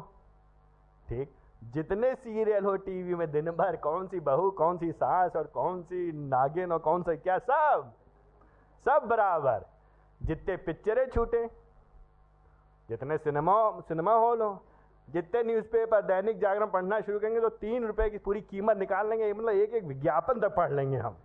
ठीक? 1.08 1.36
जितने 1.64 2.14
सीरियल 2.16 2.66
हो 2.66 2.76
टीवी 2.78 3.16
में 3.16 3.32
दिन 3.32 3.52
भर, 3.52 3.76
कौन 3.76 4.08
सी 4.08 4.20
बहू, 4.20 4.50
कौन 4.52 4.78
सी 4.78 4.92
सास 4.92 5.36
और 5.36 5.48
कौन 5.48 5.82
सी 5.84 6.12
नागिन 6.12 6.72
और 6.72 6.80
कौन 6.80 7.04
सा 7.04 7.16
क्या, 7.16 7.38
सब 7.38 7.92
सब 8.86 9.08
बराबर। 9.08 9.66
जितने 10.22 10.56
पिक्चरें 10.58 11.10
छूटे, 11.10 11.46
जितने 12.90 13.18
सिनेमा 13.18 13.56
सिनेमा 13.80 14.14
हॉल 14.14 14.42
हो, 14.42 14.64
जितने 15.08 15.44
न्यूज़पेपर 15.44 16.02
दैनिक 16.02 16.40
जागरण 16.40 16.68
पढ़ना 16.68 17.00
शुरू 17.02 17.20
करेंगे 17.20 17.42
तो 17.42 17.50
तीन 17.50 17.86
रुपए 17.88 18.10
की 18.10 18.18
पूरी 18.18 18.42
कीमत 18.42 18.78
निकाल 18.78 19.10
लेंगे 19.10 19.34
मतलब 19.34 19.50
एक 19.50 19.74
एक 19.74 19.84
विज्ञापन 19.84 20.40
तक 20.40 20.56
पढ़ 20.56 20.72
लेंगे 20.72 20.98
हम। 20.98 21.18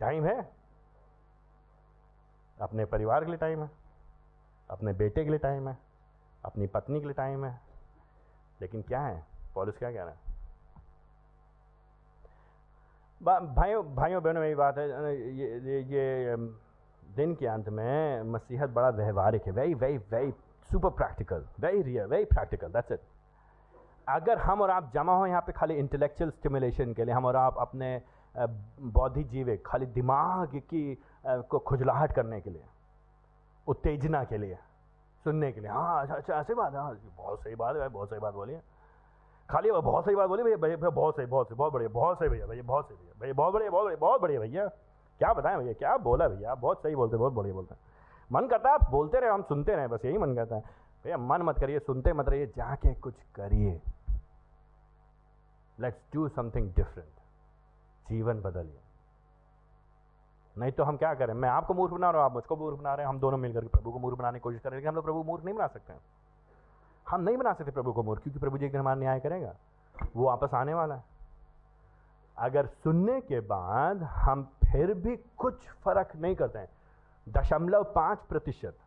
टाइम 0.00 0.24
है। 0.24 0.36
अपने 2.58 2.84
परिवार 2.84 3.24
के 3.24 3.30
लिए 3.30 3.38
टाइम 3.38 3.62
है, 3.62 3.70
अपने 4.70 4.92
बेटे 4.92 5.24
के 5.24 5.30
लिए 5.30 5.38
टाइम 5.38 5.68
है, 5.68 5.76
अपनी 6.44 6.66
पत्नी 6.66 7.00
के 7.00 7.06
लिए 7.06 7.14
टाइम 7.14 7.44
है। 7.44 7.60
लेकिन 8.60 8.82
क्या 8.82 9.00
है? 9.00 9.24
पॉलिस 9.54 9.78
क्या 9.78 9.90
कह 9.92 10.02
रहा 10.02 10.10
है? 10.10 10.23
भाइयों 13.20 13.82
भाइयों 13.94 14.22
बहनों 14.22 14.40
मेरी 14.40 14.54
बात 14.54 14.78
है 14.78 14.88
ये 14.88 15.48
ये, 15.60 15.80
ये 15.80 16.36
दिन 17.14 17.34
के 17.34 17.46
अंत 17.46 17.68
में 17.68 18.22
मसीहत 18.32 18.70
बड़ा 18.70 18.88
व्यवहारिक 18.90 19.46
है 19.46 19.52
very 19.52 19.74
very 19.74 19.98
very 20.12 20.32
super 20.70 20.90
practical 20.92 21.44
very 21.60 21.82
real 21.82 22.06
very 22.06 22.24
practical 22.24 22.68
that's 22.68 22.92
it 22.92 23.00
अगर 24.08 24.38
हम 24.38 24.60
और 24.62 24.70
आप 24.70 24.90
जमा 24.94 25.16
हो 25.16 25.26
यहाँ 25.26 25.40
पे 25.46 25.52
खाली 25.52 25.74
इंटेलेक्चुअल 25.74 26.30
स्टिमुलेशन 26.30 26.92
के 26.94 27.04
लिए 27.04 27.14
हम 27.14 27.24
और 27.24 27.36
आप 27.36 27.56
अपने 27.60 28.00
बौद्धिक 28.34 29.28
जीवे 29.28 29.56
खाली 29.66 29.86
दिमाग 29.94 30.56
की 30.70 30.84
को 31.26 31.58
खुजलाहट 31.58 32.12
करने 32.12 32.40
के 32.40 32.50
लिए 32.50 32.64
उत्तेजना 33.66 34.22
के 34.24 34.38
लिए 34.38 34.58
सुनने 35.24 35.52
के 35.52 35.60
लिए 35.60 35.70
हाँ 35.70 36.02
अच्छा 36.02 36.14
अच्छा 36.14 36.40
ऐसी 36.40 36.54
बात 36.54 36.72
है 36.74 36.80
हाँ 36.80 36.94
बहुत 37.16 37.42
सही 37.42 37.54
बात 37.54 37.76
है 37.76 37.88
बहुत 37.88 38.10
सही 38.10 38.20
बात 38.20 38.34
बोलिए 38.34 38.60
खाली 39.50 39.70
बहुत 39.70 40.04
सही 40.04 40.16
बात 40.16 40.28
बोली 40.28 40.42
भैया 40.42 40.56
भैया 40.56 40.76
बहुत 40.76 41.16
सही 41.16 41.26
बहुत 41.26 41.48
सही, 41.48 41.56
बहुत 41.56 41.72
बढ़िया, 41.72 41.88
बहुत 41.88 42.18
सही 42.18 42.28
भैया 42.28 42.46
भैया, 42.46 42.62
बहुत 42.62 42.88
सही 42.88 42.96
भैया 42.96 43.12
भैया, 43.20 43.34
बहुत 43.34 43.52
बढ़िया 43.52 43.70
बहुत 43.70 43.84
बढ़िया 43.84 43.98
बहुत 44.00 44.20
बढ़िया 44.20 44.40
भैया। 44.40 44.66
क्या 45.18 45.32
बताएँ 45.32 45.58
भैया, 45.58 45.72
क्या 45.72 45.96
बोला 45.96 46.28
भैया, 46.28 46.52
आप 46.52 46.58
बहुत 46.58 46.82
सही 46.82 46.94
बोलते, 46.94 47.16
बहुत 47.16 47.32
बढ़िया 47.32 47.54
बोलते 47.54 47.74
हैं। 47.74 47.80
मन 48.32 48.46
करता 48.46 48.68
है 48.68 48.74
आप 48.74 48.90
बोलते 48.90 49.20
रहे, 49.20 49.30
हम 49.30 49.42
सुनते 49.42 49.76
रहे, 49.76 49.88
बस 49.88 50.04
यही 50.04 50.18
मन 50.18 50.34
करता 50.34 50.56
है। 50.56 50.62
भैया, 51.04 51.16
मन 51.16 51.42
मत 51.42 51.58
करिए, 51.58 51.78
सुनते 51.78 52.12
मत 52.12 52.28
रहिए, 52.28 52.46
जाके 52.46 52.94
कुछ 52.94 53.14
करिए। 53.34 53.80
लेट्स 55.80 56.02
डू 56.14 56.28
समथिंग 56.28 56.74
डिफरेंट 56.74 57.12
जीवन 58.08 58.40
बदलिए। 58.40 58.80
नहीं 60.58 60.72
तो 60.72 60.84
हम 60.84 60.96
क्या 60.96 61.14
करें? 61.14 61.34
मैं 61.34 61.48
आपको 61.48 61.74
मूर्ख 61.74 61.92
बना 61.92 62.10
रहा 62.10 62.20
हूँ, 62.20 62.30
आप 62.30 62.34
मुझको 62.34 62.56
मूर्ख 62.56 62.78
बना 62.78 62.94
रहे 62.94 63.06
हैं, 63.06 63.08
हम 63.08 63.18
दोनों 63.20 63.38
मिलकर 63.38 63.68
प्रभु 63.68 63.92
को 63.92 63.98
मूर्ख 63.98 64.18
बनाने 64.18 64.38
की 64.38 64.42
कोशिश 64.42 64.60
करें 64.60 64.76
लेकिन 64.76 64.88
हम 64.88 64.94
लोग 64.94 65.04
प्रभु 65.04 65.22
मूर्ख 65.22 65.44
नहीं 65.44 65.54
बना 65.54 65.66
सकते 65.66 65.92
हैं। 65.92 66.00
हम 67.08 67.20
नहीं 67.20 67.36
बना 67.36 67.52
सकते 67.52 67.70
प्रभु 67.70 67.92
को 67.92 68.02
मूर्ख, 68.02 68.22
क्योंकि 68.22 68.40
प्रभु 68.40 68.58
जी 68.58 68.66
एक 68.66 68.72
दिन 68.72 68.80
हमारा 68.80 69.00
न्याय 69.00 69.20
करेगा। 69.20 69.54
वो 70.16 70.26
वापस 70.26 70.54
आने 70.54 70.74
वाला 70.74 70.94
है। 70.94 71.04
अगर 72.38 72.66
सुनने 72.66 73.20
के 73.20 73.40
बाद 73.40 74.02
हम 74.02 74.44
फिर 74.44 74.94
भी 74.94 75.16
कुछ 75.16 75.68
फ़र्क 75.70 76.16
नहीं 76.16 76.36
करते 76.36 76.58
हैं, 76.58 76.68
दशमलव 77.28 77.84
पाँच 77.84 78.18
प्रतिशत, 78.18 78.78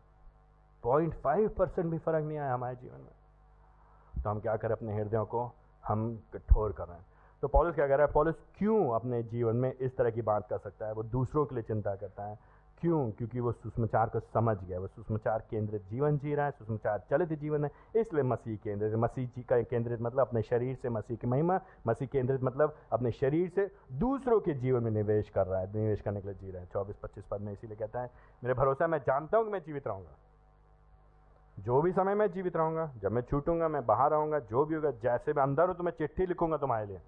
पॉइंट 0.82 1.14
फाइव 1.14 1.48
परसेंट 1.48 1.90
भी 1.90 1.98
फ़र्क 1.98 2.24
नहीं 2.24 2.38
आया 2.38 2.54
हमारे 2.54 2.76
जीवन 2.76 2.98
में 2.98 4.22
तो 4.22 4.30
हम 4.30 4.40
क्या 4.40 4.56
करें 4.56 4.74
अपने 4.74 4.94
हृदयों 4.96 5.24
को? 5.24 5.50
हम 5.84 6.22
कठोर 6.34 6.72
कर 6.72 6.86
रहे 6.86 6.96
हैं। 6.96 7.06
तो 7.42 7.48
पॉलिस 7.48 7.74
क्या 7.74 7.86
कह 7.88 7.96
रहा 7.96 8.06
है? 8.06 8.12
पॉलिस 8.12 8.34
क्यों 8.56 8.94
अपने 8.94 9.22
जीवन 9.22 9.56
में 9.56 9.72
इस 9.72 9.96
तरह 9.96 10.10
की 10.10 10.22
बात 10.22 10.48
कर 10.48 10.58
सकता 10.58 10.86
है? 10.86 10.92
वो 10.92 11.02
दूसरों 11.02 11.46
के 11.46 11.54
लिए 11.54 11.64
चिंता 11.64 11.94
करता 11.96 12.22
है। 12.22 12.38
क्यों? 12.80 13.10
क्योंकि 13.10 13.40
वो 13.40 13.52
सुषमाचार 13.52 14.08
को 14.08 14.20
समझ 14.20 14.56
गया। 14.58 14.78
वो 14.80 14.86
सुषमाचार 14.86 15.44
केंद्रित 15.50 15.82
जीवन 15.90 16.18
जी 16.18 16.34
रहा 16.34 16.46
है, 16.46 16.50
सुषमाचार 16.50 17.02
चलित 17.10 17.32
जीवन 17.38 17.64
है, 17.64 17.70
इसलिए 17.96 18.22
मसीह 18.22 18.56
केंद्रित 18.56 18.94
मसीह 18.94 19.26
जी 19.26 19.42
का 19.42 19.60
केंद्रित 19.62 20.00
मतलब 20.00 20.20
अपने 20.20 20.42
शरीर 20.42 20.76
से 20.76 20.88
मसीह 20.88 21.16
की 21.16 21.26
महिमा, 21.26 21.60
मसीह 21.86 22.08
केंद्रित 22.08 22.44
मतलब 22.44 22.76
अपने 22.92 23.10
शरीर 23.12 23.48
से 23.48 23.70
दूसरों 23.98 24.40
के 24.40 24.54
जीवन 24.54 24.82
में 24.82 24.90
निवेश 24.90 25.28
कर 25.28 25.46
रहा 25.46 25.60
है, 25.60 25.72
निवेश 25.74 26.00
करने 26.00 26.20
के 26.20 26.28
लिए 26.28 26.36
जी 26.36 26.50
रहा 26.50 26.62
है। 26.62 26.68
चौबीस, 26.72 26.96
पच्चीस 26.96 27.24
पद 27.30 27.40
में 27.40 27.52
इसीलिए 27.52 27.76
कहता 27.76 28.00
है, 28.00 28.10
मेरे 28.44 28.54
भरोसा 28.54 28.86
मैं 28.86 28.98
जानता 28.98 29.38
हूँ 29.38 29.46
कि 29.46 29.52
मैं 29.52 29.60
जीवित 29.60 29.86
रहूँगा। 29.86 30.16
जो 31.56 31.80
भी 31.82 31.92
समय 31.92 32.14
मैं 32.14 32.30
जीवित 32.32 32.56
रहूँगा, 32.56 32.90
जब 33.02 33.12
मैं 33.12 33.22
छूटूँगा, 33.22 33.68
मैं 33.68 33.84
बाहर 33.86 34.12
आऊँगा, 34.14 34.38
जो 34.38 34.64
भी 34.64 34.74
होगा, 34.74 34.90
जैसे 35.02 35.32
मैं 35.32 35.42
अंदर 35.42 35.68
हूँ 35.68 35.74
तो 35.74 35.82
मैं 35.82 35.92
चिट्ठी 35.92 36.26
लिखूँगा 36.26 36.56
तुम्हारे 36.56 36.86
लिए। 36.86 37.00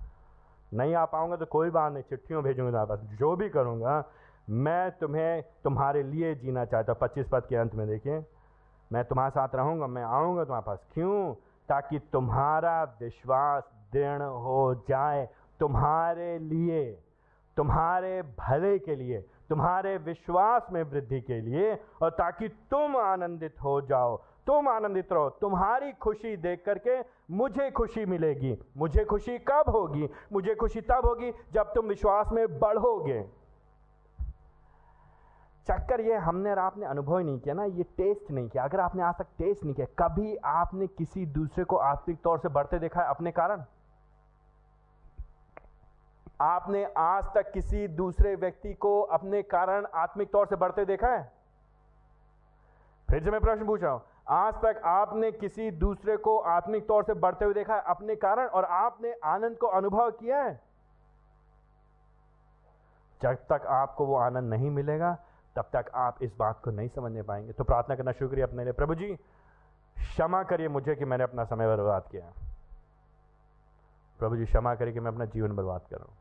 नहीं 0.75 0.95
आ 0.95 1.05
पाऊँगा 1.05 1.37
तो 1.37 1.47
कोई 1.47 1.71
बात 1.71 1.93
नहीं, 1.93 2.03
चिट्ठियों 2.03 2.43
भेजूँगा 2.43 2.71
तुम्हारे 2.71 2.89
पास, 2.89 3.19
जो 3.19 3.37
भी 3.37 3.49
करूँगा 3.49 4.01
मैं 4.51 4.91
तुम्हें 4.91 5.45
तुम्हारे 5.65 6.03
लिए 6.03 6.35
जीना 6.35 6.65
चाहता 6.65 6.93
हूँ। 6.93 6.99
पच्चीस 7.01 7.29
पद 7.33 7.47
के 7.49 7.57
अंत 7.57 7.75
में 7.75 7.89
देखिए। 7.89 8.25
मैं 8.93 9.05
तुम्हारे 9.05 9.31
साथ 9.31 9.49
रहूँगा, 9.55 9.87
मैं 9.87 10.03
आऊँगा 10.03 10.45
तुम्हारे 10.45 10.65
पास। 10.67 10.87
क्यों? 10.95 11.35
ताकि 11.69 11.99
तुम्हारा 11.99 12.97
विश्वास 13.01 13.71
दृढ़ 13.93 14.23
हो 14.23 14.85
जाए 14.89 15.29
तुम्हारे 15.61 16.39
लिए, 16.39 16.99
तुम्हारे 17.57 18.23
भले 18.23 18.79
के 18.79 18.97
लिए, 18.97 19.19
तुम्हारे 19.49 19.97
विश्वास 19.97 20.67
में 20.73 20.83
वृद्धि 20.83 21.21
के 21.21 21.41
लिए, 21.41 21.81
और 22.03 22.11
ताकि 22.11 22.49
तुम 22.49 22.97
आनंदित 22.97 23.55
हो 23.63 23.81
जाओ। 23.81 24.23
तुम 24.47 24.69
आनंदित 24.69 25.13
रहो। 25.13 25.31
तुम्हारी 25.31 25.93
खुशी 25.93 26.37
देख 26.37 26.63
करके 26.67 27.01
मुझे 27.31 27.71
खुशी 27.71 28.05
मिलेगी। 28.05 28.59
मुझे 28.77 29.05
खुशी 29.05 29.39
कब 29.39 29.65
होगी? 29.69 30.11
मुझे 30.33 30.55
खुशी 30.55 30.81
तब 30.81 31.03
होगी 31.05 31.33
जब 31.53 31.63
तुम 31.63 31.87
विश्वास 31.87 32.33
में 32.33 32.59
बढ़ोगे। 32.59 33.40
चक्कर 35.67 36.01
ये 36.01 36.17
हमने 36.17 36.51
और 36.51 36.59
आपने 36.59 36.87
अनुभव 36.87 37.19
नहीं 37.19 37.39
किया 37.41 37.55
ना, 37.55 37.65
ये 37.65 37.83
टेस्ट 37.97 38.31
नहीं 38.31 38.49
किया। 38.49 38.65
अगर 38.65 38.81
आपने 38.81 39.03
आज 39.03 39.15
तक 39.15 39.27
टेस्ट 39.39 39.65
नहीं 39.65 39.75
किया, 39.75 39.87
कभी 39.99 40.37
आपने 40.37 40.87
किसी 40.87 41.27
दूसरे 41.29 41.65
को 41.65 41.77
आत्मिक 41.77 42.21
तौर 42.25 42.39
से 42.39 42.49
बढ़ते 42.49 42.79
देखा 42.79 43.01
है 43.03 43.09
अपने 43.09 43.31
कारण? 43.33 43.65
आपने 46.41 46.85
आज 46.99 47.25
तक 47.35 47.51
किसी 47.53 47.87
दूसरे 47.89 48.35
व्यक्ति 48.37 48.73
को 48.75 49.01
अपने 49.11 49.43
कारण 49.45 49.87
आत्मिक 49.95 50.31
तौर 50.33 50.47
से 50.47 50.57
बढ़ते 50.57 50.85
देखा 50.85 51.09
है? 51.09 51.23
फिर 53.09 53.23
से 53.25 53.31
मैं 53.31 53.41
प्रश्न 53.41 53.67
पूछ 53.67 53.83
रहा 53.83 53.93
हूँ, 53.93 54.03
आज 54.29 54.55
तक 54.55 54.81
आपने 54.87 55.31
किसी 55.33 55.71
दूसरे 55.71 56.17
को 56.17 56.39
आत्मिक 56.39 56.87
तौर 56.89 57.05
से 57.05 57.15
बढ़ते 57.15 57.45
हुए 57.45 57.55
देखा 57.55 57.75
है 57.75 57.83
अपने 57.87 58.17
कारण 58.17 58.47
और 58.49 58.65
आपने 58.65 59.15
आनंद 59.25 59.57
को 59.57 59.67
अनुभव 59.69 60.11
किया 60.11 60.43
है? 60.43 60.61
जब 63.21 63.35
तक 63.51 63.67
आपको 63.69 64.07
वो 64.07 64.17
आनंद 64.17 64.51
नहीं 64.51 64.71
मिलेगा 64.71 65.17
तब 65.57 65.71
तक 65.73 65.91
आप 65.95 66.23
इस 66.23 66.35
बात 66.39 66.61
को 66.65 66.71
नहीं 66.71 66.89
समझने 66.89 67.23
पाएँगे। 67.23 67.53
तो 67.53 67.65
प्रार्थना 67.65 67.97
करना 67.97 68.13
शुरू 68.13 68.31
करिए 68.31 68.45
अपने 68.45 68.65
लिए। 68.65 68.73
प्रभु 68.73 68.95
जी, 68.95 69.17
क्षमा 69.97 70.43
करिए 70.43 70.69
मुझे 70.69 70.95
कि 70.95 71.05
मैंने 71.05 71.25
अपना 71.25 71.45
समय 71.45 71.67
बर्बाद 71.67 72.09
किया 72.11 72.33
प्रभु 74.21 74.37
जी, 74.37 74.45
क्षमा 74.45 74.75
करिए 74.75 74.93
कि 74.93 75.01
मैं 75.01 75.11
अपना 75.13 75.25
जीवन 75.25 75.57
बर्बाद 75.57 75.81
कर 75.91 75.97
रहा 75.97 76.05
हूँ। 76.05 76.17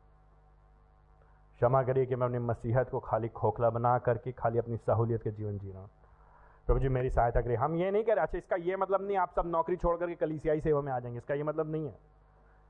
क्षमा 1.56 1.82
करिए 1.82 2.06
कि 2.06 2.16
मैं 2.16 2.26
अपनी 2.26 2.38
मसीहत 2.38 2.90
को 2.90 3.00
खाली 3.00 3.28
खोखला 3.28 3.70
बना 3.70 3.98
करके 3.98 4.32
खाली 4.32 4.58
अपनी 4.58 4.76
सहूलियत 4.76 5.22
के 5.22 5.30
जीवन 5.30 5.58
जी 5.58 5.70
रहा 5.70 5.80
हूँ। 5.80 5.90
प्रभु 6.66 6.80
जी, 6.80 6.88
मेरी 6.88 7.10
सहायता 7.10 7.40
करिए। 7.40 7.56
हम 7.56 7.74
ये 7.74 7.90
नहीं 7.90 8.04
कह 8.04 8.14
रहे 8.14 8.22
अच्छा 8.22 8.38
इसका 8.38 8.56
ये 8.56 8.76
मतलब 8.76 9.06
नहीं, 9.06 9.16
आप 9.16 9.32
सब 9.36 9.46
नौकरी 9.46 9.76
छोड़ 9.76 9.96
करके 9.96 10.14
कलीसियाई 10.14 10.60
सेवा 10.60 10.80
में 10.80 10.92
आ 10.92 10.98
जाएँगे। 11.00 11.18
इसका 11.18 11.34
ये 11.34 11.42
मतलब 11.42 11.70
नहीं 11.70 11.86
है। 11.86 11.98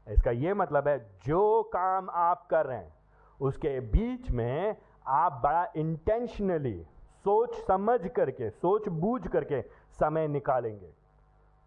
इसका 0.09 0.31
ये 0.31 0.55
मतलब 0.55 0.89
है, 0.89 0.99
जो 1.27 1.63
काम 1.63 2.11
आप 2.11 2.47
कर 2.47 2.67
रहे 2.67 2.79
हैं, 2.79 2.95
उसके 3.41 3.81
बीच 3.81 4.31
में 4.31 4.77
आप 5.07 5.41
बड़ा 5.45 5.67
इंटेंशनली 5.77 6.87
सोच 7.25 7.55
समझ 7.55 8.09
करके 8.09 8.51
सोच 8.51 8.89
बूझ 8.89 9.27
करके 9.29 9.63
समय 9.93 10.29
निकालेंगे। 10.29 10.91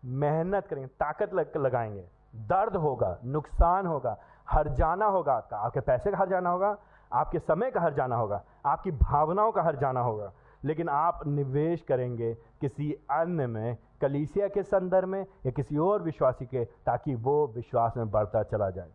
मेहनत 0.06 0.68
करेंगे 0.68 0.88
ताकत 0.88 1.34
लग, 1.34 1.58
लगाएँगे। 1.58 2.06
दर्द 2.36 2.76
होगा 2.76 3.18
नुकसान 3.26 3.88
होगा 3.88 4.18
हर 4.50 4.68
जाना 4.68 5.06
होगा। 5.06 5.34
आपका 5.34 5.58
आपके 5.58 5.80
पैसे 5.80 6.12
का 6.12 6.18
हर 6.18 6.30
जाना 6.30 6.50
होगा 6.50 6.78
आपके 7.14 7.40
समय 7.40 7.72
का 7.72 7.82
हर 7.82 7.94
जाना 7.94 8.16
होगा 8.16 8.44
आपकी 8.66 8.92
भावनाओं 8.92 9.52
का 9.52 9.62
हर 9.62 9.76
जाना 9.76 10.00
होगा। 10.00 10.32
लेकिन 10.64 10.90
आप 10.90 11.20
निवेश 11.28 11.82
करेंगे 11.82 12.34
किसी 12.62 12.94
अन्य 13.12 13.48
में 13.48 13.78
कलीसिया 14.02 14.48
के 14.48 14.64
संदर्भ 14.64 15.08
में 15.08 15.26
या 15.46 15.52
किसी 15.52 15.78
और 15.78 16.02
विश्वासी 16.02 16.46
के 16.46 16.66
ताकि 16.66 17.16
वो 17.16 17.48
विश्वास 17.48 17.98
में 17.98 18.12
बढ़ता 18.12 18.44
चला 18.44 18.70
जाए। 18.70 18.92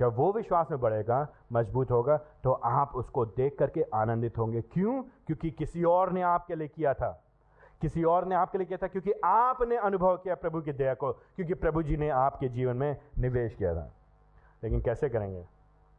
जब 0.00 0.16
वो 0.16 0.32
विश्वास 0.32 0.70
में 0.70 0.80
बढ़ेगा, 0.80 1.26
मज़बूत 1.52 1.90
होगा 1.90 2.16
तो 2.16 2.52
आप 2.52 2.92
उसको 2.94 3.24
देख 3.26 3.56
करके 3.58 3.82
आनंदित 3.94 4.38
होंगे। 4.38 4.60
क्यों? 4.62 5.02
क्योंकि 5.02 5.50
किसी 5.50 5.84
और 5.84 6.12
ने 6.12 6.22
आपके 6.22 6.54
लिए 6.54 6.68
किया 6.68 6.94
था। 6.94 7.24
किसी 7.80 8.04
और 8.04 8.24
ने 8.24 8.34
आपके 8.34 8.58
लिए 8.58 8.66
किया 8.66 8.78
था 8.82 8.86
क्योंकि 8.86 9.12
आपने 9.24 9.76
अनुभव 9.76 10.16
किया 10.16 10.34
प्रभु 10.34 10.60
की 10.60 10.72
दया 10.72 10.94
को, 10.94 11.12
क्योंकि 11.12 11.54
प्रभु 11.54 11.82
जी 11.82 11.96
ने 11.96 12.08
आपके 12.08 12.48
जीवन 12.48 12.76
में 12.76 12.96
निवेश 13.18 13.54
किया 13.54 13.74
था। 13.74 13.92
लेकिन 14.64 14.80
कैसे 14.80 15.08
करेंगे? 15.08 15.46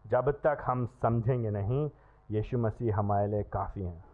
जब 0.07 0.31
तक 0.31 0.57
हम 0.61 0.85
समझेंगे 1.01 1.49
नहीं, 1.49 1.89
यीशु 2.31 2.57
मसीह 2.57 2.97
हमारे 2.97 3.27
लिए 3.27 3.43
काफ़ी 3.43 3.83
हैं। 3.83 4.05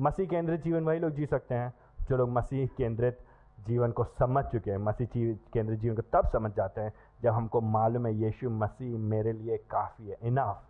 मसीह 0.00 0.26
केंद्रित 0.26 0.62
जीवन 0.62 0.84
वही 0.84 0.98
लोग 0.98 1.10
जी 1.10 1.26
सकते 1.26 1.54
हैं 1.54 1.74
जो 2.02 2.16
लोग 2.16 2.28
मसीह 2.28 2.66
केंद्रित 2.66 3.18
जीवन 3.62 3.92
को 3.92 4.04
समझ 4.04 4.44
चुके 4.46 4.70
हैं, 4.70 4.78
मसीह 4.78 5.06
केंद्रित 5.52 5.80
जीवन 5.80 5.96
को 5.96 6.02
तब 6.12 6.28
समझ 6.28 6.50
जाते 6.52 6.80
हैं, 6.80 6.92
जब 7.22 7.32
हमको 7.32 7.60
मालूम 7.60 8.06
है 8.06 8.14
यीशु 8.16 8.50
मसीह 8.52 8.98
मेरे 9.10 9.32
लिए 9.32 9.56
काफ़ी 9.70 10.08
है 10.08 10.16
इनाफ 10.22 10.62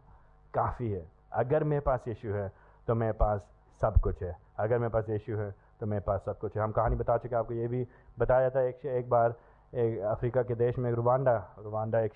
काफ़ी 0.54 0.90
है। 0.90 1.06
अगर 1.34 1.64
मेरे 1.64 1.80
पास 1.80 2.08
यीशु 2.08 2.28
है 2.28 2.50
तो 2.88 2.94
मेरे 2.94 3.12
पास 3.14 3.40
सब 3.80 4.00
कुछ 4.02 4.22
है। 4.22 4.36
अगर 4.60 4.78
मेरे 4.78 4.90
पास 4.90 5.08
यीशु 5.10 5.36
है 5.36 5.50
तो 5.80 5.86
मेरे 5.86 6.00
पास 6.06 6.20
सब 6.26 6.38
कुछ 6.38 6.56
है। 6.56 6.62
हम 6.62 6.72
कहानी 6.72 6.96
बता 6.96 7.16
चुके 7.16 7.34
हैं, 7.34 7.40
आपको 7.40 7.54
ये 7.54 7.68
भी 7.68 7.86
बताया 8.18 8.50
था, 8.50 8.60
एक 8.60 8.86
एक 8.86 9.08
बार 9.10 9.34
एक 9.72 9.98
अफ्रीका 10.06 10.42
के 10.42 10.54
देश 10.56 10.78
में, 10.78 10.90
रुवांडा 10.92 11.36
रुवांडा 11.58 12.00
एक 12.00 12.12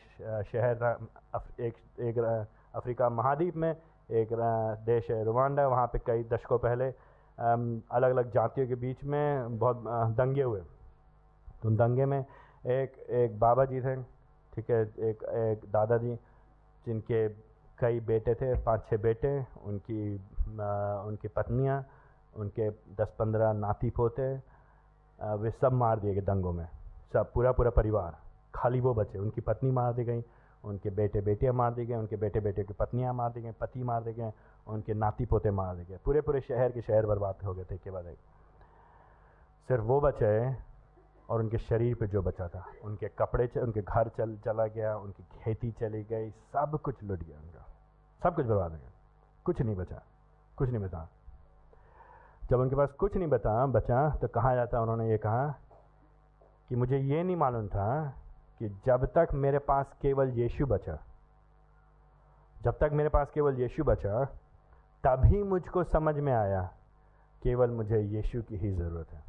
शहर 0.47 0.97
एक 1.61 1.75
एक 2.01 2.19
अफ्रीका 2.75 3.09
महाद्वीप 3.11 3.57
में 3.57 3.71
एक 3.71 4.29
देश 4.87 5.11
है, 5.11 5.25
रुवांडा, 5.25 5.67
वहाँ 5.69 5.87
पे 5.87 5.99
कई 6.07 6.25
दशकों 6.27 6.59
पहले 6.59 6.91
अलग 7.39 8.11
अलग 8.11 8.31
जातियों 8.33 8.67
के 8.69 8.75
बीच 8.77 9.05
में 9.05 9.59
बहुत 9.59 9.83
दंगे 10.17 10.43
हुए। 10.43 10.61
तो 11.63 11.71
दंगे 11.77 12.05
में 12.07 12.19
एक 12.19 12.97
एक 13.11 13.39
बाबा 13.41 13.65
जी 13.65 13.81
थे, 13.81 13.97
ठीक 14.53 14.71
है, 14.71 14.81
एक 14.83 15.23
एक 15.25 15.65
दादाजी 15.73 16.15
जिनके 16.87 17.29
कई 17.79 18.01
बेटे 18.03 18.35
थे 18.35 18.55
पाँच 18.65 18.87
छः 18.91 18.97
बेटे, 18.99 19.39
उनकी 19.65 20.15
उनकी 21.07 21.29
पत्नियाँ, 21.29 21.85
उनके 22.35 22.71
दस 22.71 23.15
पंद्रह 23.19 23.53
नाती 23.55 23.91
पोते 23.91 24.33
वे 25.37 25.51
सब 25.51 25.73
मार 25.75 26.01
दिए 26.01 26.15
गए 26.15 26.21
दंगों 26.23 26.53
में। 26.53 26.67
सब 27.13 27.33
पूरा 27.33 27.53
पूरा 27.53 27.71
परिवार, 27.73 28.17
खाली 28.55 28.81
वो 28.81 28.95
बचे, 28.95 29.19
उनकी 29.19 29.41
पत्नी 29.41 29.71
मार 29.71 29.93
दी 29.93 30.05
गई। 30.05 30.21
उनके 30.67 30.91
बेटे 30.91 31.21
बेटियाँ 31.21 31.53
मार 31.55 31.75
दी 31.75 31.85
गए 31.87 31.95
उनके 31.95 32.17
बेटे 32.17 32.41
बेटे 32.41 32.65
की 32.65 32.75
पत्नियाँ 32.75 33.13
मार 33.15 33.31
दी 33.31 33.41
गई, 33.43 33.53
पति 33.53 33.83
मार 33.83 34.03
दिए 34.03 34.15
गए 34.15 34.33
उनके 34.67 34.95
नाती 34.95 35.27
पोते 35.27 35.51
मार 35.51 35.75
दिए 35.77 35.85
गए 35.85 35.99
पूरे 36.05 36.21
पूरे 36.21 36.41
शहर 36.41 36.73
के 36.73 36.81
शहर 36.83 37.07
बर्बाद 37.07 37.45
हो 37.45 37.55
गए 37.55 37.65
थे, 37.65 37.77
के 37.77 37.91
बाद 37.91 38.15
सिर्फ़ 39.69 39.85
वो 39.85 40.01
बचे 40.01 40.55
और 41.31 41.41
उनके 41.41 41.59
शरीर 41.59 41.95
पे 41.95 42.07
जो 42.07 42.23
बचा 42.23 42.49
था। 42.49 42.65
उनके 42.85 43.09
कपड़े 43.09 43.51
उनके 43.61 43.83
घर 43.83 44.09
चल, 44.09 44.37
चला 44.45 44.67
गया, 44.67 44.97
उनकी 44.97 45.23
खेती 45.43 45.71
चली 45.73 46.03
गई, 46.05 46.31
सब 46.31 46.79
कुछ 46.85 47.03
लुट 47.03 47.23
गया 47.23 47.39
उनका। 47.39 47.67
सब 48.23 48.35
कुछ 48.37 48.47
बर्बाद 48.47 48.73
हो 48.73 48.79
गया। 48.79 48.91
कुछ 49.45 49.61
नहीं 49.63 49.77
बचा, 49.77 50.03
कुछ 50.57 50.71
नहीं 50.71 50.83
बचा। 50.83 51.09
जब 52.51 52.61
उनके 52.61 52.77
पास 52.77 52.93
कुछ 52.93 53.17
नहीं 53.17 53.29
बता 53.29 53.67
बचा 53.67 54.09
तो 54.17 54.29
कहा 54.29 54.55
जाता 54.55 54.81
उन्होंने 54.81 55.09
ये 55.11 55.19
कहा 55.19 55.49
कि 56.69 56.77
मुझे 56.77 56.99
ये 56.99 57.23
नहीं 57.23 57.37
मालूम 57.37 57.67
था 57.69 57.89
कि 58.59 58.69
जब 58.69 59.07
तक 59.07 59.29
मेरे 59.35 59.59
पास 59.59 59.97
केवल 60.03 60.29
यीशु 60.29 60.67
बचा, 60.67 61.05
जब 62.63 62.79
तक 62.79 62.91
मेरे 62.93 63.09
पास 63.09 63.31
केवल 63.31 63.61
यीशु 63.61 63.85
बचा, 63.85 64.25
तभी 65.07 65.43
मुझको 65.43 65.85
समझ 65.85 66.15
में 66.15 66.33
आया 66.33 66.63
केवल 67.43 67.71
मुझे 67.71 68.01
यीशु 68.01 68.43
की 68.43 68.57
ही 68.57 68.73
ज़रूरत 68.73 69.09
है। 69.11 69.25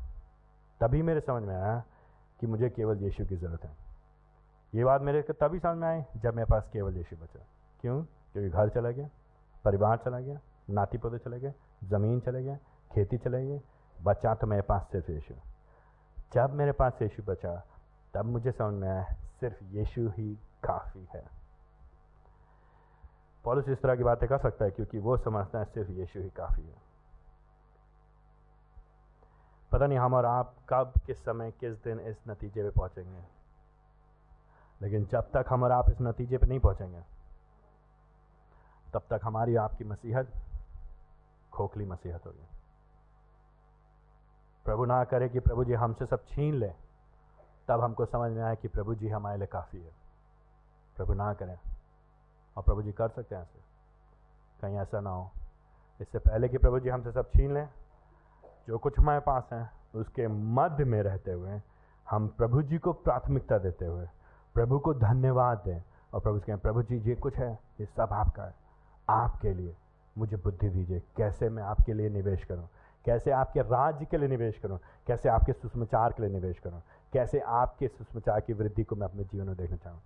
तभी 0.82 1.02
मेरे 1.02 1.22
समझ 1.22 1.44
में 1.44 1.56
आया 1.56 1.84
कि 2.40 2.48
मुझे 2.48 2.70
केवल 2.70 3.04
यीशु 3.04 3.26
की 3.26 3.36
ज़रूरत 3.36 3.64
है। 3.64 3.78
ये 4.76 4.86
बात 4.86 5.02
मेरे 5.02 5.22
को 5.22 5.34
तभी 5.34 5.60
समझ 5.60 5.78
में 5.78 5.88
आई 5.88 6.04
जब 6.16 6.34
मेरे 6.34 6.46
पास 6.46 6.70
केवल 6.74 6.98
यीशु 6.98 7.16
बचा। 7.16 7.40
क्यों? 7.82 8.04
क्योंकि 8.04 8.50
घर 8.50 8.70
चला 8.70 8.92
गया, 8.92 9.10
परिवार 9.66 9.98
चला 9.98 10.20
गया, 10.20 10.40
नाती 10.70 10.98
पोते 10.98 11.18
चले 11.18 11.40
गए, 11.40 11.54
ज़मीन 11.84 12.20
चले 12.20 12.44
गए, 12.44 12.56
खेती 12.92 13.18
चले 13.18 13.48
गई 13.48 13.60
बचा 14.04 14.36
तो 14.36 14.48
मेरे 14.48 14.62
पास 14.62 14.90
सिर्फ़ 14.92 15.12
यीशु। 15.12 15.34
जब 16.34 16.54
मेरे 16.54 16.72
पास 16.72 17.02
यीशु 17.02 17.24
बचा 17.24 17.68
तब 18.18 18.26
मुझे 18.26 18.52
समझ 18.52 18.74
में 18.74 18.90
आया, 18.90 19.04
सिर्फ़ 19.40 19.64
यीशु 19.64 20.10
ही 20.10 20.40
काफ़ी 20.64 21.08
है। 21.14 21.28
पॉलिस 23.44 23.70
इस 23.70 23.82
तरह 23.82 23.96
की 23.96 24.04
बातें 24.04 24.30
कर 24.30 24.38
सकता 24.38 24.66
है 24.66 24.72
क्योंकि 24.72 25.00
वो 25.00 25.18
समझता 25.18 25.60
है 25.60 25.66
सिर्फ़ 25.66 25.92
यीशु 25.92 26.20
ही 26.20 26.30
काफ़ी 26.30 26.64
है। 26.64 26.76
पता 29.72 29.88
नहीं 29.88 30.00
हम 30.00 30.14
और 30.14 30.26
आप 30.26 30.56
कब, 30.70 30.94
किस 31.06 31.18
समय, 31.18 31.52
किस 31.52 31.84
दिन 31.84 32.00
इस 32.00 32.18
नतीजे 32.28 32.64
पे 32.64 32.70
पहुँचेंगे। 32.70 33.24
लेकिन 34.82 35.06
जब 35.06 35.32
तक 35.32 35.46
हम 35.50 35.64
और 35.64 35.72
आप 35.72 35.90
इस 35.90 35.98
नतीजे 36.02 36.38
पे 36.38 36.48
नहीं 36.48 36.60
पहुँचेंगे, 36.60 37.02
तब 38.94 39.00
तक 39.00 39.20
हमारी 39.24 39.56
आपकी 39.56 39.84
मसीहत 39.84 40.34
खोखली 41.54 41.86
मसीहत 41.86 42.26
होगी। 42.26 42.48
प्रभु 44.66 44.86
ना 44.86 45.04
करे 45.04 45.30
कि 45.30 45.40
प्रभु 45.40 45.64
जी 45.66 45.74
हमसे 45.74 46.06
सब 46.06 46.26
छीन 46.26 46.54
ले। 46.54 46.87
तब 47.68 47.82
हमको 47.82 48.06
समझ 48.06 48.32
में 48.32 48.44
आया 48.44 48.56
कि 48.56 48.68
प्रभु 48.68 48.96
जी 48.96 49.10
हमारे 49.10 49.38
लिए 49.38 49.48
काफ़ी 49.48 49.82
है। 49.82 49.92
प्रभु 50.98 51.14
ना 51.14 51.34
करें। 51.34 51.60
और 52.58 52.64
प्रभु 52.64 52.82
जी 52.82 52.92
कर 52.92 53.10
सकते 53.10 53.36
हैं 53.36 53.42
ऐसे। 53.42 53.60
कहीं 54.62 54.78
ऐसा 54.78 55.00
ना 55.00 55.10
हो। 55.10 55.32
इससे 56.02 56.20
पहले 56.20 56.50
कि 56.50 56.58
प्रभु 56.58 56.80
जी 56.80 56.90
हमसे 56.90 57.12
सब 57.12 57.30
छीन 57.30 57.54
लें, 57.54 57.70
जो 58.68 58.78
कुछ 58.78 59.00
हमारे 59.00 59.20
पास 59.20 59.50
हैं, 59.54 59.72
उसके 59.96 60.28
मध्य 60.28 60.86
में 60.86 61.04
रहते 61.04 61.32
हुए 61.32 61.62
हम 62.10 62.28
प्रभु 62.28 62.62
जी 62.62 62.78
को 62.78 62.94
प्राथमिकता 62.94 63.58
देते 63.58 63.86
हुए, 63.86 64.08
प्रभु 64.54 64.80
को 64.80 64.94
धन्यवाद 64.94 65.62
दें 65.66 65.84
और 66.14 66.22
प्रभु 66.22 66.40
कहें, 66.40 66.58
प्रभु 66.58 66.84
जी, 66.84 66.98
ये 66.98 67.16
कुछ 67.16 67.36
है, 67.36 67.60
ये 67.80 67.86
सब 67.86 68.10
आपका 68.12 68.44
है। 68.44 68.56
आपके 69.10 69.54
लिए 69.54 69.78
मुझे 70.18 70.38
बुद्धि 70.38 70.70
दीजिए। 70.70 71.00
कैसे 71.18 71.50
मैं 71.50 71.64
आपके 71.64 71.94
लिए 71.94 72.10
निवेश 72.10 72.46
करूँ? 72.46 72.70
कैसे 73.06 73.32
आपके 73.32 73.62
राज्य 73.62 74.06
के 74.06 74.18
लिए 74.18 74.30
निवेश 74.30 74.60
करूँ? 74.60 74.80
कैसे 75.08 75.30
आपके 75.30 75.54
सुषमाचार 75.54 76.14
के 76.14 76.24
लिए 76.24 76.32
निवेश 76.32 76.60
करूँ? 76.60 76.82
कैसे 77.14 77.40
आपके 77.40 77.88
सुषमाचार 77.88 78.40
की 78.40 78.54
वृद्धि 78.54 78.84
को 78.84 78.96
मैं 78.96 79.08
अपने 79.08 79.24
जीवन 79.24 79.48
में 79.48 79.56
देखना 79.58 79.78
चाहूँ। 79.78 80.02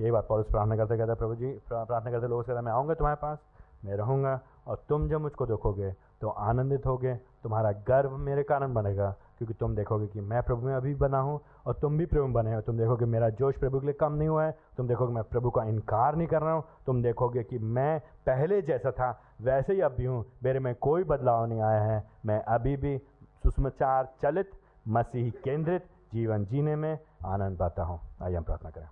यही 0.00 0.10
बात 0.10 0.26
पौरुष 0.28 0.46
प्रार्थना 0.46 0.76
करते 0.76 0.96
कहते 0.98 1.14
प्रभु 1.14 1.34
जी 1.34 1.52
प्रार्थना 1.68 2.10
करते 2.10 2.28
लोगों 2.28 2.42
से, 2.42 2.54
मैं 2.54 2.72
आऊँगा 2.72 2.94
तुम्हारे 2.94 3.16
पास, 3.16 3.38
मैं 3.84 3.96
रहूँगा 3.96 4.40
और 4.66 4.84
तुम 4.88 5.08
जब 5.08 5.20
मुझको 5.20 5.46
देखोगे 5.46 5.90
तो 6.20 6.28
आनंदित 6.28 6.86
होगे, 6.86 7.14
तुम्हारा 7.42 7.70
गर्व 7.88 8.16
मेरे 8.18 8.42
कारण 8.42 8.74
बनेगा, 8.74 9.10
क्योंकि 9.38 9.54
तुम 9.54 9.74
देखोगे 9.76 10.06
कि 10.06 10.20
मैं 10.20 10.42
प्रभु 10.42 10.66
में 10.66 10.74
अभी 10.74 10.94
बना 10.94 11.18
हूँ 11.18 11.40
और 11.66 11.74
तुम 11.74 11.98
भी 11.98 12.06
प्रभु 12.06 12.32
बने 12.32 12.54
हो। 12.54 12.60
तुम 12.60 12.78
देखोगे 12.78 13.04
मेरा 13.06 13.28
जोश 13.30 13.58
प्रभु 13.58 13.80
के 13.80 13.86
लिए 13.86 13.94
कम 13.94 14.12
नहीं 14.12 14.28
हुआ 14.28 14.44
है, 14.44 14.56
तुम 14.76 14.88
देखोगे 14.88 15.14
मैं 15.14 15.24
प्रभु 15.24 15.50
का 15.50 15.64
इनकार 15.64 16.16
नहीं 16.16 16.28
कर 16.28 16.42
रहा 16.42 16.52
हूँ, 16.52 16.64
तुम 16.86 17.02
देखोगे 17.02 17.42
कि 17.42 17.58
मैं 17.58 17.98
पहले 18.26 18.60
जैसा 18.62 18.90
था, 18.90 19.10
वैसे 19.40 19.72
ही 19.72 19.80
अब 19.80 19.94
भी 19.94 20.04
हूँ, 20.04 20.24
मेरे 20.44 20.60
में 20.60 20.74
कोई 20.76 21.04
बदलाव 21.04 21.44
नहीं 21.46 21.60
आया 21.62 21.82
है, 21.82 22.02
मैं 22.26 22.40
अभी 22.44 22.76
भी 22.76 22.96
सुषमाचार 23.44 24.08
चलित, 24.22 24.50
मसीह 24.88 25.30
केंद्रित 25.44 25.88
जीवन 26.12 26.44
जीने 26.44 26.76
में 26.76 26.98
आनंद 27.26 27.58
पाता 27.58 27.82
हूँ। 27.82 28.00
आइए 28.22 28.36
हम 28.36 28.44
प्रार्थना 28.44 28.70
करें। 28.70 28.88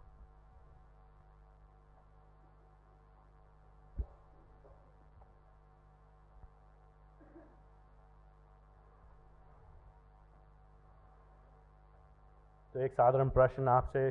तो 12.74 12.80
एक 12.80 12.92
साधारण 12.92 13.30
प्रश्न 13.30 13.68
आपसे, 13.68 14.10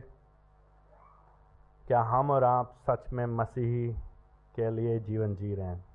क्या 1.88 2.02
हम 2.02 2.32
और 2.32 2.44
आप 2.44 2.76
सच 2.90 3.14
में 3.14 3.26
मसीही 3.26 3.94
के 4.56 4.70
लिए 4.72 5.00
जीवन 5.00 5.36
जी 5.36 5.56
रहे 5.56 5.66
हैं? 5.66 5.93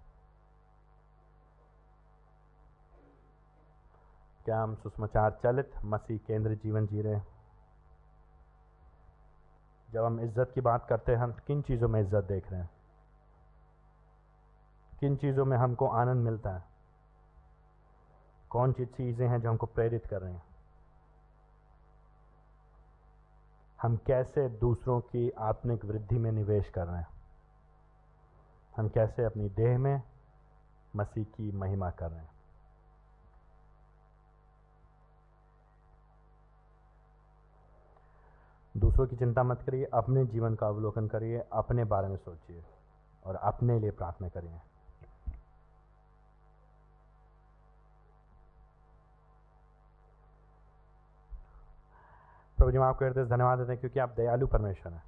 क्या 4.48 4.62
हम 4.62 4.74
सुषमाचार 4.74 5.40
चलित 5.42 5.72
मसीह 5.84 6.18
केंद्र 6.18 6.54
जीवन 6.54 6.86
जी 6.86 7.02
रहे 7.02 7.14
हैं। 7.14 7.26
जब 9.92 10.04
हम 10.04 10.20
इज़्ज़त 10.20 10.52
की 10.54 10.60
बात 10.60 10.86
करते 10.86 11.12
हैं, 11.12 11.18
हम 11.18 11.32
किन 11.32 11.62
चीज़ों 11.62 11.88
में 11.88 12.00
इज़्ज़त 12.00 12.24
देख 12.24 12.50
रहे 12.50 12.60
हैं? 12.60 12.70
किन 15.00 15.16
चीज़ों 15.16 15.44
में 15.44 15.56
हमको 15.56 15.88
आनंद 15.88 16.24
मिलता 16.24 16.50
है? 16.50 16.64
कौन 18.50 18.72
सी 18.72 18.86
चीज़ें 18.86 19.28
हैं 19.28 19.40
जो 19.40 19.50
हमको 19.50 19.66
प्रेरित 19.66 20.06
कर 20.06 20.22
रहे 20.22 20.32
हैं? 20.32 20.42
हम 23.82 23.96
कैसे 23.96 24.48
दूसरों 24.48 25.00
की 25.00 25.30
आत्मिक 25.30 25.84
वृद्धि 25.84 26.18
में 26.18 26.32
निवेश 26.32 26.70
कर 26.70 26.86
रहे 26.86 26.98
हैं? 26.98 27.08
हम 28.76 28.88
कैसे 28.88 29.24
अपनी 29.24 29.48
देह 29.48 29.78
में 29.78 30.02
मसीह 30.96 31.24
की 31.24 31.52
महिमा 31.52 31.90
कर 31.90 32.10
रहे 32.10 32.20
हैं? 32.20 32.37
दूसरों 38.78 39.06
की 39.06 39.16
चिंता 39.16 39.42
मत 39.42 39.62
करिए, 39.62 39.84
अपने 39.84 40.24
जीवन 40.26 40.54
का 40.54 40.68
अवलोकन 40.68 41.08
करिए, 41.08 41.44
अपने 41.52 41.84
बारे 41.84 42.08
में 42.08 42.16
सोचिए 42.16 42.64
और 43.24 43.36
अपने 43.36 43.78
लिए 43.78 43.90
प्रार्थना 43.90 44.28
करिए। 44.28 44.60
प्रभु 52.56 52.70
जी 52.70 52.78
हम 52.78 52.84
आपको 52.84 53.04
हृदय 53.04 53.24
धन्यवाद 53.24 53.58
देते 53.58 53.72
हैं 53.72 53.80
क्योंकि 53.80 54.00
आप 54.00 54.10
दयालु 54.10 54.46
परमेश्वर 54.46 54.92
हैं। 54.92 55.02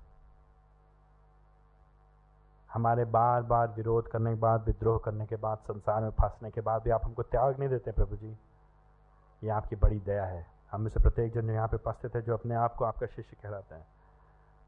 हमारे 2.72 3.04
बार 3.04 3.42
बार 3.42 3.68
विरोध 3.68 4.08
करने 4.08 4.34
के 4.34 4.40
बाद, 4.40 4.64
विद्रोह 4.66 4.98
करने 4.98 5.26
के 5.26 5.36
बाद, 5.36 5.58
संसार 5.58 6.02
में 6.02 6.10
फंसने 6.10 6.50
के 6.50 6.60
बाद 6.60 6.82
भी 6.82 6.90
आप 6.90 7.04
हमको 7.04 7.22
त्याग 7.22 7.58
नहीं 7.58 7.68
देते 7.68 7.92
प्रभु 7.92 8.16
जी। 8.16 8.38
ये 9.44 9.48
आपकी 9.48 9.76
बड़ी 9.76 10.00
दया 10.00 10.24
है। 10.24 10.59
हम 10.70 10.80
में 10.80 10.90
से 10.90 11.00
प्रत्येक 11.00 11.32
जन 11.32 11.46
जो 11.46 11.52
यहाँ 11.52 11.68
पे 11.68 11.76
उपस्थित 11.76 12.16
है, 12.16 12.22
जो 12.22 12.34
अपने 12.34 12.54
आप 12.54 12.74
को 12.74 12.84
आपका 12.84 13.06
शिष्य 13.06 13.36
कहलाते 13.42 13.74
हैं। 13.74 13.86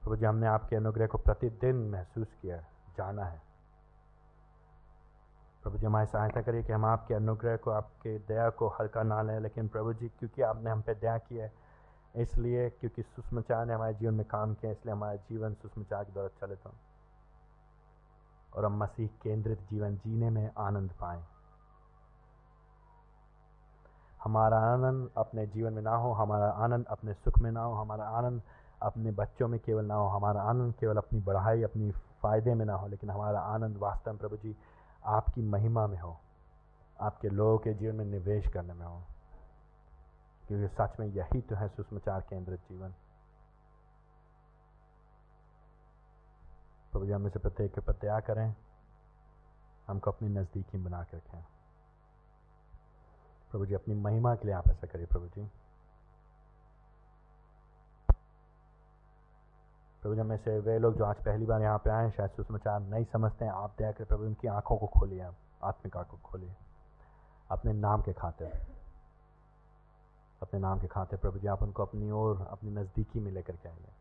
प्रभु 0.03 0.17
जी, 0.17 0.25
हमने 0.25 0.47
आपके 0.47 0.77
अनुग्रह 0.77 1.07
को 1.07 1.19
प्रतिदिन 1.19 1.77
महसूस 1.77 2.29
किया 2.43 2.57
है, 2.57 2.67
जाना 2.97 3.25
है। 3.25 3.43
प्रभु 5.63 5.79
जी, 5.79 5.87
हमारी 5.87 6.07
सहायता 6.07 6.43
करिए 6.43 6.63
कि 6.63 6.73
हम 6.73 6.85
आपके 6.85 7.15
अनुग्रह 7.15 7.57
को, 7.57 7.71
आपके 7.71 8.19
दया 8.19 8.51
को 8.51 8.69
हल्का 8.69 9.03
ना 9.03 9.23
लें, 9.23 9.41
लेकिन 9.41 9.69
प्रभु 9.69 9.93
जी, 9.93 10.09
क्योंकि 10.09 10.43
आपने 10.43 10.71
हम 10.71 10.83
पे 10.83 10.95
दया 10.95 11.19
किया 11.19 11.45
है, 11.45 11.53
इसलिए 12.17 12.71
क्योंकि 12.71 13.03
सुषमाचार 13.03 13.67
ने 13.67 13.75
हमारे 13.75 13.95
जीवन 13.95 14.15
में 14.15 14.27
काम 14.27 14.55
किया, 14.55 14.73
इसलिए 14.73 14.93
हमारा 14.93 15.17
जीवन 15.17 15.55
सुषमाचार 15.55 16.05
के 16.05 16.13
द्वारा 16.13 16.29
चलित 16.29 16.59
हो। 16.67 16.73
और 18.55 18.65
हम 18.65 18.83
मसीह 18.83 19.07
केंद्रित 19.07 19.61
जीवन 19.71 19.97
जीने 19.97 20.31
में 20.31 20.51
आनंद 20.59 20.93
पाएँ। 20.93 21.25
हमारा 24.25 24.59
आनंद 24.59 25.11
अपने 25.17 25.47
जीवन 25.47 25.73
में 25.73 25.83
ना 25.83 25.95
हो, 25.95 26.13
हमारा 26.13 26.47
आनंद 26.47 26.87
अपने 26.87 27.15
सुख 27.15 27.39
में 27.39 27.53
ना 27.53 27.63
हो, 27.63 27.75
हमारा 27.75 28.05
आनंद 28.05 28.43
अपने 28.83 29.11
बच्चों 29.11 29.49
में 29.49 29.61
केवल 29.61 29.85
ना 29.85 29.95
हो, 29.95 30.09
हमारा 30.09 30.43
आनंद 30.43 30.75
केवल 30.75 30.97
अपनी 30.97 31.21
बढ़ाई, 31.21 31.63
अपनी 31.63 31.91
फ़ायदे 31.93 32.55
में 32.55 32.67
ना 32.67 32.75
हो, 32.75 32.87
लेकिन 32.87 33.11
हमारा 33.11 33.41
आनंद 33.41 33.77
वास्तव 33.77 34.11
में 34.11 34.21
प्रभु 34.21 34.37
जी 34.37 34.57
आपकी 35.05 35.43
महिमा 35.43 35.87
में 35.87 35.99
हो, 36.01 36.21
आपके 37.01 37.29
लोगों 37.29 37.59
के 37.59 37.75
जीवन 37.75 37.95
में 37.95 38.05
निवेश 38.05 38.49
करने 38.49 38.75
में 38.75 38.87
हो। 38.87 39.03
क्योंकि 40.49 40.75
सच 40.75 41.01
में 41.01 41.07
यही 41.07 41.41
तो 41.41 41.57
है 41.57 41.69
सुषमाचार 41.69 42.21
केंद्रित 42.21 42.61
जीवन। 42.61 42.95
प्रभु 46.93 47.07
जी, 47.07 47.13
हमें 47.13 47.31
से 47.31 47.39
प्रत्येक 47.39 47.75
के 47.75 47.81
पर 47.81 47.93
दया 47.93 48.21
करें। 48.21 48.55
हमको 49.87 50.11
अपनी 50.11 50.29
नज़दीकी 50.29 50.79
बना 50.79 51.03
के 51.03 51.17
रखें। 51.17 51.45
प्रभु 53.53 53.67
जी 53.67 53.75
अपनी 53.75 53.95
महिमा 53.95 54.35
के 54.35 54.47
लिए 54.47 54.57
आप 54.57 54.69
ऐसा 54.69 54.87
करिए 54.87 55.07
प्रभु 55.07 55.27
जी 55.27 55.51
प्रभु 60.03 60.15
जी 60.15 60.23
में 60.23 60.37
से 60.37 60.59
वे 60.59 60.79
लोग 60.79 60.97
जो 60.97 61.05
आज 61.05 61.17
पहली 61.17 61.47
बार 61.47 61.63
यहाँ 61.63 61.79
पे 61.79 61.91
आए 61.91 62.05
हैं, 62.05 62.13
शायद 62.13 62.31
सुषमाचार 62.31 62.81
नहीं 62.81 63.05
समझते 63.05 63.45
हैं। 63.45 63.53
आप 63.53 63.75
दया 63.79 63.93
कर 63.93 64.05
प्रभु, 64.05 64.25
उनकी 64.25 64.49
आँखों 64.49 64.77
को 64.77 64.87
खोलिए 64.87 65.23
आत्मिक 65.65 65.97
आँखों 65.97 66.19
को 66.19 66.29
खोलिए। 66.29 66.55
अपने 67.51 67.73
नाम 67.73 68.03
के 68.03 68.13
खातिर। 68.13 68.67
अपने 70.43 70.61
नाम 70.61 70.81
के 70.81 70.87
खातिर 70.87 71.19
प्रभु 71.19 71.39
जी 71.39 71.47
आप 71.47 71.63
उनको 71.63 71.83
अपनी 71.83 72.11
ओर, 72.11 72.47
अपनी 72.51 72.71
नज़दीकी 72.71 73.21
में 73.21 73.33
लेकर 73.33 73.57
के 73.57 73.69
आइए। 73.69 73.93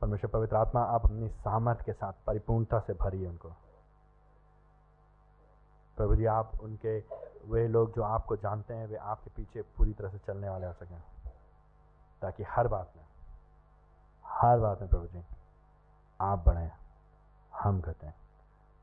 परमेश्वर, 0.00 0.30
पवित्र 0.30 0.56
आत्मा, 0.56 0.82
आप 0.82 1.04
अपनी 1.04 1.28
सामर्थ्य 1.28 1.84
के 1.86 1.92
साथ, 1.92 2.12
परिपूर्णता 2.26 2.78
से 2.78 2.94
भरिए 2.94 3.26
उनको। 3.26 3.48
प्रभु 5.96 6.16
जी 6.16 6.24
आप 6.24 6.52
उनके 6.62 7.23
वे 7.48 7.68
लोग 7.68 7.94
जो 7.94 8.02
आपको 8.02 8.36
जानते 8.36 8.74
हैं, 8.74 8.86
वे 8.86 8.96
आपके 8.96 9.30
पीछे 9.30 9.62
पूरी 9.62 9.92
तरह 9.92 10.08
से 10.08 10.18
चलने 10.18 10.48
वाले 10.48 10.66
हो 10.66 10.72
सकें। 10.72 11.02
ताकि 12.22 12.42
हर 12.42 12.68
बात 12.68 12.92
में, 12.96 13.04
हर 14.24 14.58
बात 14.58 14.80
में 14.80 14.90
प्रभु 14.90 15.06
जी, 15.06 15.24
आप 16.20 16.44
बढ़ें, 16.46 16.70
हम 17.54 17.80
घटें, 17.80 18.12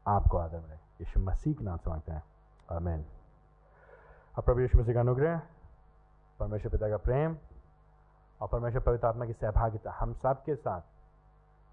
आपको 0.07 0.37
आदर 0.37 0.59
मिले। 0.59 0.73
यीशु 0.73 1.19
मसीह 1.19 1.53
के 1.53 1.63
नाम 1.63 1.77
से 1.77 1.89
मांगते 1.89 2.11
हैं। 2.11 2.23
आमीन। 2.71 3.05
अब 4.37 4.43
प्रभु 4.43 4.59
यीशु 4.59 4.79
मसीह 4.79 4.93
का 4.93 4.99
अनुग्रह, 4.99 5.41
परमेश्वर 6.39 6.71
पिता 6.71 6.89
का 6.89 6.97
प्रेम, 6.97 7.37
और 8.41 8.47
परमेश्वर 8.47 8.81
पवित्र 8.81 9.07
आत्मा 9.07 9.25
की 9.25 9.33
सहभागिता 9.33 9.91
हम 9.91 10.13
सब 10.13 10.43
के 10.43 10.55
साथ, 10.55 10.81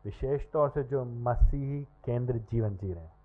विशेष 0.04 0.50
तौर 0.52 0.70
से 0.70 0.82
जो 0.82 1.04
मसीही 1.04 1.84
केंद्र 2.04 2.38
जीवन 2.38 2.76
जी 2.76 2.92
रहे 2.92 3.04
हैं, 3.04 3.16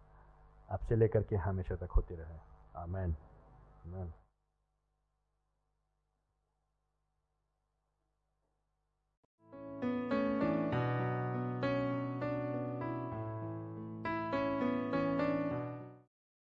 अब 0.70 0.80
से 0.80 0.96
लेकर 0.96 1.24
के 1.24 1.36
हमेशा 1.36 1.76
तक 1.76 1.92
होती 1.92 2.16
रहे। 2.16 2.38
आमेन। 2.76 3.16
आमेन 3.86 4.10